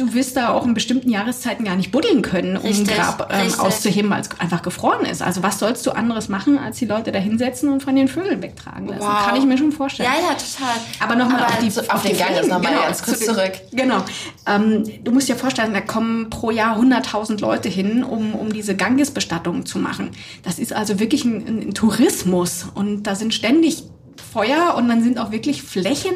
du 0.00 0.14
wirst 0.14 0.36
da 0.36 0.50
auch 0.50 0.64
in 0.64 0.74
bestimmten 0.74 1.10
Jahreszeiten 1.10 1.64
gar 1.64 1.76
nicht 1.76 1.92
buddeln 1.92 2.22
können, 2.22 2.56
um 2.56 2.66
richtig, 2.66 2.90
ein 2.90 2.96
Grab 2.96 3.32
ähm, 3.32 3.60
auszuheben, 3.60 4.10
weil 4.10 4.22
es 4.22 4.28
einfach 4.38 4.62
gefroren 4.62 5.04
ist. 5.04 5.22
Also 5.22 5.42
was 5.42 5.58
sollst 5.58 5.86
du 5.86 5.90
anderes 5.90 6.28
machen, 6.28 6.58
als 6.58 6.78
die 6.78 6.86
Leute 6.86 7.12
da 7.12 7.18
hinsetzen 7.18 7.68
und 7.68 7.82
von 7.82 7.94
den 7.94 8.08
Vögeln 8.08 8.42
wegtragen 8.42 8.88
lassen? 8.88 9.02
Wow. 9.02 9.26
Kann 9.26 9.36
ich 9.36 9.44
mir 9.44 9.58
schon 9.58 9.72
vorstellen. 9.72 10.08
Ja, 10.10 10.28
ja, 10.28 10.34
total. 10.34 10.74
Aber 11.00 11.16
nochmal 11.16 11.44
auf, 11.44 11.58
die, 11.58 11.68
auf, 11.68 11.90
auf 11.90 12.02
den 12.02 12.16
Gang 12.16 12.48
nochmal 12.48 12.72
genau, 12.72 12.82
ganz 12.84 13.02
kurz 13.02 13.20
zurück. 13.20 13.52
Genau. 13.72 14.02
Ähm, 14.46 14.84
du 15.04 15.12
musst 15.12 15.28
dir 15.28 15.36
vorstellen, 15.36 15.74
da 15.74 15.80
kommen 15.80 16.30
pro 16.30 16.50
Jahr 16.50 16.78
100.000 16.78 17.40
Leute 17.40 17.68
hin, 17.68 18.02
um, 18.02 18.34
um 18.34 18.52
diese 18.52 18.74
Gangesbestattungen 18.74 19.66
zu 19.66 19.78
machen. 19.78 20.10
Das 20.42 20.58
ist 20.58 20.72
also 20.72 20.98
wirklich 20.98 21.24
ein, 21.24 21.46
ein 21.46 21.74
Tourismus 21.74 22.66
und 22.74 23.02
da 23.02 23.14
sind 23.14 23.34
ständig 23.34 23.84
Feuer 24.32 24.74
und 24.76 24.88
dann 24.88 25.02
sind 25.02 25.18
auch 25.18 25.30
wirklich 25.30 25.62
Flächen, 25.62 26.14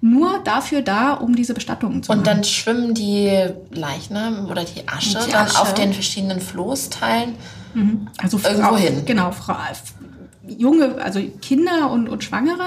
nur 0.00 0.38
dafür 0.44 0.82
da, 0.82 1.14
um 1.14 1.34
diese 1.34 1.54
Bestattungen 1.54 2.02
zu 2.02 2.10
machen. 2.10 2.20
Und 2.20 2.26
dann 2.26 2.44
schwimmen 2.44 2.94
die 2.94 3.30
Leichnam 3.70 4.48
oder 4.48 4.64
die 4.64 4.86
Asche, 4.86 5.18
die 5.26 5.32
dann 5.32 5.50
auf 5.56 5.74
den 5.74 5.92
verschiedenen 5.92 6.40
Floßteilen 6.40 7.34
mhm. 7.74 8.08
also 8.18 8.38
irgendwo 8.38 8.76
hin. 8.76 9.02
Genau, 9.04 9.32
Frau, 9.32 9.56
junge, 10.46 10.96
also 11.02 11.20
Kinder 11.42 11.90
und, 11.90 12.08
und 12.08 12.22
Schwangere, 12.22 12.66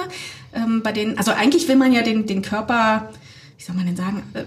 ähm, 0.53 0.83
bei 0.83 0.91
denen, 0.91 1.17
also 1.17 1.31
eigentlich 1.31 1.67
will 1.67 1.77
man 1.77 1.93
ja 1.93 2.01
den, 2.01 2.25
den 2.25 2.41
Körper, 2.41 3.09
wie 3.57 3.63
soll 3.63 3.75
man 3.75 3.85
denn 3.85 3.95
sagen, 3.95 4.23
äh, 4.33 4.43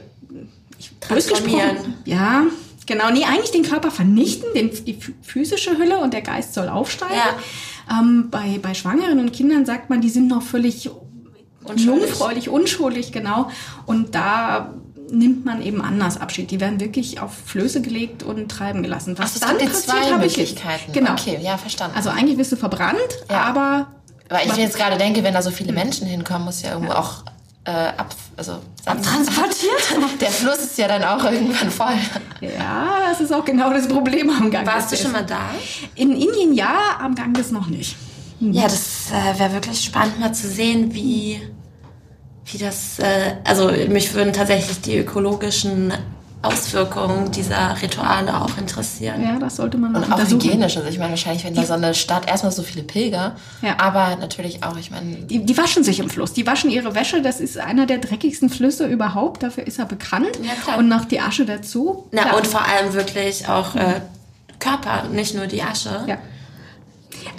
transformieren. 1.00 1.76
Ja, 2.04 2.44
genau. 2.86 3.10
Nee, 3.10 3.24
eigentlich 3.24 3.50
den 3.50 3.62
Körper 3.62 3.90
vernichten, 3.90 4.48
den, 4.54 4.70
die 4.84 4.98
physische 5.22 5.78
Hülle 5.78 5.98
und 5.98 6.12
der 6.12 6.22
Geist 6.22 6.54
soll 6.54 6.68
aufsteigen. 6.68 7.14
Ja. 7.14 8.00
Ähm, 8.00 8.28
bei, 8.30 8.58
bei 8.62 8.74
Schwangeren 8.74 9.18
und 9.18 9.32
Kindern 9.32 9.66
sagt 9.66 9.90
man, 9.90 10.00
die 10.00 10.08
sind 10.08 10.28
noch 10.28 10.42
völlig 10.42 10.90
unschuldig. 11.64 11.86
jungfräulich, 11.86 12.48
unschuldig, 12.48 13.12
genau. 13.12 13.50
Und 13.86 14.14
da 14.14 14.74
nimmt 15.10 15.44
man 15.44 15.62
eben 15.62 15.80
anders 15.82 16.20
Abschied. 16.20 16.50
Die 16.50 16.60
werden 16.60 16.80
wirklich 16.80 17.20
auf 17.20 17.32
Flöße 17.46 17.82
gelegt 17.82 18.22
und 18.22 18.48
treiben 18.50 18.82
gelassen. 18.82 19.18
Was 19.18 19.40
Ach, 19.42 19.48
dann 19.48 19.58
passiert, 19.58 19.76
zwei 19.76 20.16
Möglichkeiten. 20.16 20.92
Genau. 20.92 21.12
Okay, 21.12 21.38
ja, 21.42 21.58
verstanden. 21.58 21.96
Also 21.96 22.10
eigentlich 22.10 22.38
wirst 22.38 22.52
du 22.52 22.56
verbrannt, 22.56 22.98
ja. 23.30 23.42
aber... 23.42 23.88
Weil 24.30 24.46
ich 24.46 24.56
jetzt 24.56 24.76
gerade 24.76 24.96
denke, 24.96 25.22
wenn 25.22 25.34
da 25.34 25.42
so 25.42 25.50
viele 25.50 25.72
Menschen 25.72 26.06
hinkommen, 26.06 26.46
muss 26.46 26.62
ja 26.62 26.72
irgendwo 26.72 26.92
ja. 26.92 26.98
auch 26.98 27.24
äh, 27.64 27.70
ab, 27.70 28.14
also 28.36 28.60
transportiert. 28.84 29.82
Der 30.20 30.30
Fluss 30.30 30.58
ist 30.58 30.78
ja 30.78 30.88
dann 30.88 31.04
auch 31.04 31.24
irgendwann 31.24 31.70
voll. 31.70 31.94
Ja, 32.40 33.00
das 33.10 33.20
ist 33.20 33.32
auch 33.32 33.44
genau 33.44 33.70
das 33.70 33.86
Problem 33.86 34.30
am 34.30 34.50
Gang. 34.50 34.66
Warst 34.66 34.92
du 34.92 34.96
schon 34.96 35.12
mal 35.12 35.24
da? 35.24 35.50
In 35.94 36.12
Indien 36.12 36.54
ja, 36.54 36.98
am 37.00 37.14
Gang 37.14 37.36
ist 37.38 37.52
noch 37.52 37.66
nicht. 37.66 37.96
Ja, 38.40 38.64
das 38.64 38.93
äh, 39.10 39.38
wäre 39.38 39.52
wirklich 39.52 39.84
spannend 39.84 40.20
mal 40.20 40.32
zu 40.32 40.48
sehen, 40.48 40.94
wie 40.94 41.40
wie 42.46 42.58
das, 42.58 42.98
äh, 42.98 43.36
also 43.44 43.70
mich 43.88 44.12
würden 44.14 44.32
tatsächlich 44.32 44.80
die 44.80 44.98
ökologischen 44.98 45.92
Auswirkungen 46.42 47.32
dieser 47.32 47.80
Rituale 47.80 48.38
auch 48.38 48.58
interessieren. 48.58 49.22
Ja, 49.22 49.38
das 49.38 49.56
sollte 49.56 49.78
man 49.78 49.96
Und 49.96 50.12
auch 50.12 50.18
hygienisch. 50.18 50.76
Also 50.76 50.88
ich 50.90 50.98
meine, 50.98 51.12
wahrscheinlich, 51.12 51.42
wenn 51.44 51.54
da 51.54 51.64
so 51.64 51.72
eine 51.72 51.94
Stadt 51.94 52.28
erstmal 52.28 52.52
so 52.52 52.62
viele 52.62 52.82
Pilger, 52.82 53.36
ja. 53.62 53.76
aber 53.78 54.16
natürlich 54.16 54.62
auch, 54.62 54.76
ich 54.76 54.90
meine... 54.90 55.16
Die, 55.22 55.44
die, 55.44 55.56
waschen 55.56 55.84
sich 55.84 56.00
im 56.00 56.10
Fluss, 56.10 56.34
die 56.34 56.46
waschen 56.46 56.70
ihre 56.70 56.94
Wäsche. 56.94 57.22
Das 57.22 57.40
ist 57.40 57.56
einer 57.56 57.86
der 57.86 57.96
dreckigsten 57.96 58.50
Flüsse 58.50 58.86
überhaupt. 58.86 59.42
Dafür 59.42 59.66
ist 59.66 59.78
er 59.78 59.86
bekannt. 59.86 60.38
Ja, 60.42 60.52
klar. 60.62 60.78
Und 60.78 60.88
noch 60.88 61.06
die 61.06 61.20
Asche 61.20 61.46
dazu. 61.46 62.08
Na, 62.12 62.36
und 62.36 62.46
vor 62.46 62.62
allem 62.62 62.92
wirklich 62.92 63.48
auch 63.48 63.74
äh, 63.74 64.02
Körper, 64.58 65.04
nicht 65.10 65.34
nur 65.34 65.46
die 65.46 65.62
Asche. 65.62 66.04
Ja. 66.06 66.18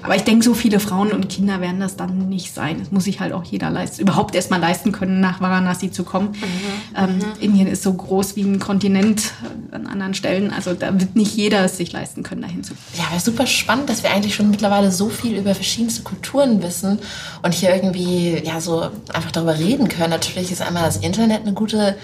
Aber 0.03 0.15
ich 0.15 0.23
denke, 0.23 0.43
so 0.43 0.53
viele 0.53 0.79
Frauen 0.79 1.11
und 1.11 1.29
Kinder 1.29 1.61
werden 1.61 1.79
das 1.79 1.95
dann 1.95 2.29
nicht 2.29 2.53
sein. 2.53 2.79
Das 2.79 2.91
muss 2.91 3.05
sich 3.05 3.19
halt 3.19 3.33
auch 3.33 3.43
jeder 3.43 3.69
leisten, 3.69 4.01
überhaupt 4.01 4.35
erstmal 4.35 4.59
leisten 4.59 4.91
können, 4.91 5.19
nach 5.19 5.41
Varanasi 5.41 5.91
zu 5.91 6.03
kommen. 6.03 6.29
Mhm. 6.29 6.95
Ähm, 6.95 7.17
mhm. 7.17 7.23
Indien 7.39 7.67
ist 7.67 7.83
so 7.83 7.93
groß 7.93 8.35
wie 8.35 8.43
ein 8.43 8.59
Kontinent 8.59 9.33
an 9.71 9.87
anderen 9.87 10.13
Stellen. 10.13 10.51
Also 10.53 10.73
da 10.73 10.99
wird 10.99 11.15
nicht 11.15 11.35
jeder 11.35 11.65
es 11.65 11.77
sich 11.77 11.91
leisten 11.91 12.23
können, 12.23 12.41
dahin 12.41 12.63
zu 12.63 12.73
Ja, 12.95 13.05
aber 13.11 13.19
super 13.19 13.47
spannend, 13.47 13.89
dass 13.89 14.03
wir 14.03 14.11
eigentlich 14.11 14.35
schon 14.35 14.49
mittlerweile 14.49 14.91
so 14.91 15.09
viel 15.09 15.37
über 15.37 15.55
verschiedenste 15.55 16.03
Kulturen 16.03 16.61
wissen 16.61 16.99
und 17.41 17.53
hier 17.53 17.73
irgendwie 17.73 18.41
ja 18.43 18.61
so 18.61 18.81
einfach 19.13 19.31
darüber 19.31 19.57
reden 19.57 19.87
können. 19.87 20.11
Natürlich 20.11 20.51
ist 20.51 20.61
einmal 20.61 20.83
das 20.83 20.97
Internet 20.97 21.41
eine 21.41 21.53
gute 21.53 21.95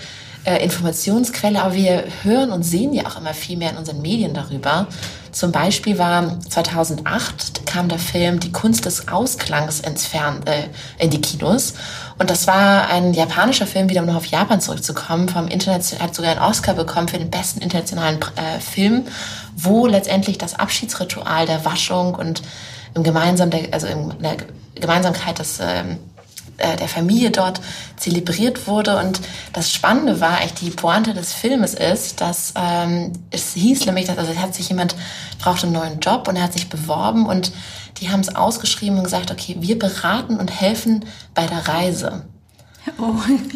äh, 0.44 0.64
Informationsquelle, 0.64 1.62
aber 1.62 1.76
wir 1.76 2.04
hören 2.24 2.52
und 2.52 2.64
sehen 2.64 2.94
ja 2.94 3.06
auch 3.06 3.20
immer 3.20 3.34
viel 3.34 3.58
mehr 3.58 3.72
in 3.72 3.78
unseren 3.78 4.02
Medien 4.02 4.34
darüber. 4.34 4.88
Zum 5.32 5.52
Beispiel 5.52 5.98
war 5.98 6.40
2008 6.42 7.66
kam 7.66 7.88
der 7.88 8.00
Film 8.00 8.40
Die 8.40 8.52
Kunst 8.52 8.86
des 8.86 9.08
Ausklangs 9.08 9.80
ins 9.80 10.06
Fern, 10.06 10.42
äh, 10.46 10.68
in 11.02 11.10
die 11.10 11.22
Kinos. 11.22 11.74
Und 12.20 12.30
das 12.30 12.48
war 12.48 12.90
ein 12.90 13.14
japanischer 13.14 13.66
Film, 13.66 13.90
wieder 13.90 14.02
um 14.02 14.08
noch 14.08 14.16
auf 14.16 14.26
Japan 14.26 14.60
zurückzukommen, 14.60 15.30
vom 15.30 15.48
Internet, 15.48 16.00
hat 16.02 16.14
sogar 16.14 16.32
einen 16.32 16.42
Oscar 16.42 16.74
bekommen 16.74 17.08
für 17.08 17.18
den 17.18 17.30
besten 17.30 17.62
internationalen 17.62 18.20
äh, 18.36 18.60
Film, 18.60 19.06
wo 19.56 19.88
letztendlich 19.88 20.38
das 20.38 20.60
Abschiedsritual 20.60 21.46
der 21.46 21.64
Waschung 21.64 22.16
und 22.16 22.42
im 22.94 23.04
gemeinsam 23.04 23.50
der, 23.50 23.74
also 23.74 23.88
in 23.88 24.14
der 24.20 24.36
Gemeinsamkeit 24.76 25.40
des 25.40 25.60
ähm, 25.62 25.98
äh, 26.62 26.76
der 26.78 26.88
Familie 26.88 27.32
dort 27.32 27.62
zelebriert 27.98 28.68
wurde. 28.68 28.98
Und 28.98 29.22
das 29.54 29.72
Spannende 29.72 30.22
war 30.22 30.38
eigentlich 30.38 30.54
die 30.54 30.70
Pointe 30.70 31.14
des 31.14 31.34
Filmes 31.34 31.74
ist, 31.74 32.22
dass 32.22 32.54
ähm, 32.56 33.14
es 33.32 33.54
hieß 33.54 33.86
nämlich, 33.86 34.06
dass 34.06 34.18
also 34.18 34.36
hat 34.38 34.56
sich 34.56 34.70
jemand 34.70 34.96
brauchte 35.40 35.68
einen 35.68 35.74
neuen 35.74 36.00
Job 36.00 36.28
und 36.28 36.36
er 36.36 36.44
hat 36.44 36.54
sich 36.54 36.70
beworben 36.70 37.26
und 37.26 37.52
die 38.00 38.10
haben 38.10 38.22
es 38.22 38.36
ausgeschrieben 38.36 38.98
und 38.98 39.04
gesagt, 39.04 39.32
okay, 39.32 39.58
wir 39.60 39.78
beraten 39.78 40.38
und 40.38 40.50
helfen 40.50 41.06
bei 41.34 41.46
der 41.46 41.68
Reise. 41.68 42.26
Oh. 42.98 43.14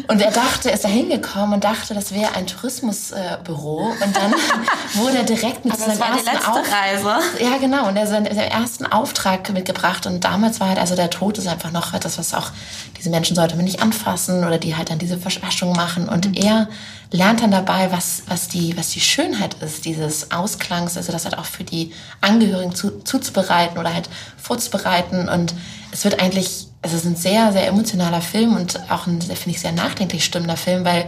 Und 0.08 0.20
er 0.20 0.30
dachte, 0.30 0.70
ist 0.70 0.84
da 0.84 0.88
hingekommen 0.88 1.54
und 1.54 1.64
dachte, 1.64 1.94
das 1.94 2.14
wäre 2.14 2.34
ein 2.36 2.46
Tourismusbüro. 2.46 3.92
Äh, 4.00 4.04
und 4.04 4.16
dann 4.16 4.32
wurde 4.94 5.18
er 5.18 5.24
direkt 5.24 5.64
mit 5.64 5.76
seinem 5.76 6.00
ersten 6.00 6.36
Auftrag. 6.36 7.22
Ja, 7.40 7.56
genau. 7.58 7.88
Und 7.88 7.96
er 7.96 8.06
seinen, 8.06 8.26
seinen 8.26 8.50
ersten 8.50 8.86
Auftrag 8.86 9.52
mitgebracht. 9.52 10.06
Und 10.06 10.22
damals 10.22 10.60
war 10.60 10.68
halt, 10.68 10.78
also 10.78 10.94
der 10.94 11.10
Tod 11.10 11.38
ist 11.38 11.48
einfach 11.48 11.72
noch 11.72 11.92
etwas, 11.92 12.18
was 12.18 12.34
auch 12.34 12.50
diese 12.96 13.10
Menschen 13.10 13.34
sollte 13.34 13.56
man 13.56 13.64
nicht 13.64 13.82
anfassen 13.82 14.44
oder 14.44 14.58
die 14.58 14.76
halt 14.76 14.90
dann 14.90 14.98
diese 14.98 15.18
Verwaschung 15.18 15.72
machen. 15.72 16.08
Und 16.08 16.28
mhm. 16.28 16.34
er 16.34 16.68
lernt 17.10 17.42
dann 17.42 17.50
dabei, 17.50 17.90
was, 17.90 18.22
was, 18.28 18.46
die, 18.46 18.76
was 18.76 18.90
die 18.90 19.00
Schönheit 19.00 19.54
ist, 19.54 19.86
dieses 19.86 20.30
Ausklangs, 20.30 20.96
also 20.96 21.10
das 21.10 21.24
halt 21.24 21.36
auch 21.36 21.46
für 21.46 21.64
die 21.64 21.92
Angehörigen 22.20 22.74
zu, 22.76 23.02
zuzubereiten 23.02 23.78
oder 23.78 23.92
halt 23.92 24.08
vorzubereiten. 24.36 25.28
Und 25.28 25.52
es 25.90 26.04
wird 26.04 26.20
eigentlich 26.20 26.68
es 26.86 26.92
ist 26.92 27.04
ein 27.04 27.16
sehr, 27.16 27.52
sehr 27.52 27.66
emotionaler 27.66 28.20
Film 28.20 28.56
und 28.56 28.80
auch 28.90 29.06
ein, 29.06 29.20
finde 29.20 29.50
ich, 29.50 29.60
sehr 29.60 29.72
nachdenklich 29.72 30.24
stimmender 30.24 30.56
Film, 30.56 30.84
weil 30.84 31.06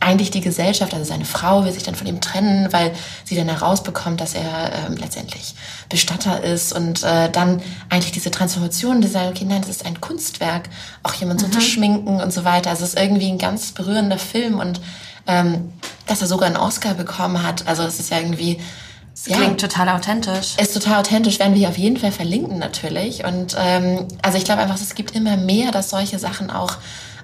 eigentlich 0.00 0.30
die 0.30 0.40
Gesellschaft, 0.40 0.92
also 0.92 1.04
seine 1.04 1.24
Frau 1.24 1.64
will 1.64 1.72
sich 1.72 1.82
dann 1.82 1.94
von 1.94 2.06
ihm 2.06 2.20
trennen, 2.20 2.72
weil 2.72 2.92
sie 3.24 3.36
dann 3.36 3.48
herausbekommt, 3.48 4.20
dass 4.20 4.34
er 4.34 4.72
äh, 4.72 4.94
letztendlich 4.94 5.54
Bestatter 5.88 6.42
ist 6.42 6.72
und 6.72 7.02
äh, 7.02 7.30
dann 7.30 7.62
eigentlich 7.88 8.12
diese 8.12 8.30
Transformation, 8.30 9.00
die 9.00 9.08
sagen, 9.08 9.30
okay, 9.30 9.44
nein, 9.46 9.62
das 9.62 9.70
ist 9.70 9.86
ein 9.86 10.00
Kunstwerk, 10.00 10.68
auch 11.02 11.14
jemand 11.14 11.40
so 11.40 11.46
mhm. 11.46 11.52
zu 11.52 11.60
schminken 11.60 12.20
und 12.20 12.32
so 12.32 12.44
weiter. 12.44 12.70
Also 12.70 12.84
es 12.84 12.90
ist 12.90 13.00
irgendwie 13.00 13.28
ein 13.28 13.38
ganz 13.38 13.72
berührender 13.72 14.18
Film 14.18 14.58
und 14.58 14.80
ähm, 15.26 15.72
dass 16.06 16.20
er 16.20 16.26
sogar 16.26 16.48
einen 16.48 16.58
Oscar 16.58 16.94
bekommen 16.94 17.42
hat, 17.42 17.66
also 17.66 17.82
es 17.82 17.98
ist 17.98 18.10
ja 18.10 18.18
irgendwie 18.18 18.60
das 19.14 19.26
ja, 19.26 19.36
klingt 19.36 19.60
total 19.60 19.88
authentisch. 19.90 20.56
Ist 20.58 20.74
total 20.74 21.00
authentisch, 21.00 21.38
werden 21.38 21.54
wir 21.54 21.68
auf 21.68 21.78
jeden 21.78 21.96
Fall 21.96 22.10
verlinken 22.10 22.58
natürlich. 22.58 23.24
Und 23.24 23.56
ähm, 23.56 24.08
also 24.22 24.36
ich 24.36 24.44
glaube 24.44 24.62
einfach, 24.62 24.74
es 24.74 24.96
gibt 24.96 25.14
immer 25.14 25.36
mehr, 25.36 25.70
dass 25.70 25.90
solche 25.90 26.18
Sachen 26.18 26.50
auch 26.50 26.78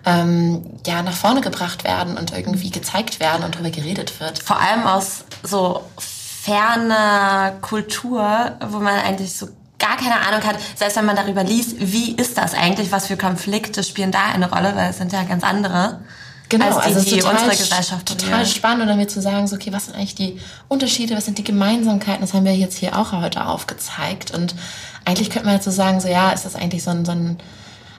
ähm, 0.06 0.64
ja 0.86 1.02
nach 1.02 1.14
vorne 1.14 1.40
gebracht 1.40 1.82
werden 1.82 2.16
und 2.16 2.32
irgendwie 2.32 2.70
gezeigt 2.70 3.18
werden 3.18 3.44
und 3.44 3.56
darüber 3.56 3.70
geredet 3.70 4.20
wird. 4.20 4.38
Vor 4.38 4.60
allem 4.60 4.86
aus 4.86 5.24
so 5.42 5.82
ferner 5.98 7.54
Kultur, 7.60 8.52
wo 8.68 8.78
man 8.78 8.94
eigentlich 9.00 9.34
so 9.34 9.48
gar 9.80 9.96
keine 9.96 10.20
Ahnung 10.20 10.46
hat, 10.46 10.56
selbst 10.76 10.96
wenn 10.96 11.06
man 11.06 11.16
darüber 11.16 11.42
liest, 11.42 11.74
wie 11.78 12.14
ist 12.14 12.38
das 12.38 12.54
eigentlich, 12.54 12.92
was 12.92 13.08
für 13.08 13.16
Konflikte 13.16 13.82
spielen 13.82 14.12
da 14.12 14.26
eine 14.32 14.48
Rolle, 14.48 14.76
weil 14.76 14.90
es 14.90 14.98
sind 14.98 15.12
ja 15.12 15.24
ganz 15.24 15.42
andere. 15.42 16.00
Genau, 16.50 16.66
als 16.66 16.76
die, 16.76 16.94
also 16.94 17.10
die 17.10 17.20
total, 17.20 17.32
unsere 17.32 17.56
Gesellschaft 17.56 18.06
total 18.06 18.44
spannend, 18.44 18.84
oder 18.84 18.96
mir 18.96 19.08
zu 19.08 19.22
sagen, 19.22 19.46
so, 19.46 19.56
okay, 19.56 19.72
was 19.72 19.86
sind 19.86 19.96
eigentlich 19.96 20.16
die 20.16 20.38
Unterschiede, 20.68 21.16
was 21.16 21.24
sind 21.24 21.38
die 21.38 21.44
Gemeinsamkeiten? 21.44 22.20
Das 22.20 22.34
haben 22.34 22.44
wir 22.44 22.54
jetzt 22.54 22.76
hier 22.76 22.98
auch 22.98 23.12
heute 23.12 23.46
aufgezeigt. 23.46 24.32
Und 24.32 24.54
eigentlich 25.04 25.30
könnte 25.30 25.46
man 25.46 25.54
jetzt 25.54 25.64
so 25.64 25.70
sagen, 25.70 26.00
so 26.00 26.08
ja, 26.08 26.30
ist 26.30 26.44
das 26.44 26.56
eigentlich 26.56 26.82
so 26.82 26.90
ein, 26.90 27.04
so 27.04 27.12
ein 27.12 27.38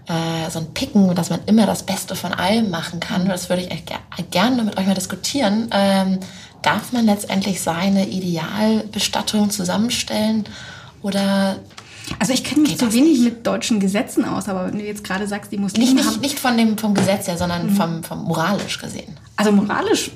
äh, 0.08 0.49
so 0.49 0.60
ein 0.60 0.74
Picken, 0.74 1.14
dass 1.16 1.30
man 1.30 1.39
immer 1.45 1.66
das 1.66 1.84
Beste 1.84 2.16
von 2.16 2.34
allem 2.34 2.70
machen 2.70 2.99
kann. 2.99 3.28
Das 3.28 3.49
würde 3.49 3.64
ich 3.64 3.72
echt 3.72 3.88
ger 3.88 3.99
gerne 4.32 4.64
mit 4.64 4.78
euch 4.78 4.86
mal 4.86 4.95
diskutieren. 4.95 5.70
Ähm, 5.72 6.20
darf 6.62 6.91
man 6.91 7.06
letztendlich 7.06 7.62
seine 7.62 8.08
Idealbestattung 8.08 9.49
zusammenstellen 9.49 10.45
oder 11.02 11.56
also 12.20 12.34
ich 12.34 12.43
kenne 12.43 12.62
mich 12.62 12.78
so 12.78 12.93
wenig 12.93 13.20
nicht. 13.20 13.24
mit 13.24 13.47
deutschen 13.47 13.80
Gesetzen 13.80 14.26
aus, 14.26 14.49
aber 14.49 14.68
wenn 14.68 14.80
du 14.80 14.86
jetzt 14.86 15.03
gerade 15.03 15.28
sagst, 15.28 15.51
die 15.51 15.57
Muslime 15.57 15.86
nicht, 15.86 15.95
nicht, 15.95 16.07
haben... 16.07 16.22
Nicht 16.22 16.39
von 16.39 16.57
dem, 16.57 16.78
vom 16.78 16.93
Gesetz 16.93 17.28
her, 17.28 17.38
sondern 17.38 17.68
mhm. 17.68 17.76
vom, 17.76 18.03
vom 18.03 18.24
moralisch 18.24 18.80
gesehen. 18.80 19.18
Also 19.36 19.51
moralisch 19.51 20.12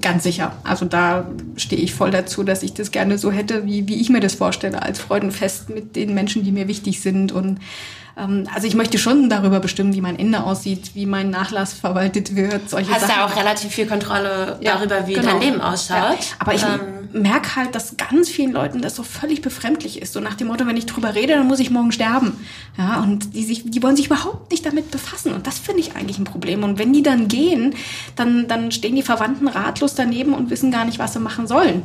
ganz 0.00 0.24
sicher. 0.24 0.52
Also 0.64 0.84
da 0.84 1.26
stehe 1.56 1.80
ich 1.80 1.94
voll 1.94 2.10
dazu, 2.10 2.42
dass 2.42 2.62
ich 2.62 2.74
das 2.74 2.90
gerne 2.90 3.18
so 3.18 3.30
hätte, 3.30 3.66
wie, 3.66 3.88
wie 3.88 4.00
ich 4.00 4.10
mir 4.10 4.20
das 4.20 4.34
vorstelle, 4.34 4.82
als 4.82 4.98
Freudenfest 4.98 5.70
mit 5.70 5.96
den 5.96 6.14
Menschen, 6.14 6.44
die 6.44 6.52
mir 6.52 6.68
wichtig 6.68 7.00
sind 7.00 7.32
und 7.32 7.58
also 8.16 8.66
ich 8.66 8.74
möchte 8.74 8.98
schon 8.98 9.30
darüber 9.30 9.60
bestimmen, 9.60 9.94
wie 9.94 10.00
mein 10.00 10.18
Ende 10.18 10.42
aussieht, 10.42 10.94
wie 10.94 11.06
mein 11.06 11.30
Nachlass 11.30 11.72
verwaltet 11.72 12.34
wird, 12.34 12.68
solche 12.68 12.90
Hast 12.90 13.02
Sachen. 13.02 13.16
Hast 13.16 13.18
ja 13.18 13.26
auch 13.26 13.36
relativ 13.36 13.72
viel 13.72 13.86
Kontrolle 13.86 14.58
ja, 14.60 14.76
darüber, 14.76 15.06
wie 15.06 15.14
genau. 15.14 15.32
dein 15.32 15.40
Leben 15.40 15.60
ausschaut. 15.60 15.96
Ja. 15.96 16.16
Aber 16.38 16.54
ich 16.54 16.62
ähm. 16.62 17.20
merke 17.22 17.56
halt, 17.56 17.74
dass 17.74 17.96
ganz 17.96 18.28
vielen 18.28 18.52
Leuten 18.52 18.82
das 18.82 18.96
so 18.96 19.02
völlig 19.02 19.42
befremdlich 19.42 20.02
ist. 20.02 20.12
So 20.12 20.20
nach 20.20 20.34
dem 20.34 20.48
Motto, 20.48 20.66
wenn 20.66 20.76
ich 20.76 20.86
drüber 20.86 21.14
rede, 21.14 21.34
dann 21.34 21.46
muss 21.46 21.60
ich 21.60 21.70
morgen 21.70 21.92
sterben. 21.92 22.36
Ja, 22.76 23.00
und 23.00 23.34
die, 23.34 23.44
sich, 23.44 23.70
die 23.70 23.82
wollen 23.82 23.96
sich 23.96 24.06
überhaupt 24.06 24.50
nicht 24.50 24.66
damit 24.66 24.90
befassen. 24.90 25.32
Und 25.32 25.46
das 25.46 25.58
finde 25.58 25.80
ich 25.80 25.96
eigentlich 25.96 26.18
ein 26.18 26.24
Problem. 26.24 26.62
Und 26.64 26.78
wenn 26.78 26.92
die 26.92 27.02
dann 27.02 27.28
gehen, 27.28 27.74
dann, 28.16 28.48
dann 28.48 28.72
stehen 28.72 28.96
die 28.96 29.02
Verwandten 29.02 29.48
ratlos 29.48 29.94
daneben 29.94 30.34
und 30.34 30.50
wissen 30.50 30.70
gar 30.70 30.84
nicht, 30.84 30.98
was 30.98 31.12
sie 31.12 31.20
machen 31.20 31.46
sollen. 31.46 31.82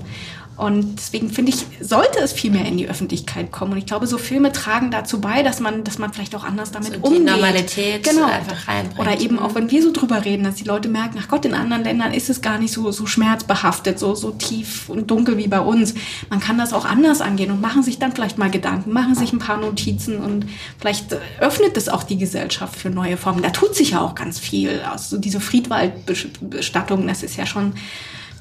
Und 0.57 0.95
deswegen 0.95 1.29
finde 1.29 1.51
ich, 1.51 1.65
sollte 1.81 2.19
es 2.19 2.31
viel 2.31 2.49
mehr 2.49 2.65
in 2.65 2.77
die 2.77 2.87
Öffentlichkeit 2.87 3.51
kommen. 3.51 3.73
Und 3.73 3.77
ich 3.77 3.85
glaube, 3.85 4.07
so 4.07 4.17
Filme 4.17 4.53
tragen 4.53 4.89
dazu 4.89 5.19
bei, 5.19 5.43
dass 5.43 5.59
man, 5.59 5.83
dass 5.83 5.97
man 5.97 6.13
vielleicht 6.13 6.33
auch 6.33 6.45
anders 6.45 6.71
damit 6.71 6.93
so 6.93 6.99
umgeht. 6.99 7.27
Die 7.27 7.31
Normalität 7.31 8.03
genau. 8.03 8.25
einfach 8.25 8.67
reinbringt. 8.67 8.99
Oder 8.99 9.19
eben 9.19 9.37
auch, 9.37 9.53
wenn 9.55 9.69
wir 9.69 9.83
so 9.83 9.91
drüber 9.91 10.23
reden, 10.23 10.45
dass 10.45 10.55
die 10.55 10.63
Leute 10.63 10.87
merken, 10.87 11.19
ach 11.21 11.27
Gott, 11.27 11.43
in 11.43 11.53
anderen 11.53 11.83
Ländern 11.83 12.13
ist 12.13 12.29
es 12.29 12.41
gar 12.41 12.57
nicht 12.57 12.71
so, 12.71 12.89
so 12.91 13.05
schmerzbehaftet, 13.05 13.99
so, 13.99 14.15
so 14.15 14.31
tief 14.31 14.87
und 14.87 15.11
dunkel 15.11 15.37
wie 15.37 15.47
bei 15.47 15.59
uns. 15.59 15.93
Man 16.29 16.39
kann 16.39 16.57
das 16.57 16.71
auch 16.71 16.85
anders 16.85 17.19
angehen 17.19 17.51
und 17.51 17.59
machen 17.59 17.83
sich 17.83 17.99
dann 17.99 18.13
vielleicht 18.13 18.37
mal 18.37 18.49
Gedanken, 18.49 18.93
machen 18.93 19.15
sich 19.15 19.33
ein 19.33 19.39
paar 19.39 19.57
Notizen 19.57 20.17
und 20.19 20.45
vielleicht 20.79 21.17
öffnet 21.41 21.75
es 21.75 21.89
auch 21.89 22.03
die 22.03 22.17
Gesellschaft 22.17 22.77
für 22.77 22.89
neue 22.89 23.17
Formen. 23.17 23.43
Da 23.43 23.49
tut 23.49 23.75
sich 23.75 23.91
ja 23.91 23.99
auch 23.99 24.15
ganz 24.15 24.39
viel. 24.39 24.81
Also 24.89 25.17
diese 25.17 25.41
Friedwaldbestattung, 25.41 27.07
das 27.07 27.23
ist 27.23 27.35
ja 27.35 27.45
schon 27.45 27.73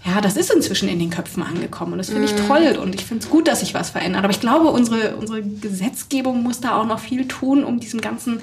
ja, 0.07 0.21
das 0.21 0.37
ist 0.37 0.51
inzwischen 0.51 0.89
in 0.89 0.99
den 0.99 1.11
Köpfen 1.11 1.43
angekommen 1.43 1.93
und 1.93 1.99
das 1.99 2.11
finde 2.11 2.27
ich 2.27 2.35
mhm. 2.35 2.47
toll 2.47 2.79
und 2.81 2.95
ich 2.95 3.05
finde 3.07 3.25
es 3.25 3.31
gut, 3.31 3.49
dass 3.49 3.61
sich 3.61 3.73
was 3.73 3.91
verändert. 3.91 4.23
Aber 4.23 4.33
ich 4.33 4.41
glaube, 4.41 4.69
unsere, 4.69 5.17
unsere 5.17 5.43
Gesetzgebung 5.43 6.43
muss 6.43 6.61
da 6.61 6.79
auch 6.79 6.85
noch 6.85 6.99
viel 6.99 7.27
tun, 7.27 7.65
um 7.65 7.81
diesem 7.81 8.03
ganzen 8.03 8.41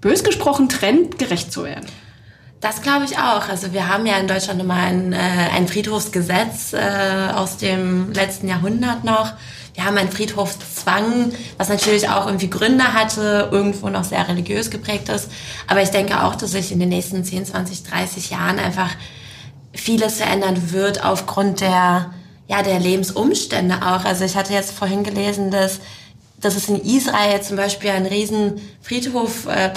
bös 0.00 0.24
gesprochen 0.24 0.70
Trend 0.70 1.18
gerecht 1.18 1.52
zu 1.52 1.64
werden. 1.64 1.86
Das 2.62 2.80
glaube 2.80 3.04
ich 3.04 3.18
auch. 3.18 3.50
Also 3.50 3.74
wir 3.74 3.88
haben 3.88 4.06
ja 4.06 4.16
in 4.16 4.26
Deutschland 4.26 4.58
immer 4.58 4.76
ein, 4.76 5.12
äh, 5.12 5.18
ein 5.54 5.68
Friedhofsgesetz 5.68 6.72
äh, 6.72 7.32
aus 7.34 7.58
dem 7.58 8.10
letzten 8.14 8.48
Jahrhundert 8.48 9.04
noch. 9.04 9.34
Wir 9.74 9.84
haben 9.84 9.98
einen 9.98 10.10
Friedhofszwang, 10.10 11.32
was 11.58 11.68
natürlich 11.68 12.08
auch 12.08 12.26
irgendwie 12.26 12.48
Gründe 12.48 12.94
hatte, 12.94 13.50
irgendwo 13.52 13.90
noch 13.90 14.04
sehr 14.04 14.26
religiös 14.26 14.70
geprägt 14.70 15.10
ist. 15.10 15.30
Aber 15.66 15.82
ich 15.82 15.90
denke 15.90 16.22
auch, 16.22 16.36
dass 16.36 16.52
sich 16.52 16.72
in 16.72 16.80
den 16.80 16.88
nächsten 16.88 17.22
10, 17.22 17.44
20, 17.44 17.82
30 17.82 18.30
Jahren 18.30 18.58
einfach 18.58 18.90
vieles 19.74 20.16
verändern 20.16 20.72
wird 20.72 21.04
aufgrund 21.04 21.60
der, 21.60 22.12
ja, 22.48 22.62
der 22.62 22.78
Lebensumstände 22.78 23.76
auch. 23.76 24.04
Also 24.04 24.24
ich 24.24 24.36
hatte 24.36 24.52
jetzt 24.52 24.72
vorhin 24.72 25.04
gelesen, 25.04 25.50
dass, 25.50 25.80
dass 26.40 26.56
es 26.56 26.68
in 26.68 26.80
Israel 26.80 27.40
zum 27.42 27.56
Beispiel 27.56 27.90
ein 27.90 28.06
riesen 28.06 28.60
Friedhof 28.82 29.46
äh, 29.46 29.70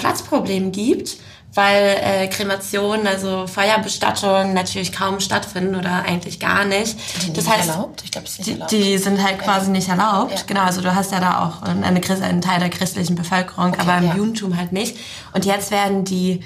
gibt, 0.70 1.16
weil 1.54 1.96
äh, 2.00 2.28
Kremationen, 2.28 3.06
also 3.06 3.46
Feuerbestattung 3.46 4.52
natürlich 4.52 4.92
kaum 4.92 5.18
stattfinden 5.18 5.74
oder 5.74 6.04
eigentlich 6.06 6.38
gar 6.38 6.64
nicht. 6.64 6.98
Sind 7.20 7.28
die 7.28 7.32
das 7.32 7.44
nicht 7.44 7.56
heißt, 7.56 7.68
erlaubt? 7.70 8.02
Ich 8.04 8.10
glaube, 8.12 8.26
es 8.26 8.32
ist 8.32 8.38
nicht 8.40 8.50
erlaubt. 8.50 8.70
Die, 8.70 8.82
die 8.82 8.98
sind 8.98 9.22
halt 9.22 9.38
quasi 9.40 9.70
nicht 9.70 9.88
erlaubt. 9.88 10.32
Ja. 10.32 10.44
Genau, 10.46 10.60
also 10.60 10.82
du 10.82 10.94
hast 10.94 11.10
ja 11.10 11.20
da 11.20 11.46
auch 11.46 11.62
eine, 11.62 11.86
einen 11.86 12.42
Teil 12.42 12.60
der 12.60 12.68
christlichen 12.68 13.16
Bevölkerung, 13.16 13.70
okay, 13.70 13.80
aber 13.80 13.98
im 13.98 14.04
ja. 14.04 14.14
Judentum 14.14 14.56
halt 14.56 14.72
nicht. 14.72 14.96
Und 15.32 15.46
jetzt 15.46 15.70
werden 15.70 16.04
die 16.04 16.40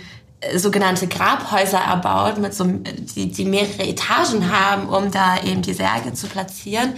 sogenannte 0.57 1.07
Grabhäuser 1.07 1.79
erbaut, 1.79 2.39
mit 2.39 2.55
so, 2.55 2.65
die, 2.65 3.31
die 3.31 3.45
mehrere 3.45 3.87
Etagen 3.87 4.51
haben, 4.51 4.89
um 4.89 5.11
da 5.11 5.41
eben 5.43 5.63
die 5.63 5.75
Särge 5.75 6.13
zu 6.15 6.27
platzieren. 6.27 6.95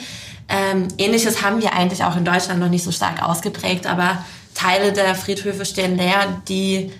Ähm, 0.48 0.88
Ähnliches 0.98 1.42
haben 1.42 1.60
wir 1.62 1.72
eigentlich 1.72 2.04
auch 2.04 2.16
in 2.16 2.24
Deutschland 2.24 2.60
noch 2.60 2.68
nicht 2.68 2.84
so 2.84 2.92
stark 2.92 3.22
ausgeprägt, 3.22 3.86
aber 3.86 4.24
Teile 4.54 4.92
der 4.92 5.14
Friedhöfe 5.14 5.64
stehen 5.64 5.96
leer, 5.96 6.42
die 6.48 6.92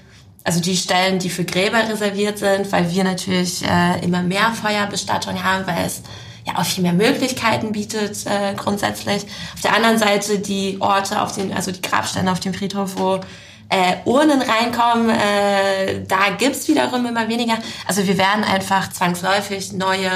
also 0.45 0.61
die 0.61 0.77
Stellen, 0.77 1.19
die 1.19 1.31
für 1.31 1.45
Gräber 1.45 1.89
reserviert 1.89 2.39
sind, 2.39 2.71
weil 2.71 2.91
wir 2.91 3.03
natürlich 3.03 3.65
äh, 3.65 4.05
immer 4.05 4.23
mehr 4.23 4.53
Feuerbestattung 4.53 5.43
haben, 5.43 5.67
weil 5.67 5.87
es 5.87 6.03
ja 6.47 6.59
auch 6.59 6.65
viel 6.67 6.83
mehr 6.83 6.93
Möglichkeiten 6.93 7.73
bietet 7.73 8.27
äh, 8.27 8.55
grundsätzlich. 8.55 9.25
Auf 9.55 9.63
der 9.63 9.75
anderen 9.75 9.97
Seite 9.97 10.39
die 10.39 10.77
Orte 10.81 11.23
auf 11.23 11.35
den, 11.35 11.55
also 11.55 11.73
die 11.73 11.81
Grabsteine 11.81 12.31
auf 12.31 12.41
dem 12.41 12.53
Friedhof, 12.53 12.93
wo 12.97 13.21
äh, 13.69 13.97
Urnen 14.05 14.43
reinkommen, 14.43 15.11
äh, 15.11 16.05
da 16.07 16.31
gibt's 16.39 16.69
wiederum 16.69 17.07
immer 17.07 17.29
weniger. 17.29 17.59
Also 17.87 18.07
wir 18.07 18.19
werden 18.19 18.45
einfach 18.45 18.91
zwangsläufig 18.93 19.73
neue 19.73 20.11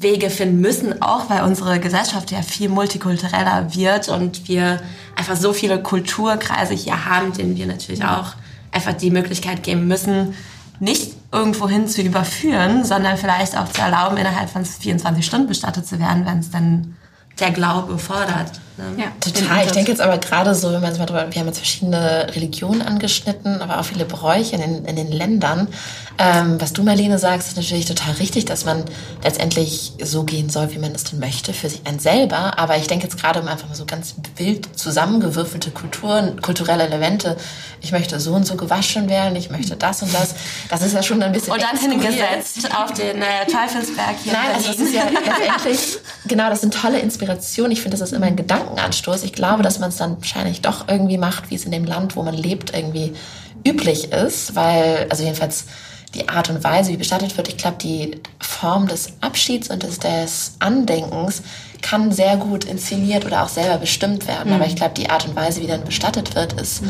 Wege 0.00 0.30
finden 0.30 0.60
müssen, 0.60 1.02
auch 1.02 1.28
weil 1.28 1.42
unsere 1.42 1.80
Gesellschaft 1.80 2.30
ja 2.30 2.42
viel 2.42 2.68
multikultureller 2.68 3.74
wird 3.74 4.08
und 4.08 4.48
wir 4.48 4.80
einfach 5.16 5.36
so 5.36 5.52
viele 5.52 5.82
Kulturkreise 5.82 6.74
hier 6.74 7.04
haben, 7.04 7.32
denen 7.32 7.56
wir 7.56 7.66
natürlich 7.66 8.04
auch 8.04 8.34
einfach 8.70 8.92
die 8.92 9.10
Möglichkeit 9.10 9.62
geben 9.62 9.88
müssen, 9.88 10.34
nicht 10.78 11.14
irgendwohin 11.32 11.88
zu 11.88 12.02
überführen, 12.02 12.84
sondern 12.84 13.16
vielleicht 13.16 13.56
auch 13.56 13.68
zu 13.68 13.80
erlauben, 13.80 14.16
innerhalb 14.16 14.48
von 14.48 14.64
24 14.64 15.26
Stunden 15.26 15.48
bestattet 15.48 15.86
zu 15.86 15.98
werden, 15.98 16.24
wenn 16.24 16.38
es 16.38 16.50
dann 16.50 16.96
der 17.40 17.50
Glaube 17.50 17.98
fordert. 17.98 18.52
Ne? 18.78 19.02
Ja, 19.02 19.12
total. 19.20 19.66
Ich 19.66 19.72
denke 19.72 19.90
jetzt 19.90 20.00
aber 20.00 20.18
gerade 20.18 20.54
so, 20.54 20.72
wenn 20.72 20.80
man 20.80 20.92
es 20.92 20.98
mal 20.98 21.06
drüber, 21.06 21.26
wir 21.30 21.40
haben 21.40 21.48
jetzt 21.48 21.58
verschiedene 21.58 22.28
Religionen 22.34 22.80
angeschnitten, 22.80 23.60
aber 23.60 23.80
auch 23.80 23.84
viele 23.84 24.04
Bräuche 24.04 24.54
in 24.54 24.60
den, 24.60 24.84
in 24.84 24.96
den 24.96 25.10
Ländern. 25.10 25.68
Ähm, 26.18 26.60
was 26.60 26.72
du, 26.72 26.82
Marlene, 26.82 27.18
sagst, 27.18 27.48
ist 27.48 27.56
natürlich 27.56 27.86
total 27.86 28.14
richtig, 28.14 28.44
dass 28.44 28.64
man 28.64 28.84
letztendlich 29.22 29.92
so 30.02 30.24
gehen 30.24 30.48
soll, 30.48 30.72
wie 30.72 30.78
man 30.78 30.92
es 30.94 31.04
denn 31.04 31.18
möchte, 31.18 31.52
für 31.52 31.68
sich 31.68 31.82
ein 31.84 31.98
selber. 31.98 32.58
Aber 32.58 32.76
ich 32.76 32.86
denke 32.86 33.04
jetzt 33.04 33.20
gerade 33.20 33.40
um 33.40 33.48
einfach 33.48 33.68
mal 33.68 33.74
so 33.74 33.84
ganz 33.84 34.14
wild 34.36 34.78
zusammengewürfelte 34.78 35.70
Kulturen, 35.70 36.40
kulturelle 36.40 36.84
Elemente. 36.84 37.36
Ich 37.80 37.92
möchte 37.92 38.18
so 38.20 38.34
und 38.34 38.46
so 38.46 38.56
gewaschen 38.56 39.08
werden, 39.08 39.36
ich 39.36 39.50
möchte 39.50 39.76
das 39.76 40.02
und 40.02 40.14
das. 40.14 40.34
Das 40.68 40.82
ist 40.82 40.94
ja 40.94 41.02
schon 41.02 41.22
ein 41.22 41.32
bisschen. 41.32 41.52
Und 41.52 41.62
dann 41.62 41.76
hingesetzt 41.76 42.68
auf 42.76 42.92
den 42.92 43.22
äh, 43.22 43.46
Teufelsberg 43.46 44.16
hier. 44.22 44.32
Nein, 44.32 44.54
also 44.54 44.68
das 44.68 44.80
ist 44.80 44.94
ja 44.94 45.04
letztendlich, 45.08 45.98
genau, 46.26 46.48
das 46.48 46.60
sind 46.60 46.74
tolle 46.74 47.00
Inspirationen. 47.00 47.72
Ich 47.72 47.80
finde, 47.82 47.96
das 47.96 48.08
ist 48.08 48.14
immer 48.14 48.26
ein 48.26 48.36
Gedankenanstoß. 48.68 49.22
Ich 49.24 49.32
glaube, 49.32 49.62
dass 49.62 49.78
man 49.78 49.90
es 49.90 49.96
dann 49.96 50.16
wahrscheinlich 50.18 50.60
doch 50.60 50.88
irgendwie 50.88 51.18
macht, 51.18 51.50
wie 51.50 51.54
es 51.54 51.64
in 51.64 51.72
dem 51.72 51.84
Land, 51.84 52.16
wo 52.16 52.22
man 52.22 52.34
lebt, 52.34 52.74
irgendwie 52.74 53.12
üblich 53.66 54.12
ist, 54.12 54.54
weil, 54.54 55.06
also 55.10 55.22
jedenfalls 55.22 55.66
die 56.14 56.28
Art 56.28 56.48
und 56.48 56.64
Weise, 56.64 56.90
wie 56.90 56.96
bestattet 56.96 57.36
wird. 57.36 57.48
Ich 57.48 57.58
glaube, 57.58 57.76
die 57.82 58.22
Form 58.40 58.88
des 58.88 59.12
Abschieds 59.20 59.68
und 59.68 59.82
des, 59.82 59.98
des 59.98 60.56
Andenkens 60.58 61.42
kann 61.82 62.10
sehr 62.12 62.36
gut 62.38 62.64
inszeniert 62.64 63.26
oder 63.26 63.44
auch 63.44 63.48
selber 63.48 63.76
bestimmt 63.76 64.26
werden. 64.26 64.48
Mhm. 64.48 64.54
Aber 64.56 64.66
ich 64.66 64.74
glaube, 64.74 64.94
die 64.94 65.10
Art 65.10 65.28
und 65.28 65.36
Weise, 65.36 65.60
wie 65.60 65.66
dann 65.66 65.84
bestattet 65.84 66.34
wird, 66.34 66.54
ist, 66.54 66.82
mhm. 66.82 66.88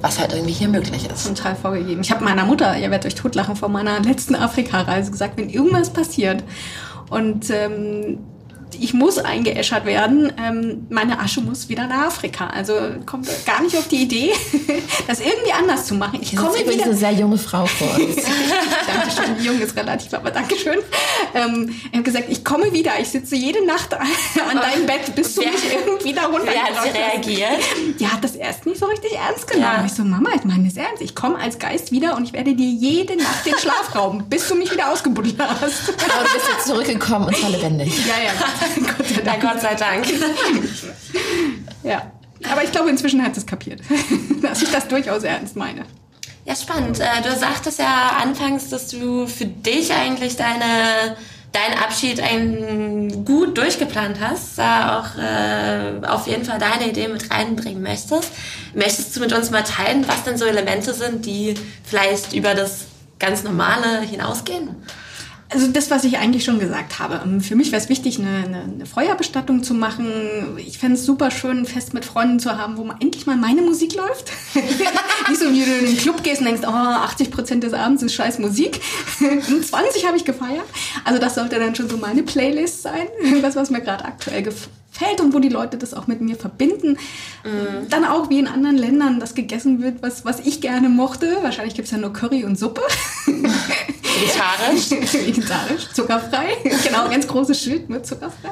was 0.00 0.20
halt 0.20 0.32
irgendwie 0.32 0.52
hier 0.52 0.68
möglich 0.68 1.08
ist. 1.12 1.26
Total 1.26 1.56
vorgegeben. 1.56 2.00
Ich 2.00 2.12
habe 2.12 2.24
meiner 2.24 2.44
Mutter, 2.44 2.76
ihr 2.78 2.90
werdet 2.90 3.06
euch 3.06 3.16
totlachen, 3.16 3.56
vor 3.56 3.68
meiner 3.68 4.00
letzten 4.00 4.36
Afrika-Reise 4.36 5.10
gesagt, 5.10 5.36
wenn 5.36 5.50
irgendwas 5.50 5.90
passiert 5.90 6.44
und 7.10 7.50
ähm, 7.50 8.18
ich 8.78 8.94
muss 8.94 9.18
eingeäschert 9.18 9.84
werden, 9.84 10.32
ähm, 10.38 10.86
meine 10.90 11.18
Asche 11.18 11.40
muss 11.40 11.68
wieder 11.68 11.86
nach 11.86 12.06
Afrika. 12.08 12.48
Also 12.48 12.74
kommt 13.06 13.28
gar 13.46 13.62
nicht 13.62 13.76
auf 13.76 13.88
die 13.88 14.02
Idee, 14.02 14.32
das 15.06 15.20
irgendwie 15.20 15.52
anders 15.52 15.86
zu 15.86 15.94
machen. 15.94 16.18
Ich 16.22 16.36
komme 16.36 16.54
wieder. 16.58 16.84
eine 16.84 16.94
sehr 16.94 17.12
junge 17.12 17.38
Frau 17.38 17.66
vor 17.66 17.94
uns. 17.94 18.16
Dankeschön, 18.86 19.44
jung 19.44 19.60
ist 19.60 19.76
relativ, 19.76 20.12
aber 20.14 20.30
Dankeschön. 20.30 20.78
Ähm, 21.34 21.74
ich 21.84 21.92
habe 21.92 22.02
gesagt, 22.02 22.24
ich 22.28 22.44
komme 22.44 22.72
wieder. 22.72 22.92
Ich 23.00 23.08
sitze 23.08 23.36
jede 23.36 23.64
Nacht 23.66 23.94
an 23.94 24.06
deinem 24.60 24.86
Bett, 24.86 25.14
bis 25.14 25.34
du 25.34 25.42
mich 25.42 25.72
irgendwie 25.72 26.12
da 26.12 26.26
runter. 26.26 26.48
Wer 26.52 26.62
hat 26.64 26.84
sie 26.84 26.90
reagiert? 26.90 27.60
Die 27.98 28.06
hat 28.06 28.22
das 28.22 28.36
erst 28.36 28.66
nicht 28.66 28.78
so 28.78 28.86
richtig 28.86 29.12
ernst 29.12 29.46
genommen. 29.46 29.74
Ja. 29.78 29.84
Ich 29.84 29.92
so, 29.92 30.02
Mama, 30.04 30.30
ich 30.34 30.44
meine 30.44 30.64
das 30.64 30.76
ernst. 30.76 31.02
Ich 31.02 31.14
komme 31.14 31.38
als 31.38 31.58
Geist 31.58 31.92
wieder 31.92 32.16
und 32.16 32.24
ich 32.24 32.32
werde 32.32 32.54
dir 32.54 32.68
jede 32.68 33.16
Nacht 33.16 33.46
den 33.46 33.54
Schlaf 33.58 33.94
rauben, 33.94 34.24
bis 34.28 34.48
du 34.48 34.54
mich 34.54 34.72
wieder 34.72 34.90
ausgebuddelt 34.90 35.36
hast. 35.38 35.88
Aber 35.88 36.24
du 36.24 36.34
bist 36.34 36.46
jetzt 36.52 36.66
zurückgekommen 36.66 37.26
und 37.26 37.36
zwar 37.36 37.50
lebendig. 37.50 37.92
Ja, 38.06 38.14
ja. 38.24 38.32
Gott 38.96 39.06
sei 39.06 39.22
Dank. 39.22 39.42
Na 39.42 39.50
Gott 39.52 39.60
sei 39.60 39.74
Dank. 39.74 40.06
ja. 41.82 42.12
Aber 42.50 42.64
ich 42.64 42.72
glaube, 42.72 42.90
inzwischen 42.90 43.22
hat 43.22 43.36
es 43.36 43.46
kapiert, 43.46 43.80
dass 44.42 44.62
ich 44.62 44.70
das 44.70 44.88
durchaus 44.88 45.24
ernst 45.24 45.56
meine. 45.56 45.84
Ja, 46.44 46.56
spannend. 46.56 46.98
Äh, 47.00 47.22
du 47.22 47.36
sagtest 47.36 47.78
ja 47.78 48.16
anfangs, 48.20 48.70
dass 48.70 48.88
du 48.88 49.26
für 49.26 49.44
dich 49.44 49.92
eigentlich 49.92 50.36
deine, 50.36 51.16
deinen 51.52 51.78
Abschied 51.78 52.20
ein, 52.20 53.24
gut 53.26 53.58
durchgeplant 53.58 54.18
hast, 54.20 54.56
da 54.56 55.00
auch 55.00 55.18
äh, 55.18 56.06
auf 56.06 56.26
jeden 56.26 56.44
Fall 56.44 56.58
deine 56.58 56.88
Idee 56.88 57.08
mit 57.08 57.30
reinbringen 57.30 57.82
möchtest. 57.82 58.32
Möchtest 58.74 59.14
du 59.14 59.20
mit 59.20 59.32
uns 59.34 59.50
mal 59.50 59.62
teilen, 59.62 60.08
was 60.08 60.24
denn 60.24 60.38
so 60.38 60.46
Elemente 60.46 60.94
sind, 60.94 61.26
die 61.26 61.54
vielleicht 61.84 62.32
über 62.32 62.54
das 62.54 62.86
ganz 63.18 63.42
Normale 63.42 64.00
hinausgehen? 64.00 64.76
Also 65.52 65.66
das, 65.66 65.90
was 65.90 66.04
ich 66.04 66.18
eigentlich 66.18 66.44
schon 66.44 66.60
gesagt 66.60 67.00
habe. 67.00 67.20
Ähm, 67.24 67.40
für 67.40 67.56
mich 67.56 67.72
wäre 67.72 67.82
es 67.82 67.88
wichtig, 67.88 68.18
eine, 68.18 68.44
eine, 68.44 68.62
eine, 68.62 68.86
Feuerbestattung 68.86 69.62
zu 69.64 69.74
machen. 69.74 70.06
Ich 70.58 70.78
fände 70.78 70.94
es 70.94 71.04
super 71.04 71.30
schön, 71.30 71.58
ein 71.58 71.66
Fest 71.66 71.92
mit 71.92 72.04
Freunden 72.04 72.38
zu 72.38 72.56
haben, 72.56 72.76
wo 72.76 72.84
man 72.84 73.00
endlich 73.00 73.26
mal 73.26 73.36
meine 73.36 73.62
Musik 73.62 73.94
läuft. 73.94 74.30
Nicht 75.28 75.40
so, 75.40 75.50
wie 75.52 75.64
du 75.64 75.78
in 75.78 75.86
den 75.86 75.96
Club 75.96 76.22
gehst 76.22 76.40
und 76.40 76.46
denkst, 76.46 76.62
oh, 76.64 76.70
80 76.70 77.30
Prozent 77.32 77.64
des 77.64 77.72
Abends 77.72 78.02
ist 78.02 78.14
scheiß 78.14 78.38
Musik. 78.38 78.80
20 79.18 80.06
habe 80.06 80.16
ich 80.16 80.24
gefeiert. 80.24 80.66
Also 81.04 81.20
das 81.20 81.34
sollte 81.34 81.58
dann 81.58 81.74
schon 81.74 81.88
so 81.88 81.96
meine 81.96 82.22
Playlist 82.22 82.82
sein. 82.82 83.08
Das, 83.42 83.56
was 83.56 83.70
mir 83.70 83.80
gerade 83.80 84.04
aktuell 84.04 84.42
gefällt 84.42 84.70
gefällt 85.00 85.20
und 85.20 85.34
wo 85.34 85.38
die 85.38 85.48
Leute 85.48 85.78
das 85.78 85.94
auch 85.94 86.06
mit 86.06 86.20
mir 86.20 86.36
verbinden. 86.36 86.98
Mhm. 87.44 87.88
Dann 87.88 88.04
auch 88.04 88.30
wie 88.30 88.38
in 88.38 88.46
anderen 88.46 88.76
Ländern, 88.76 89.20
das 89.20 89.34
gegessen 89.34 89.82
wird, 89.82 90.02
was, 90.02 90.24
was 90.24 90.40
ich 90.40 90.60
gerne 90.60 90.88
mochte. 90.88 91.38
Wahrscheinlich 91.42 91.74
gibt 91.74 91.86
es 91.86 91.92
ja 91.92 91.98
nur 91.98 92.12
Curry 92.12 92.44
und 92.44 92.58
Suppe. 92.58 92.82
Vegetarisch. 94.14 94.90
Vegetarisch, 95.26 95.88
zuckerfrei. 95.92 96.56
genau, 96.84 97.08
ganz 97.08 97.26
großes 97.26 97.60
Schild 97.60 97.88
mit 97.88 98.06
zuckerfrei. 98.06 98.50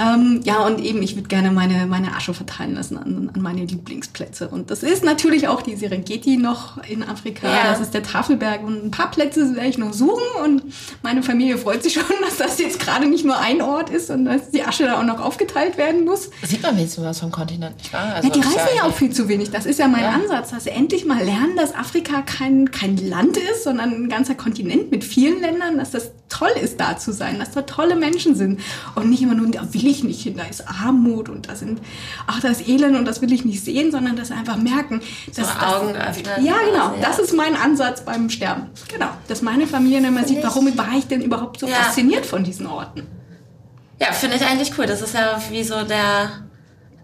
Ähm, 0.00 0.40
ja, 0.44 0.64
und 0.64 0.80
eben, 0.80 1.02
ich 1.02 1.14
würde 1.14 1.28
gerne 1.28 1.50
meine, 1.50 1.86
meine 1.86 2.16
Asche 2.16 2.32
verteilen 2.32 2.74
lassen 2.74 2.96
an, 2.96 3.30
an 3.34 3.42
meine 3.42 3.64
Lieblingsplätze. 3.64 4.48
Und 4.48 4.70
das 4.70 4.82
ist 4.82 5.04
natürlich 5.04 5.48
auch 5.48 5.60
die 5.60 5.76
Serengeti 5.76 6.38
noch 6.38 6.82
in 6.84 7.02
Afrika. 7.02 7.46
Ja. 7.46 7.64
Das 7.64 7.80
ist 7.80 7.92
der 7.92 8.02
Tafelberg. 8.02 8.64
Und 8.64 8.84
ein 8.84 8.90
paar 8.90 9.10
Plätze 9.10 9.54
werde 9.54 9.68
ich 9.68 9.76
noch 9.76 9.92
suchen. 9.92 10.22
Und 10.42 10.62
meine 11.02 11.22
Familie 11.22 11.58
freut 11.58 11.82
sich 11.82 11.92
schon, 11.94 12.04
dass 12.22 12.38
das 12.38 12.58
jetzt 12.58 12.80
gerade 12.80 13.06
nicht 13.06 13.24
nur 13.24 13.38
ein 13.38 13.60
Ort 13.60 13.90
ist 13.90 14.10
und 14.10 14.24
dass 14.24 14.50
die 14.50 14.62
Asche 14.62 14.84
da 14.84 14.98
auch 14.98 15.04
noch 15.04 15.20
aufgeteilt 15.20 15.76
werden 15.76 16.04
muss. 16.04 16.30
Sieht 16.42 16.62
man 16.62 16.76
wenigstens 16.76 17.04
was 17.04 17.20
vom 17.20 17.30
Kontinent, 17.30 17.76
nicht 17.76 17.92
wahr? 17.92 18.14
Also 18.14 18.28
ja, 18.28 18.34
die 18.34 18.40
reisen 18.40 18.76
ja 18.76 18.84
auch 18.84 18.94
viel 18.94 19.10
zu 19.10 19.28
wenig. 19.28 19.50
Das 19.50 19.66
ist 19.66 19.78
ja 19.78 19.88
mein 19.88 20.04
ja. 20.04 20.12
Ansatz, 20.12 20.50
dass 20.50 20.64
sie 20.64 20.70
endlich 20.70 21.04
mal 21.04 21.22
lernen, 21.22 21.56
dass 21.56 21.74
Afrika 21.74 22.22
kein, 22.22 22.70
kein 22.70 22.96
Land 22.96 23.36
ist, 23.36 23.64
sondern 23.64 23.90
ein 23.92 24.08
ganzer 24.08 24.34
Kontinent 24.34 24.90
mit 24.90 25.04
vielen 25.04 25.40
Ländern, 25.40 25.76
dass 25.76 25.90
das 25.90 26.12
toll 26.30 26.50
ist, 26.60 26.80
da 26.80 26.96
zu 26.96 27.12
sein, 27.12 27.38
dass 27.38 27.50
da 27.50 27.62
tolle 27.62 27.96
Menschen 27.96 28.34
sind. 28.34 28.60
Und 28.94 29.10
nicht 29.10 29.22
immer 29.22 29.34
nur, 29.34 29.50
da 29.50 29.74
will 29.74 29.86
ich 29.86 30.02
nicht 30.02 30.22
hin, 30.22 30.36
da 30.36 30.44
ist 30.44 30.66
Armut 30.66 31.28
und 31.28 31.48
da 31.48 31.56
sind, 31.56 31.80
ach, 32.26 32.40
da 32.40 32.48
ist 32.48 32.66
Elend 32.66 32.96
und 32.96 33.04
das 33.04 33.20
will 33.20 33.32
ich 33.32 33.44
nicht 33.44 33.62
sehen, 33.62 33.90
sondern 33.90 34.16
dass 34.16 34.30
einfach 34.30 34.56
merken, 34.56 35.02
dass 35.36 35.48
so 35.48 35.58
Augen 35.58 35.96
öffnen. 35.96 36.44
Ja, 36.44 36.54
genau. 36.64 36.88
Also, 36.88 37.00
ja. 37.00 37.02
Das 37.02 37.18
ist 37.18 37.34
mein 37.34 37.56
Ansatz 37.56 38.04
beim 38.04 38.30
Sterben. 38.30 38.66
Genau. 38.88 39.08
Dass 39.28 39.42
meine 39.42 39.66
Familie 39.66 40.00
dann 40.00 40.14
mal 40.14 40.26
sieht, 40.26 40.42
warum 40.42 40.66
war 40.78 40.96
ich 40.96 41.06
denn 41.06 41.20
überhaupt 41.20 41.60
so 41.60 41.66
ja. 41.66 41.74
fasziniert 41.74 42.24
von 42.24 42.44
diesen 42.44 42.66
Orten? 42.66 43.06
Ja, 44.00 44.12
finde 44.12 44.36
ich 44.36 44.42
eigentlich 44.46 44.78
cool. 44.78 44.86
Das 44.86 45.02
ist 45.02 45.14
ja 45.14 45.40
wie 45.50 45.62
so 45.62 45.82
der 45.82 46.30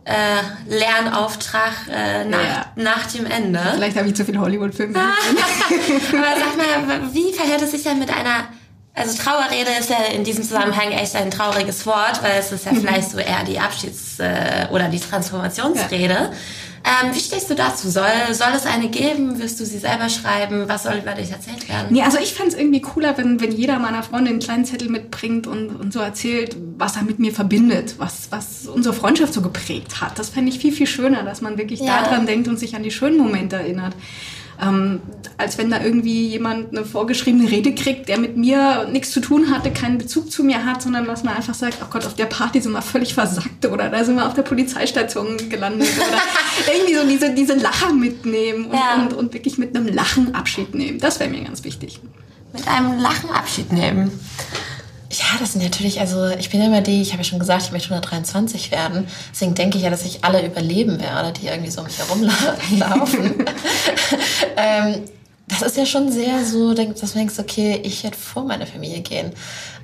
äh, 0.04 0.40
Lernauftrag 0.68 1.72
äh, 1.90 2.24
nach, 2.24 2.42
ja. 2.42 2.66
nach 2.76 3.06
dem 3.06 3.26
Ende. 3.26 3.60
Vielleicht 3.74 3.96
habe 3.98 4.08
ich 4.08 4.14
zu 4.14 4.24
viele 4.24 4.40
Hollywood-Filme 4.40 4.92
gesehen. 4.94 6.12
Aber 6.12 6.40
sag 6.40 6.56
mal, 6.56 7.12
wie 7.12 7.32
verhält 7.32 7.60
es 7.62 7.72
sich 7.72 7.82
denn 7.82 7.98
mit 7.98 8.10
einer 8.10 8.48
also 8.96 9.22
Trauerrede 9.22 9.70
ist 9.78 9.90
ja 9.90 9.98
in 10.14 10.24
diesem 10.24 10.42
Zusammenhang 10.42 10.90
echt 10.90 11.14
ein 11.14 11.30
trauriges 11.30 11.84
Wort, 11.84 12.22
weil 12.22 12.38
es 12.38 12.50
ist 12.50 12.64
ja 12.64 12.72
vielleicht 12.74 13.10
so 13.10 13.18
eher 13.18 13.44
die 13.44 13.60
Abschieds- 13.60 14.18
äh, 14.18 14.68
oder 14.72 14.88
die 14.88 14.98
Transformationsrede. 14.98 16.14
Ja. 16.14 16.30
Ähm, 16.86 17.14
wie 17.14 17.18
stehst 17.18 17.50
du 17.50 17.54
dazu? 17.54 17.90
Soll, 17.90 18.06
soll 18.30 18.52
es 18.54 18.64
eine 18.64 18.88
geben? 18.88 19.38
Wirst 19.40 19.58
du 19.58 19.66
sie 19.66 19.78
selber 19.78 20.08
schreiben? 20.08 20.68
Was 20.68 20.84
soll 20.84 20.94
über 20.94 21.12
dich 21.12 21.30
erzählt 21.30 21.68
werden? 21.68 21.88
Nee, 21.90 22.02
also 22.02 22.16
ich 22.18 22.32
fände 22.32 22.52
es 22.52 22.58
irgendwie 22.58 22.80
cooler, 22.80 23.18
wenn, 23.18 23.40
wenn 23.40 23.50
jeder 23.50 23.78
meiner 23.80 24.04
Freunde 24.04 24.30
einen 24.30 24.38
kleinen 24.38 24.64
Zettel 24.64 24.88
mitbringt 24.88 25.48
und, 25.48 25.70
und 25.70 25.92
so 25.92 25.98
erzählt, 25.98 26.56
was 26.78 26.96
er 26.96 27.02
mit 27.02 27.18
mir 27.18 27.34
verbindet, 27.34 27.96
was, 27.98 28.28
was 28.30 28.66
unsere 28.66 28.94
Freundschaft 28.94 29.34
so 29.34 29.42
geprägt 29.42 30.00
hat. 30.00 30.18
Das 30.18 30.30
fände 30.30 30.50
ich 30.50 30.60
viel, 30.60 30.72
viel 30.72 30.86
schöner, 30.86 31.24
dass 31.24 31.40
man 31.40 31.58
wirklich 31.58 31.80
ja. 31.80 32.02
daran 32.02 32.24
denkt 32.24 32.46
und 32.46 32.56
sich 32.56 32.76
an 32.76 32.84
die 32.84 32.92
schönen 32.92 33.18
Momente 33.18 33.56
erinnert 33.56 33.94
ähm, 34.60 35.00
als 35.38 35.58
wenn 35.58 35.70
da 35.70 35.82
irgendwie 35.82 36.28
jemand 36.28 36.70
eine 36.70 36.84
vorgeschriebene 36.84 37.50
Rede 37.50 37.74
kriegt, 37.74 38.08
der 38.08 38.18
mit 38.18 38.36
mir 38.36 38.88
nichts 38.90 39.10
zu 39.10 39.20
tun 39.20 39.50
hatte, 39.50 39.70
keinen 39.70 39.98
Bezug 39.98 40.30
zu 40.30 40.42
mir 40.42 40.64
hat, 40.64 40.82
sondern 40.82 41.06
dass 41.06 41.24
man 41.24 41.36
einfach 41.36 41.54
sagt, 41.54 41.78
oh 41.82 41.86
Gott, 41.90 42.06
auf 42.06 42.14
der 42.14 42.26
Party 42.26 42.60
sind 42.60 42.72
wir 42.72 42.82
völlig 42.82 43.14
versackt 43.14 43.66
oder 43.66 43.90
da 43.90 44.04
sind 44.04 44.16
wir 44.16 44.26
auf 44.26 44.34
der 44.34 44.42
Polizeistation 44.42 45.36
gelandet 45.50 45.88
oder 45.96 46.22
irgendwie 46.74 46.94
so 46.94 47.06
diese, 47.06 47.34
diese 47.34 47.54
Lacher 47.54 47.92
mitnehmen 47.92 48.66
und, 48.66 48.74
ja. 48.74 49.02
und, 49.02 49.12
und 49.12 49.34
wirklich 49.34 49.58
mit 49.58 49.76
einem 49.76 49.88
Lachen 49.88 50.34
Abschied 50.34 50.74
nehmen. 50.74 50.98
Das 50.98 51.20
wäre 51.20 51.28
mir 51.28 51.42
ganz 51.42 51.64
wichtig. 51.64 52.00
Mit 52.52 52.66
einem 52.66 52.98
Lachen 52.98 53.30
Abschied 53.30 53.72
nehmen. 53.72 54.10
Ja, 55.10 55.38
das 55.38 55.52
sind 55.52 55.62
natürlich, 55.62 56.00
also 56.00 56.26
ich 56.26 56.50
bin 56.50 56.60
immer 56.60 56.80
die, 56.80 57.00
ich 57.00 57.12
habe 57.12 57.22
ja 57.22 57.28
schon 57.28 57.38
gesagt, 57.38 57.62
ich 57.62 57.72
möchte 57.72 57.90
123 57.90 58.70
werden. 58.72 59.06
Deswegen 59.32 59.54
denke 59.54 59.78
ich 59.78 59.84
ja, 59.84 59.90
dass 59.90 60.04
ich 60.04 60.24
alle 60.24 60.44
überleben 60.44 61.00
werde, 61.00 61.32
die 61.32 61.46
irgendwie 61.46 61.70
so 61.70 61.80
um 61.80 61.86
mich 61.86 61.98
herumlaufen. 61.98 63.34
ähm, 64.56 65.02
das 65.48 65.62
ist 65.62 65.76
ja 65.76 65.86
schon 65.86 66.10
sehr 66.10 66.44
so, 66.44 66.74
dass 66.74 67.12
du 67.12 67.18
denkst, 67.18 67.38
okay, 67.38 67.80
ich 67.84 68.02
werde 68.02 68.16
vor 68.16 68.44
meiner 68.44 68.66
Familie 68.66 69.00
gehen. 69.00 69.32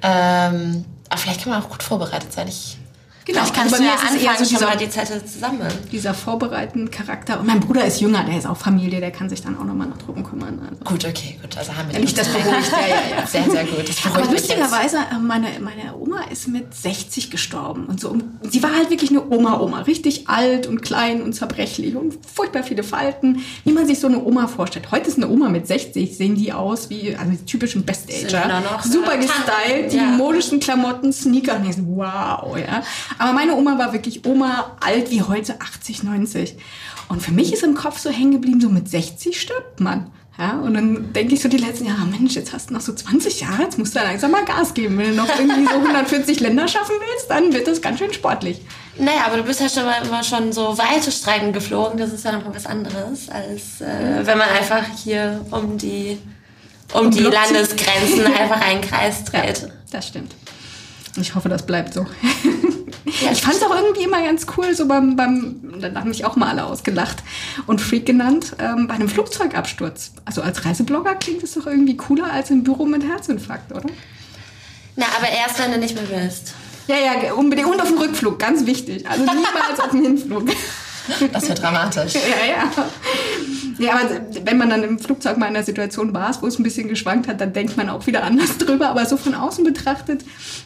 Ähm, 0.02 0.84
aber 1.08 1.18
vielleicht 1.18 1.42
kann 1.42 1.52
man 1.52 1.62
auch 1.62 1.68
gut 1.68 1.82
vorbereitet 1.82 2.32
sein. 2.32 2.48
Ich 2.48 2.78
Genau, 3.24 3.38
Vielleicht 3.38 3.54
kannst 3.54 3.74
also 3.74 3.84
du 3.84 3.88
ja 3.88 3.94
anfangen, 3.94 4.18
so 4.18 4.44
dieser, 4.44 4.58
schon 4.58 4.68
mal 4.68 4.76
die 4.76 4.90
Zettel 4.90 5.24
zusammen. 5.24 5.60
Dieser 5.92 6.12
vorbereitenden 6.12 6.90
Charakter. 6.90 7.38
Und 7.38 7.46
mein 7.46 7.60
Bruder 7.60 7.84
ist 7.84 8.00
jünger, 8.00 8.24
der 8.24 8.36
ist 8.36 8.46
auch 8.46 8.56
Familie, 8.56 8.98
der 8.98 9.12
kann 9.12 9.28
sich 9.28 9.42
dann 9.42 9.56
auch 9.56 9.64
nochmal 9.64 9.86
nach 9.86 9.98
Drucken 9.98 10.24
kümmern. 10.24 10.58
Also. 10.68 10.84
Gut, 10.84 11.04
okay, 11.04 11.38
gut. 11.40 11.56
Also 11.56 11.76
haben 11.76 11.92
wir 11.92 12.00
nicht 12.00 12.18
das 12.18 12.28
beruhigt. 12.28 12.72
ja, 12.72 12.88
ja, 12.88 13.20
ja. 13.20 13.26
Sehr, 13.32 13.48
sehr 13.48 13.64
gut. 13.64 13.84
Aber 14.12 14.30
lustigerweise, 14.30 14.96
äh, 14.96 15.18
meine, 15.20 15.48
meine 15.60 15.96
Oma 15.96 16.22
ist 16.30 16.48
mit 16.48 16.74
60 16.74 17.30
gestorben. 17.30 17.86
Und 17.86 18.00
so. 18.00 18.16
Sie 18.42 18.62
war 18.62 18.74
halt 18.74 18.90
wirklich 18.90 19.10
eine 19.10 19.24
Oma-Oma. 19.24 19.82
Richtig 19.82 20.28
alt 20.28 20.66
und 20.66 20.82
klein 20.82 21.22
und 21.22 21.32
zerbrechlich 21.34 21.94
und 21.94 22.14
furchtbar 22.26 22.64
viele 22.64 22.82
Falten. 22.82 23.44
Wie 23.64 23.72
man 23.72 23.86
sich 23.86 24.00
so 24.00 24.08
eine 24.08 24.22
Oma 24.22 24.48
vorstellt. 24.48 24.90
Heute 24.90 25.08
ist 25.08 25.16
eine 25.16 25.28
Oma 25.28 25.48
mit 25.48 25.68
60, 25.68 26.16
sehen 26.16 26.34
die 26.34 26.52
aus 26.52 26.90
wie 26.90 27.14
also 27.14 27.30
die 27.30 27.44
typischen 27.44 27.84
Best-Ager. 27.84 28.62
Super 28.82 29.16
gestylt, 29.16 29.92
die 29.92 29.98
ja. 29.98 30.02
modischen 30.02 30.58
Klamotten, 30.58 31.12
Sneaker. 31.12 31.56
Und 31.56 31.68
ich 31.68 31.76
so, 31.76 31.82
wow, 31.86 32.56
ja. 32.58 32.82
Aber 33.18 33.32
meine 33.32 33.56
Oma 33.56 33.78
war 33.78 33.92
wirklich 33.92 34.24
Oma, 34.26 34.76
alt 34.80 35.10
wie 35.10 35.22
heute, 35.22 35.60
80, 35.60 36.02
90. 36.02 36.56
Und 37.08 37.22
für 37.22 37.32
mich 37.32 37.52
ist 37.52 37.62
im 37.62 37.74
Kopf 37.74 37.98
so 37.98 38.10
hängen 38.10 38.32
geblieben, 38.32 38.60
so 38.60 38.68
mit 38.68 38.88
60 38.88 39.40
stirbt 39.40 39.80
man. 39.80 40.10
Ja, 40.38 40.58
und 40.58 40.72
dann 40.72 41.12
denke 41.12 41.34
ich 41.34 41.42
so 41.42 41.48
die 41.48 41.58
letzten 41.58 41.84
Jahre, 41.84 42.06
Mensch, 42.06 42.34
jetzt 42.34 42.54
hast 42.54 42.70
du 42.70 42.74
noch 42.74 42.80
so 42.80 42.94
20 42.94 43.42
Jahre, 43.42 43.64
jetzt 43.64 43.78
musst 43.78 43.94
du 43.94 44.00
langsam 44.00 44.30
mal 44.30 44.44
Gas 44.44 44.72
geben. 44.72 44.96
Wenn 44.96 45.10
du 45.10 45.16
noch 45.16 45.28
irgendwie 45.28 45.66
so 45.66 45.74
140 45.74 46.40
Länder 46.40 46.66
schaffen 46.68 46.94
willst, 46.98 47.30
dann 47.30 47.52
wird 47.52 47.66
das 47.66 47.82
ganz 47.82 47.98
schön 47.98 48.12
sportlich. 48.14 48.62
Naja, 48.98 49.26
aber 49.26 49.38
du 49.38 49.42
bist 49.42 49.60
ja 49.60 49.68
schon 49.68 49.84
mal 49.84 50.02
immer 50.02 50.24
schon 50.24 50.52
so 50.52 50.76
weite 50.78 51.12
Strecken 51.12 51.52
geflogen. 51.52 51.98
Das 51.98 52.12
ist 52.12 52.24
ja 52.24 52.32
noch 52.32 52.44
mal 52.44 52.54
was 52.54 52.64
anderes, 52.64 53.28
als 53.28 53.82
äh, 53.82 54.26
wenn 54.26 54.38
man 54.38 54.48
einfach 54.48 54.84
hier 55.04 55.44
um 55.50 55.76
die, 55.76 56.18
um, 56.94 57.06
um 57.06 57.10
die 57.10 57.20
Landesgrenzen 57.20 58.26
einfach 58.38 58.60
einen 58.62 58.80
Kreis 58.80 59.24
dreht. 59.24 59.62
Ja, 59.62 59.68
das 59.90 60.08
stimmt. 60.08 60.34
Ich 61.20 61.34
hoffe, 61.34 61.50
das 61.50 61.66
bleibt 61.66 61.92
so. 61.92 62.06
Ja, 63.04 63.32
ich 63.32 63.42
fand 63.42 63.56
es 63.56 63.62
auch 63.62 63.74
irgendwie 63.74 64.04
immer 64.04 64.22
ganz 64.22 64.46
cool, 64.56 64.74
so 64.74 64.86
beim, 64.86 65.16
beim 65.16 65.80
dann 65.80 65.98
haben 65.98 66.08
mich 66.08 66.24
auch 66.24 66.36
mal 66.36 66.50
alle 66.50 66.64
ausgelacht 66.64 67.22
und 67.66 67.80
Freak 67.80 68.06
genannt, 68.06 68.54
ähm, 68.58 68.86
bei 68.86 68.94
einem 68.94 69.08
Flugzeugabsturz. 69.08 70.12
Also 70.24 70.42
als 70.42 70.64
Reiseblogger 70.64 71.14
klingt 71.16 71.42
es 71.42 71.54
doch 71.54 71.66
irgendwie 71.66 71.96
cooler 71.96 72.32
als 72.32 72.50
im 72.50 72.62
Büro 72.62 72.86
mit 72.86 73.02
Herzinfarkt, 73.04 73.72
oder? 73.72 73.88
Na, 74.96 75.06
aber 75.16 75.28
erst, 75.28 75.58
wenn 75.58 75.72
du 75.72 75.78
nicht 75.78 75.94
mehr 75.94 76.08
willst. 76.08 76.54
Ja, 76.86 76.96
ja, 76.96 77.32
unbedingt. 77.32 77.68
Und 77.68 77.80
auf 77.80 77.88
dem 77.88 77.98
Rückflug, 77.98 78.38
ganz 78.38 78.66
wichtig. 78.66 79.08
Also 79.08 79.24
niemals 79.24 79.80
auf 79.80 79.90
dem 79.90 80.02
Hinflug. 80.02 80.50
Das 81.32 81.48
wird 81.48 81.62
dramatisch. 81.62 82.14
Ja, 82.22 82.46
ja. 82.46 82.70
Ja, 83.78 83.94
aber 83.94 84.20
wenn 84.44 84.58
man 84.58 84.70
dann 84.70 84.82
im 84.82 84.98
Flugzeug 84.98 85.36
mal 85.36 85.46
in 85.46 85.56
einer 85.56 85.64
Situation 85.64 86.14
war, 86.14 86.36
wo 86.40 86.46
es 86.46 86.58
ein 86.58 86.62
bisschen 86.62 86.88
geschwankt 86.88 87.28
hat, 87.28 87.40
dann 87.40 87.52
denkt 87.52 87.76
man 87.76 87.88
auch 87.88 88.06
wieder 88.06 88.24
anders 88.24 88.58
drüber. 88.58 88.88
Aber 88.88 89.06
so 89.06 89.16
von 89.16 89.34
außen 89.34 89.64
betrachtet 89.64 90.24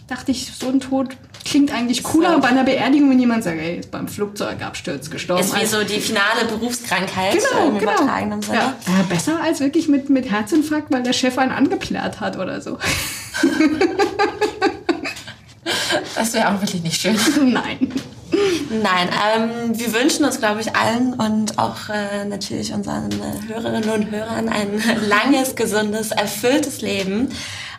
dachte 0.08 0.32
ich, 0.32 0.52
so 0.52 0.68
ein 0.68 0.80
Tod 0.80 1.16
klingt 1.44 1.72
eigentlich 1.72 2.02
cooler 2.02 2.38
bei 2.40 2.48
einer 2.48 2.64
Beerdigung, 2.64 3.10
wenn 3.10 3.20
jemand 3.20 3.44
sagt, 3.44 3.58
ey, 3.58 3.78
ist 3.78 3.90
beim 3.90 4.08
Flugzeugabsturz 4.08 5.10
gestorben. 5.10 5.42
Ist 5.42 5.60
wie 5.60 5.66
so 5.66 5.84
die 5.84 6.00
finale 6.00 6.44
Berufskrankheit 6.48 7.32
genau, 7.32 7.68
im 7.68 7.78
genau. 7.78 7.92
übertragenen 7.92 8.42
Sinne. 8.42 8.58
Ja. 8.58 8.74
ja. 8.86 9.02
besser 9.08 9.40
als 9.42 9.60
wirklich 9.60 9.88
mit, 9.88 10.10
mit 10.10 10.30
Herzinfarkt, 10.30 10.90
weil 10.92 11.02
der 11.02 11.12
Chef 11.12 11.38
einen 11.38 11.52
angeplärt 11.52 12.20
hat 12.20 12.36
oder 12.36 12.60
so. 12.60 12.78
das 16.14 16.34
wäre 16.34 16.48
auch 16.48 16.60
wirklich 16.60 16.82
nicht 16.82 17.00
schön. 17.00 17.16
Nein. 17.52 17.92
Nein, 18.82 19.08
ähm, 19.34 19.78
wir 19.78 19.92
wünschen 19.92 20.24
uns, 20.24 20.38
glaube 20.38 20.60
ich, 20.60 20.74
allen 20.74 21.14
und 21.14 21.58
auch 21.58 21.88
äh, 21.88 22.24
natürlich 22.24 22.72
unseren 22.72 23.10
äh, 23.12 23.52
Hörerinnen 23.52 23.90
und 23.90 24.10
Hörern 24.10 24.48
ein 24.48 24.82
langes, 25.08 25.54
gesundes, 25.54 26.10
erfülltes 26.10 26.80
Leben. 26.80 27.28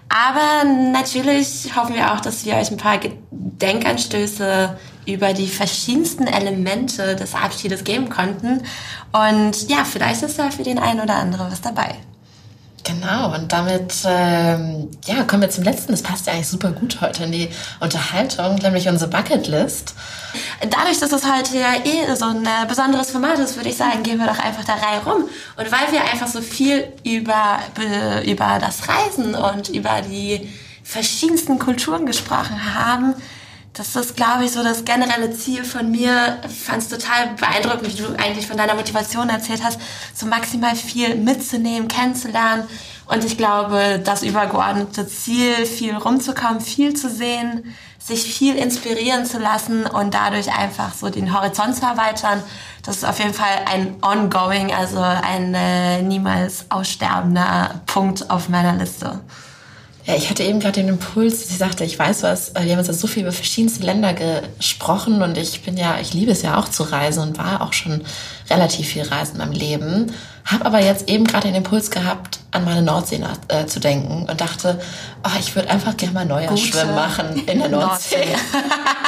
Aber 0.10 0.64
natürlich 0.64 1.76
hoffen 1.76 1.96
wir 1.96 2.14
auch, 2.14 2.22
dass 2.22 2.46
wir 2.46 2.56
euch 2.56 2.72
ein 2.72 2.78
paar 2.78 3.00
Denkanstöße 3.32 4.78
über 5.06 5.34
die 5.34 5.48
verschiedensten 5.48 6.28
Elemente 6.28 7.16
des 7.16 7.34
Abschiedes 7.34 7.84
geben 7.84 8.10
konnten. 8.10 8.64
Und 9.12 9.70
ja, 9.70 9.84
vielleicht 9.84 10.22
ist 10.24 10.40
da 10.40 10.52
für 10.52 10.64
den 10.64 10.80
einen 10.80 11.02
oder 11.02 11.16
anderen 11.16 11.52
was 11.52 11.62
dabei. 11.62 11.96
Genau, 12.84 13.34
und 13.36 13.52
damit 13.52 13.94
ähm, 14.06 14.90
ja, 15.06 15.24
kommen 15.24 15.42
wir 15.42 15.50
zum 15.50 15.66
letzten. 15.66 15.92
Das 15.92 16.02
passt 16.02 16.28
ja 16.28 16.34
eigentlich 16.34 16.48
super 16.48 16.72
gut 16.72 17.02
heute 17.02 17.26
in 17.26 17.32
die 17.32 17.50
Unterhaltung, 17.82 18.56
nämlich 18.56 18.88
unsere 18.88 19.10
Bucketlist. 19.10 19.94
Dadurch, 20.62 21.00
dass 21.00 21.12
es 21.12 21.26
heute 21.26 21.58
ja 21.58 21.74
eh 21.84 22.16
so 22.16 22.26
ein 22.26 22.46
äh, 22.46 22.66
besonderes 22.68 23.12
Format 23.12 23.40
ist, 23.40 23.58
würde 23.58 23.70
ich 23.70 23.78
sagen, 23.78 24.04
gehen 24.04 24.20
wir 24.20 24.28
doch 24.28 24.40
einfach 24.40 24.64
der 24.64 24.76
Reihe 24.76 25.04
rum. 25.06 25.24
Und 25.58 25.72
weil 25.72 25.92
wir 25.92 26.02
einfach 26.02 26.28
so 26.28 26.42
viel 26.42 26.88
über, 27.04 27.60
über 28.26 28.60
das 28.62 28.84
Reisen 28.88 29.36
und 29.36 29.70
über 29.70 30.02
die 30.02 30.48
verschiedensten 30.84 31.60
Kulturen 31.60 32.06
gesprochen 32.06 32.74
haben, 32.74 33.16
das 33.78 33.96
ist, 33.96 34.16
glaube 34.16 34.46
ich, 34.46 34.52
so 34.52 34.64
das 34.64 34.86
generelle 34.86 35.32
Ziel 35.32 35.64
von 35.64 35.92
mir. 35.92 36.40
Ich 36.50 36.60
fand 36.62 36.82
es 36.82 36.90
total 36.90 37.36
beeindruckend, 37.40 37.94
wie 37.94 38.02
du 38.02 38.08
eigentlich 38.18 38.48
von 38.48 38.58
deiner 38.58 38.74
Motivation 38.74 39.30
erzählt 39.30 39.64
hast, 39.64 39.80
so 40.16 40.26
maximal 40.26 40.76
viel 40.76 41.16
mitzunehmen, 41.16 41.88
kennenzulernen. 41.88 42.64
Und 43.06 43.24
ich 43.24 43.38
glaube, 43.38 44.02
das 44.04 44.24
übergeordnete 44.24 45.08
Ziel, 45.08 45.66
viel 45.68 45.96
rumzukommen, 45.96 46.60
viel 46.60 46.96
zu 46.96 47.08
sehen, 47.08 47.76
sich 48.00 48.24
viel 48.24 48.56
inspirieren 48.56 49.26
zu 49.26 49.38
lassen 49.38 49.86
und 49.86 50.14
dadurch 50.14 50.52
einfach 50.58 50.94
so 50.94 51.10
den 51.10 51.34
Horizont 51.34 51.76
zu 51.76 51.86
erweitern, 51.86 52.42
das 52.84 52.98
ist 52.98 53.06
auf 53.06 53.20
jeden 53.20 53.34
Fall 53.34 53.66
ein 53.72 53.98
ongoing, 54.02 54.74
also 54.74 55.00
ein 55.00 55.54
äh, 55.54 56.02
niemals 56.02 56.66
aussterbender 56.70 57.82
Punkt 57.86 58.30
auf 58.32 58.50
meiner 58.50 58.74
Liste. 58.74 59.20
Ja, 60.08 60.16
ich 60.16 60.30
hatte 60.30 60.42
eben 60.44 60.62
gerade 60.62 60.80
den 60.80 60.88
Impuls, 60.88 61.50
ich 61.50 61.58
sagte, 61.58 61.84
ich 61.84 62.00
weiß 62.00 62.24
was, 62.24 62.54
wir 62.56 62.62
haben 62.72 62.82
jetzt 62.82 62.98
so 62.98 63.08
viel 63.08 63.24
über 63.24 63.34
verschiedenste 63.34 63.86
Länder 63.86 64.14
gesprochen 64.14 65.22
und 65.22 65.38
ich 65.38 65.64
bin 65.64 65.76
ja, 65.76 66.00
ich 66.00 66.14
liebe 66.14 66.32
es 66.32 66.44
ja 66.44 66.58
auch 66.58 66.70
zu 66.70 66.84
reisen 66.84 67.24
und 67.24 67.38
war 67.38 67.60
auch 67.62 67.74
schon 67.74 68.06
relativ 68.50 68.88
viel 68.88 69.04
reisen 69.04 69.34
in 69.34 69.40
meinem 69.40 69.52
Leben. 69.52 70.14
Habe 70.46 70.66
aber 70.66 70.80
jetzt 70.80 71.10
eben 71.10 71.26
gerade 71.26 71.50
den 71.50 71.56
Impuls 71.56 71.92
gehabt, 71.92 72.40
an 72.58 72.66
meine 72.66 72.82
Nordsee 72.82 73.20
nach, 73.20 73.38
äh, 73.48 73.66
zu 73.66 73.80
denken 73.80 74.28
und 74.30 74.42
dachte, 74.42 74.80
oh, 75.24 75.38
ich 75.40 75.56
würde 75.56 75.70
einfach 75.70 75.96
gerne 75.96 76.14
mal 76.14 76.26
Neujahrsschwimmen 76.26 76.96
machen 76.96 77.44
in 77.46 77.60
der 77.60 77.70
Nordsee. 77.70 78.18
Nordsee. 78.18 78.36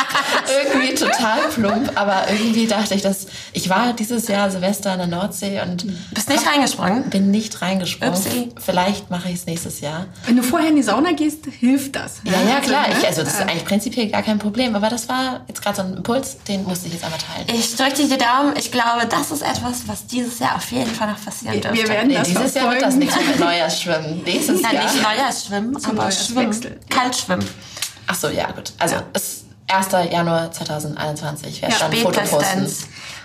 irgendwie 0.64 0.96
total 0.96 1.42
plump, 1.54 1.92
aber 1.96 2.30
irgendwie 2.30 2.68
dachte 2.68 2.96
ich, 2.96 3.02
dass 3.02 3.28
ich 3.54 3.70
war 3.70 3.94
dieses 3.94 4.28
Jahr 4.28 4.50
Silvester 4.50 4.94
in 4.94 5.00
der 5.00 5.08
Nordsee 5.08 5.62
und 5.62 5.86
bist 6.14 6.30
nicht 6.30 6.46
hab, 6.46 6.54
reingesprungen? 6.54 7.10
Bin 7.10 7.32
nicht 7.32 7.62
reingesprungen. 7.62 8.14
Upsi. 8.14 8.52
Vielleicht 8.58 9.10
mache 9.10 9.30
ich 9.30 9.36
es 9.36 9.46
nächstes 9.46 9.82
Jahr. 9.82 10.06
Wenn 10.26 10.38
du 10.38 10.44
vorher 10.44 10.70
in 10.70 10.76
die 10.76 10.84
Sauna 10.84 11.12
gehst, 11.12 11.46
hilft 11.60 11.96
das. 11.96 12.22
Ja, 12.24 12.34
ja, 12.34 12.50
ja 12.50 12.60
klar. 12.60 12.86
Ich, 12.90 13.06
also 13.06 13.24
das 13.24 13.34
ist 13.34 13.42
eigentlich 13.42 13.66
prinzipiell 13.66 14.10
gar 14.10 14.24
kein 14.24 14.40
Problem, 14.40 14.76
aber 14.76 14.90
das 14.90 15.10
war 15.10 15.42
jetzt 15.48 15.62
gerade 15.62 15.78
so 15.78 15.82
ein 15.84 15.98
Impuls, 15.98 16.38
den 16.48 16.64
musste 16.64 16.88
ich 16.88 16.94
jetzt 16.94 17.04
einmal 17.04 17.20
teilen. 17.20 17.48
Ich 17.60 17.76
drücke 17.76 17.94
dir 17.94 18.10
die 18.10 18.18
Daumen. 18.18 18.54
Ich 18.58 18.72
glaube, 18.72 19.06
das 19.10 19.32
ist 19.32 19.42
etwas, 19.42 19.88
was 19.88 20.06
dieses 20.06 20.40
Jahr 20.40 20.56
auf 20.56 20.72
jeden 20.72 20.94
Fall 20.94 21.10
noch 21.10 21.24
passieren 21.24 21.60
dürfte. 21.62 21.78
Wir 21.78 21.88
werden 21.88 22.08
nee, 22.08 22.16
das 22.16 22.28
dieses 22.28 22.54
Jahr 22.54 22.72
wird 22.72 22.82
das 22.82 22.96
nichts 22.96 23.16
Neujahrsschwimmen. 23.40 24.24
Nächstes 24.24 24.62
Nein, 24.62 24.76
Jahr. 24.76 24.84
nicht 24.84 25.04
Neujahrsschwimmen, 25.04 25.86
aber 25.86 26.12
Schwimmen. 26.12 26.80
Kaltschwimmen. 26.90 27.48
Ach 28.08 28.16
so, 28.16 28.30
ja, 28.30 28.52
gut. 28.52 28.74
Also, 28.80 28.96
ja. 28.96 29.04
es 29.14 29.39
1. 29.70 30.12
Januar 30.12 30.52
2021. 30.52 31.62
Wer 31.62 31.70
ja, 31.70 31.76
dann 31.80 31.94
Foto 31.94 32.22
posten? 32.22 32.68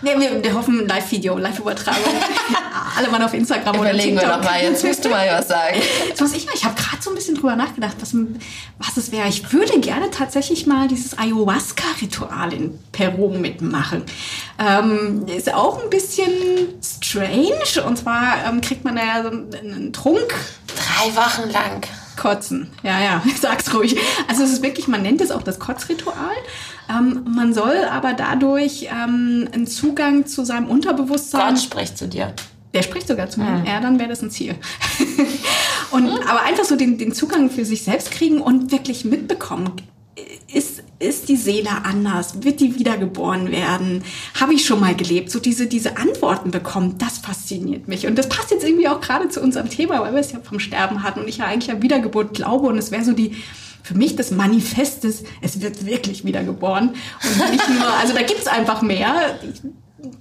Nee, 0.03 0.11
wir, 0.19 0.45
wir 0.45 0.55
hoffen 0.55 0.87
Live-Video, 0.87 1.39
Live-Übertragung. 1.39 2.03
Alle 2.97 3.09
mal 3.09 3.23
auf 3.23 3.33
Instagram 3.33 3.77
Überlegen 3.77 4.19
oder 4.19 4.27
Überlegen 4.27 4.31
wir 4.31 4.37
noch 4.37 4.45
mal. 4.45 4.63
Jetzt 4.63 4.85
musst 4.85 5.05
du 5.05 5.09
mal 5.09 5.27
was 5.29 5.49
sagen. 5.49 5.81
Jetzt 6.09 6.21
muss 6.21 6.35
ich 6.35 6.45
mal. 6.45 6.53
Ich 6.55 6.65
habe 6.65 6.75
gerade 6.75 7.03
so 7.03 7.11
ein 7.11 7.17
bisschen 7.17 7.37
drüber 7.37 7.57
nachgedacht, 7.57 7.97
was, 8.01 8.15
was 8.79 8.97
es 8.99 9.11
wäre. 9.11 9.29
Ich 9.29 9.53
würde 9.53 9.81
gerne 9.81 10.11
tatsächlich 10.11 10.67
mal 10.67 10.89
dieses 10.89 11.17
Ayahuasca-Ritual 11.17 12.53
in 12.53 12.79
Peru 12.93 13.31
mitmachen. 13.31 14.05
Ähm, 14.59 15.27
ist 15.27 15.53
auch 15.53 15.83
ein 15.83 15.89
bisschen 15.89 16.31
strange. 16.83 17.85
Und 17.87 17.97
zwar 17.97 18.45
ähm, 18.47 18.61
kriegt 18.61 18.85
man 18.85 18.97
da 18.97 19.03
ja 19.03 19.23
so 19.23 19.29
einen 19.31 19.93
Trunk. 19.95 20.35
Drei 20.67 21.17
Wochen 21.17 21.51
lang. 21.51 21.87
Kotzen. 22.17 22.71
Ja, 22.83 23.01
ja, 23.01 23.23
sag's 23.41 23.73
ruhig. 23.75 23.97
Also 24.29 24.43
es 24.43 24.53
ist 24.53 24.63
wirklich, 24.63 24.89
man 24.89 25.03
nennt 25.03 25.21
es 25.21 25.31
auch 25.31 25.43
das 25.43 25.59
Kotzritual. 25.59 26.35
Ähm, 26.89 27.25
man 27.35 27.55
soll 27.55 27.85
aber 27.91 28.13
dadurch 28.13 28.89
ähm, 28.91 29.49
einen 29.53 29.67
Zugang 29.67 30.27
zu 30.27 30.45
seinem 30.45 30.67
Unterbewusstsein. 30.67 31.55
Gott 31.55 31.63
spricht 31.63 31.99
zu 31.99 32.09
dir. 32.09 32.33
Der 32.75 32.83
spricht 32.83 33.07
sogar 33.07 33.31
zu 33.31 33.41
mir. 33.41 33.51
Mhm. 33.51 33.67
Ja, 33.67 33.81
dann 33.81 33.99
wäre 33.99 34.09
das 34.09 34.23
ein 34.23 34.31
Ziel. 34.31 34.57
und 35.93 36.09
aber 36.29 36.43
einfach 36.43 36.65
so 36.65 36.77
den, 36.77 36.99
den 36.99 37.13
Zugang 37.13 37.49
für 37.49 37.65
sich 37.65 37.85
selbst 37.85 38.11
kriegen 38.11 38.41
und 38.41 38.73
wirklich 38.73 39.05
mitbekommen, 39.05 39.71
ist, 40.53 40.83
ist 40.99 41.29
die 41.29 41.37
Seele 41.37 41.71
anders? 41.85 42.43
Wird 42.43 42.61
die 42.61 42.79
wiedergeboren 42.79 43.51
werden? 43.51 44.05
Habe 44.41 44.55
ich 44.55 44.65
schon 44.65 44.81
mal 44.81 44.95
gelebt? 44.95 45.31
So 45.31 45.41
diese, 45.41 45.67
diese 45.67 45.97
Antworten 45.97 46.51
bekommen, 46.51 46.97
das 46.99 47.19
fasziniert 47.19 47.89
mich. 47.89 48.07
Und 48.07 48.17
das 48.17 48.29
passt 48.29 48.51
jetzt 48.51 48.65
irgendwie 48.65 48.89
auch 48.89 49.01
gerade 49.01 49.29
zu 49.29 49.41
unserem 49.41 49.69
Thema, 49.69 50.01
weil 50.01 50.13
wir 50.13 50.21
es 50.21 50.33
ja 50.33 50.41
vom 50.41 50.61
Sterben 50.61 51.03
hatten 51.03 51.21
und 51.21 51.29
ich 51.29 51.39
ja 51.39 51.47
eigentlich 51.47 51.71
an 51.71 51.83
Wiedergeburt 51.83 52.35
glaube 52.35 52.69
und 52.69 52.79
es 52.79 52.91
wäre 52.91 53.05
so 53.05 53.13
die, 53.13 53.37
für 53.83 53.95
mich 53.95 54.17
das 54.17 54.31
Manifest 54.31 55.05
ist, 55.05 55.27
es 55.43 55.61
wird 55.61 55.85
wirklich 55.85 56.25
wiedergeboren. 56.25 56.91
Und 56.91 57.51
nicht 57.51 57.69
nur, 57.69 57.87
also 58.01 58.15
da 58.15 58.23
gibt's 58.23 58.47
einfach 58.47 58.83
mehr. 58.83 59.39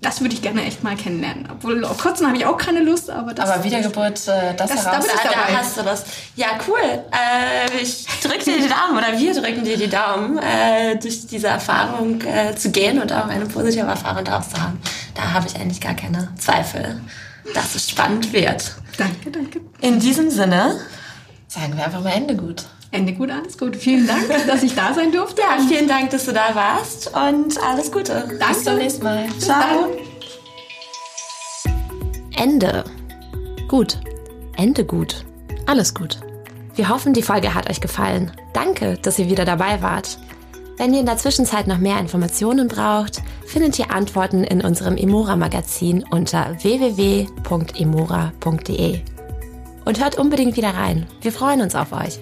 Das 0.01 0.21
würde 0.21 0.35
ich 0.35 0.41
gerne 0.41 0.63
echt 0.65 0.83
mal 0.83 0.95
kennenlernen. 0.95 1.47
Obwohl 1.51 1.83
auf 1.85 1.97
Kotzen 1.97 2.27
habe 2.27 2.37
ich 2.37 2.45
auch 2.45 2.57
keine 2.57 2.81
Lust, 2.81 3.09
aber 3.09 3.33
das. 3.33 3.49
Aber 3.49 3.63
Wiedergeburt, 3.63 4.27
äh, 4.27 4.53
das, 4.55 4.69
das 4.69 4.85
heraus. 4.85 5.05
Da, 5.23 5.29
da 5.29 5.57
hast 5.57 5.77
du 5.77 5.85
was. 5.85 6.05
Ja, 6.35 6.47
cool. 6.67 6.79
Äh, 6.79 7.81
ich 7.81 8.05
drücke 8.21 8.43
dir 8.43 8.57
die 8.57 8.69
Daumen 8.69 8.97
oder 8.97 9.17
wir 9.17 9.33
drücken 9.33 9.63
dir 9.63 9.77
die 9.77 9.89
Daumen, 9.89 10.37
äh, 10.37 10.97
durch 10.97 11.27
diese 11.27 11.47
Erfahrung 11.47 12.21
äh, 12.21 12.55
zu 12.55 12.71
gehen 12.71 13.01
und 13.01 13.11
auch 13.11 13.27
eine 13.27 13.45
positive 13.45 13.85
Erfahrung 13.85 14.23
daraus 14.23 14.49
zu 14.49 14.61
haben. 14.61 14.79
Da 15.15 15.33
habe 15.33 15.47
ich 15.47 15.55
eigentlich 15.55 15.81
gar 15.81 15.95
keine 15.95 16.29
Zweifel, 16.37 17.01
dass 17.53 17.75
es 17.75 17.89
spannend 17.89 18.33
wird. 18.33 18.75
Danke, 18.97 19.31
danke. 19.31 19.61
In 19.81 19.99
diesem 19.99 20.29
Sinne 20.29 20.79
sagen 21.47 21.77
wir 21.77 21.85
einfach 21.85 22.01
mal 22.01 22.13
Ende 22.13 22.35
gut. 22.35 22.65
Ende 22.93 23.13
gut, 23.13 23.31
alles 23.31 23.57
gut. 23.57 23.75
Vielen 23.75 24.05
Dank, 24.05 24.27
dass 24.47 24.61
ich 24.61 24.75
da 24.75 24.93
sein 24.93 25.11
durfte. 25.11 25.41
Ja, 25.41 25.57
vielen 25.67 25.87
Dank, 25.87 26.11
dass 26.11 26.25
du 26.25 26.31
da 26.31 26.53
warst 26.53 27.07
und 27.07 27.59
alles 27.63 27.91
Gute. 27.91 28.13
Danke. 28.39 28.53
Bis 28.53 28.63
zum 28.63 28.77
nächsten 28.77 29.03
Mal. 29.03 29.25
Ciao. 29.39 29.87
Ende. 32.37 32.83
Gut. 33.67 33.99
Ende 34.57 34.85
gut. 34.85 35.25
Alles 35.65 35.95
gut. 35.95 36.19
Wir 36.75 36.89
hoffen, 36.89 37.13
die 37.13 37.23
Folge 37.23 37.55
hat 37.55 37.67
euch 37.67 37.81
gefallen. 37.81 38.31
Danke, 38.53 38.99
dass 39.01 39.17
ihr 39.17 39.27
wieder 39.27 39.45
dabei 39.45 39.81
wart. 39.81 40.19
Wenn 40.77 40.93
ihr 40.93 40.99
in 40.99 41.07
der 41.07 41.17
Zwischenzeit 41.17 41.65
noch 41.65 41.79
mehr 41.79 41.99
Informationen 41.99 42.67
braucht, 42.67 43.23
findet 43.47 43.79
ihr 43.79 43.89
Antworten 43.91 44.43
in 44.43 44.61
unserem 44.61 44.97
Emora-Magazin 44.97 46.05
unter 46.11 46.55
www.emora.de. 46.61 47.31
Und 49.85 49.99
hört 49.99 50.19
unbedingt 50.19 50.57
wieder 50.57 50.75
rein. 50.75 51.07
Wir 51.21 51.31
freuen 51.31 51.61
uns 51.61 51.73
auf 51.73 51.91
euch. 51.91 52.19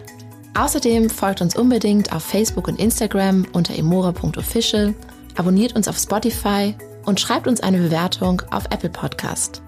Außerdem 0.54 1.10
folgt 1.10 1.42
uns 1.42 1.56
unbedingt 1.56 2.14
auf 2.14 2.24
Facebook 2.24 2.68
und 2.68 2.80
Instagram 2.80 3.48
unter 3.54 3.76
emora.official, 3.76 4.94
abonniert 5.38 5.76
uns 5.76 5.88
auf 5.88 5.98
Spotify 5.98 6.76
und 7.06 7.20
schreibt 7.20 7.48
uns 7.48 7.62
eine 7.62 7.80
Bewertung 7.80 8.42
auf 8.52 8.66
Apple 8.66 8.90
Podcast. 8.90 9.64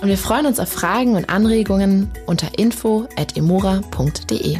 Und 0.00 0.08
wir 0.08 0.18
freuen 0.18 0.46
uns 0.46 0.58
auf 0.58 0.68
Fragen 0.68 1.14
und 1.14 1.28
Anregungen 1.28 2.10
unter 2.26 2.58
info.emora.de. 2.58 4.58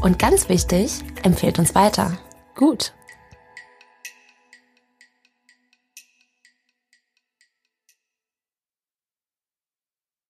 Und 0.00 0.18
ganz 0.18 0.48
wichtig, 0.48 1.00
empfehlt 1.22 1.58
uns 1.58 1.74
weiter. 1.74 2.16
Gut. 2.54 2.94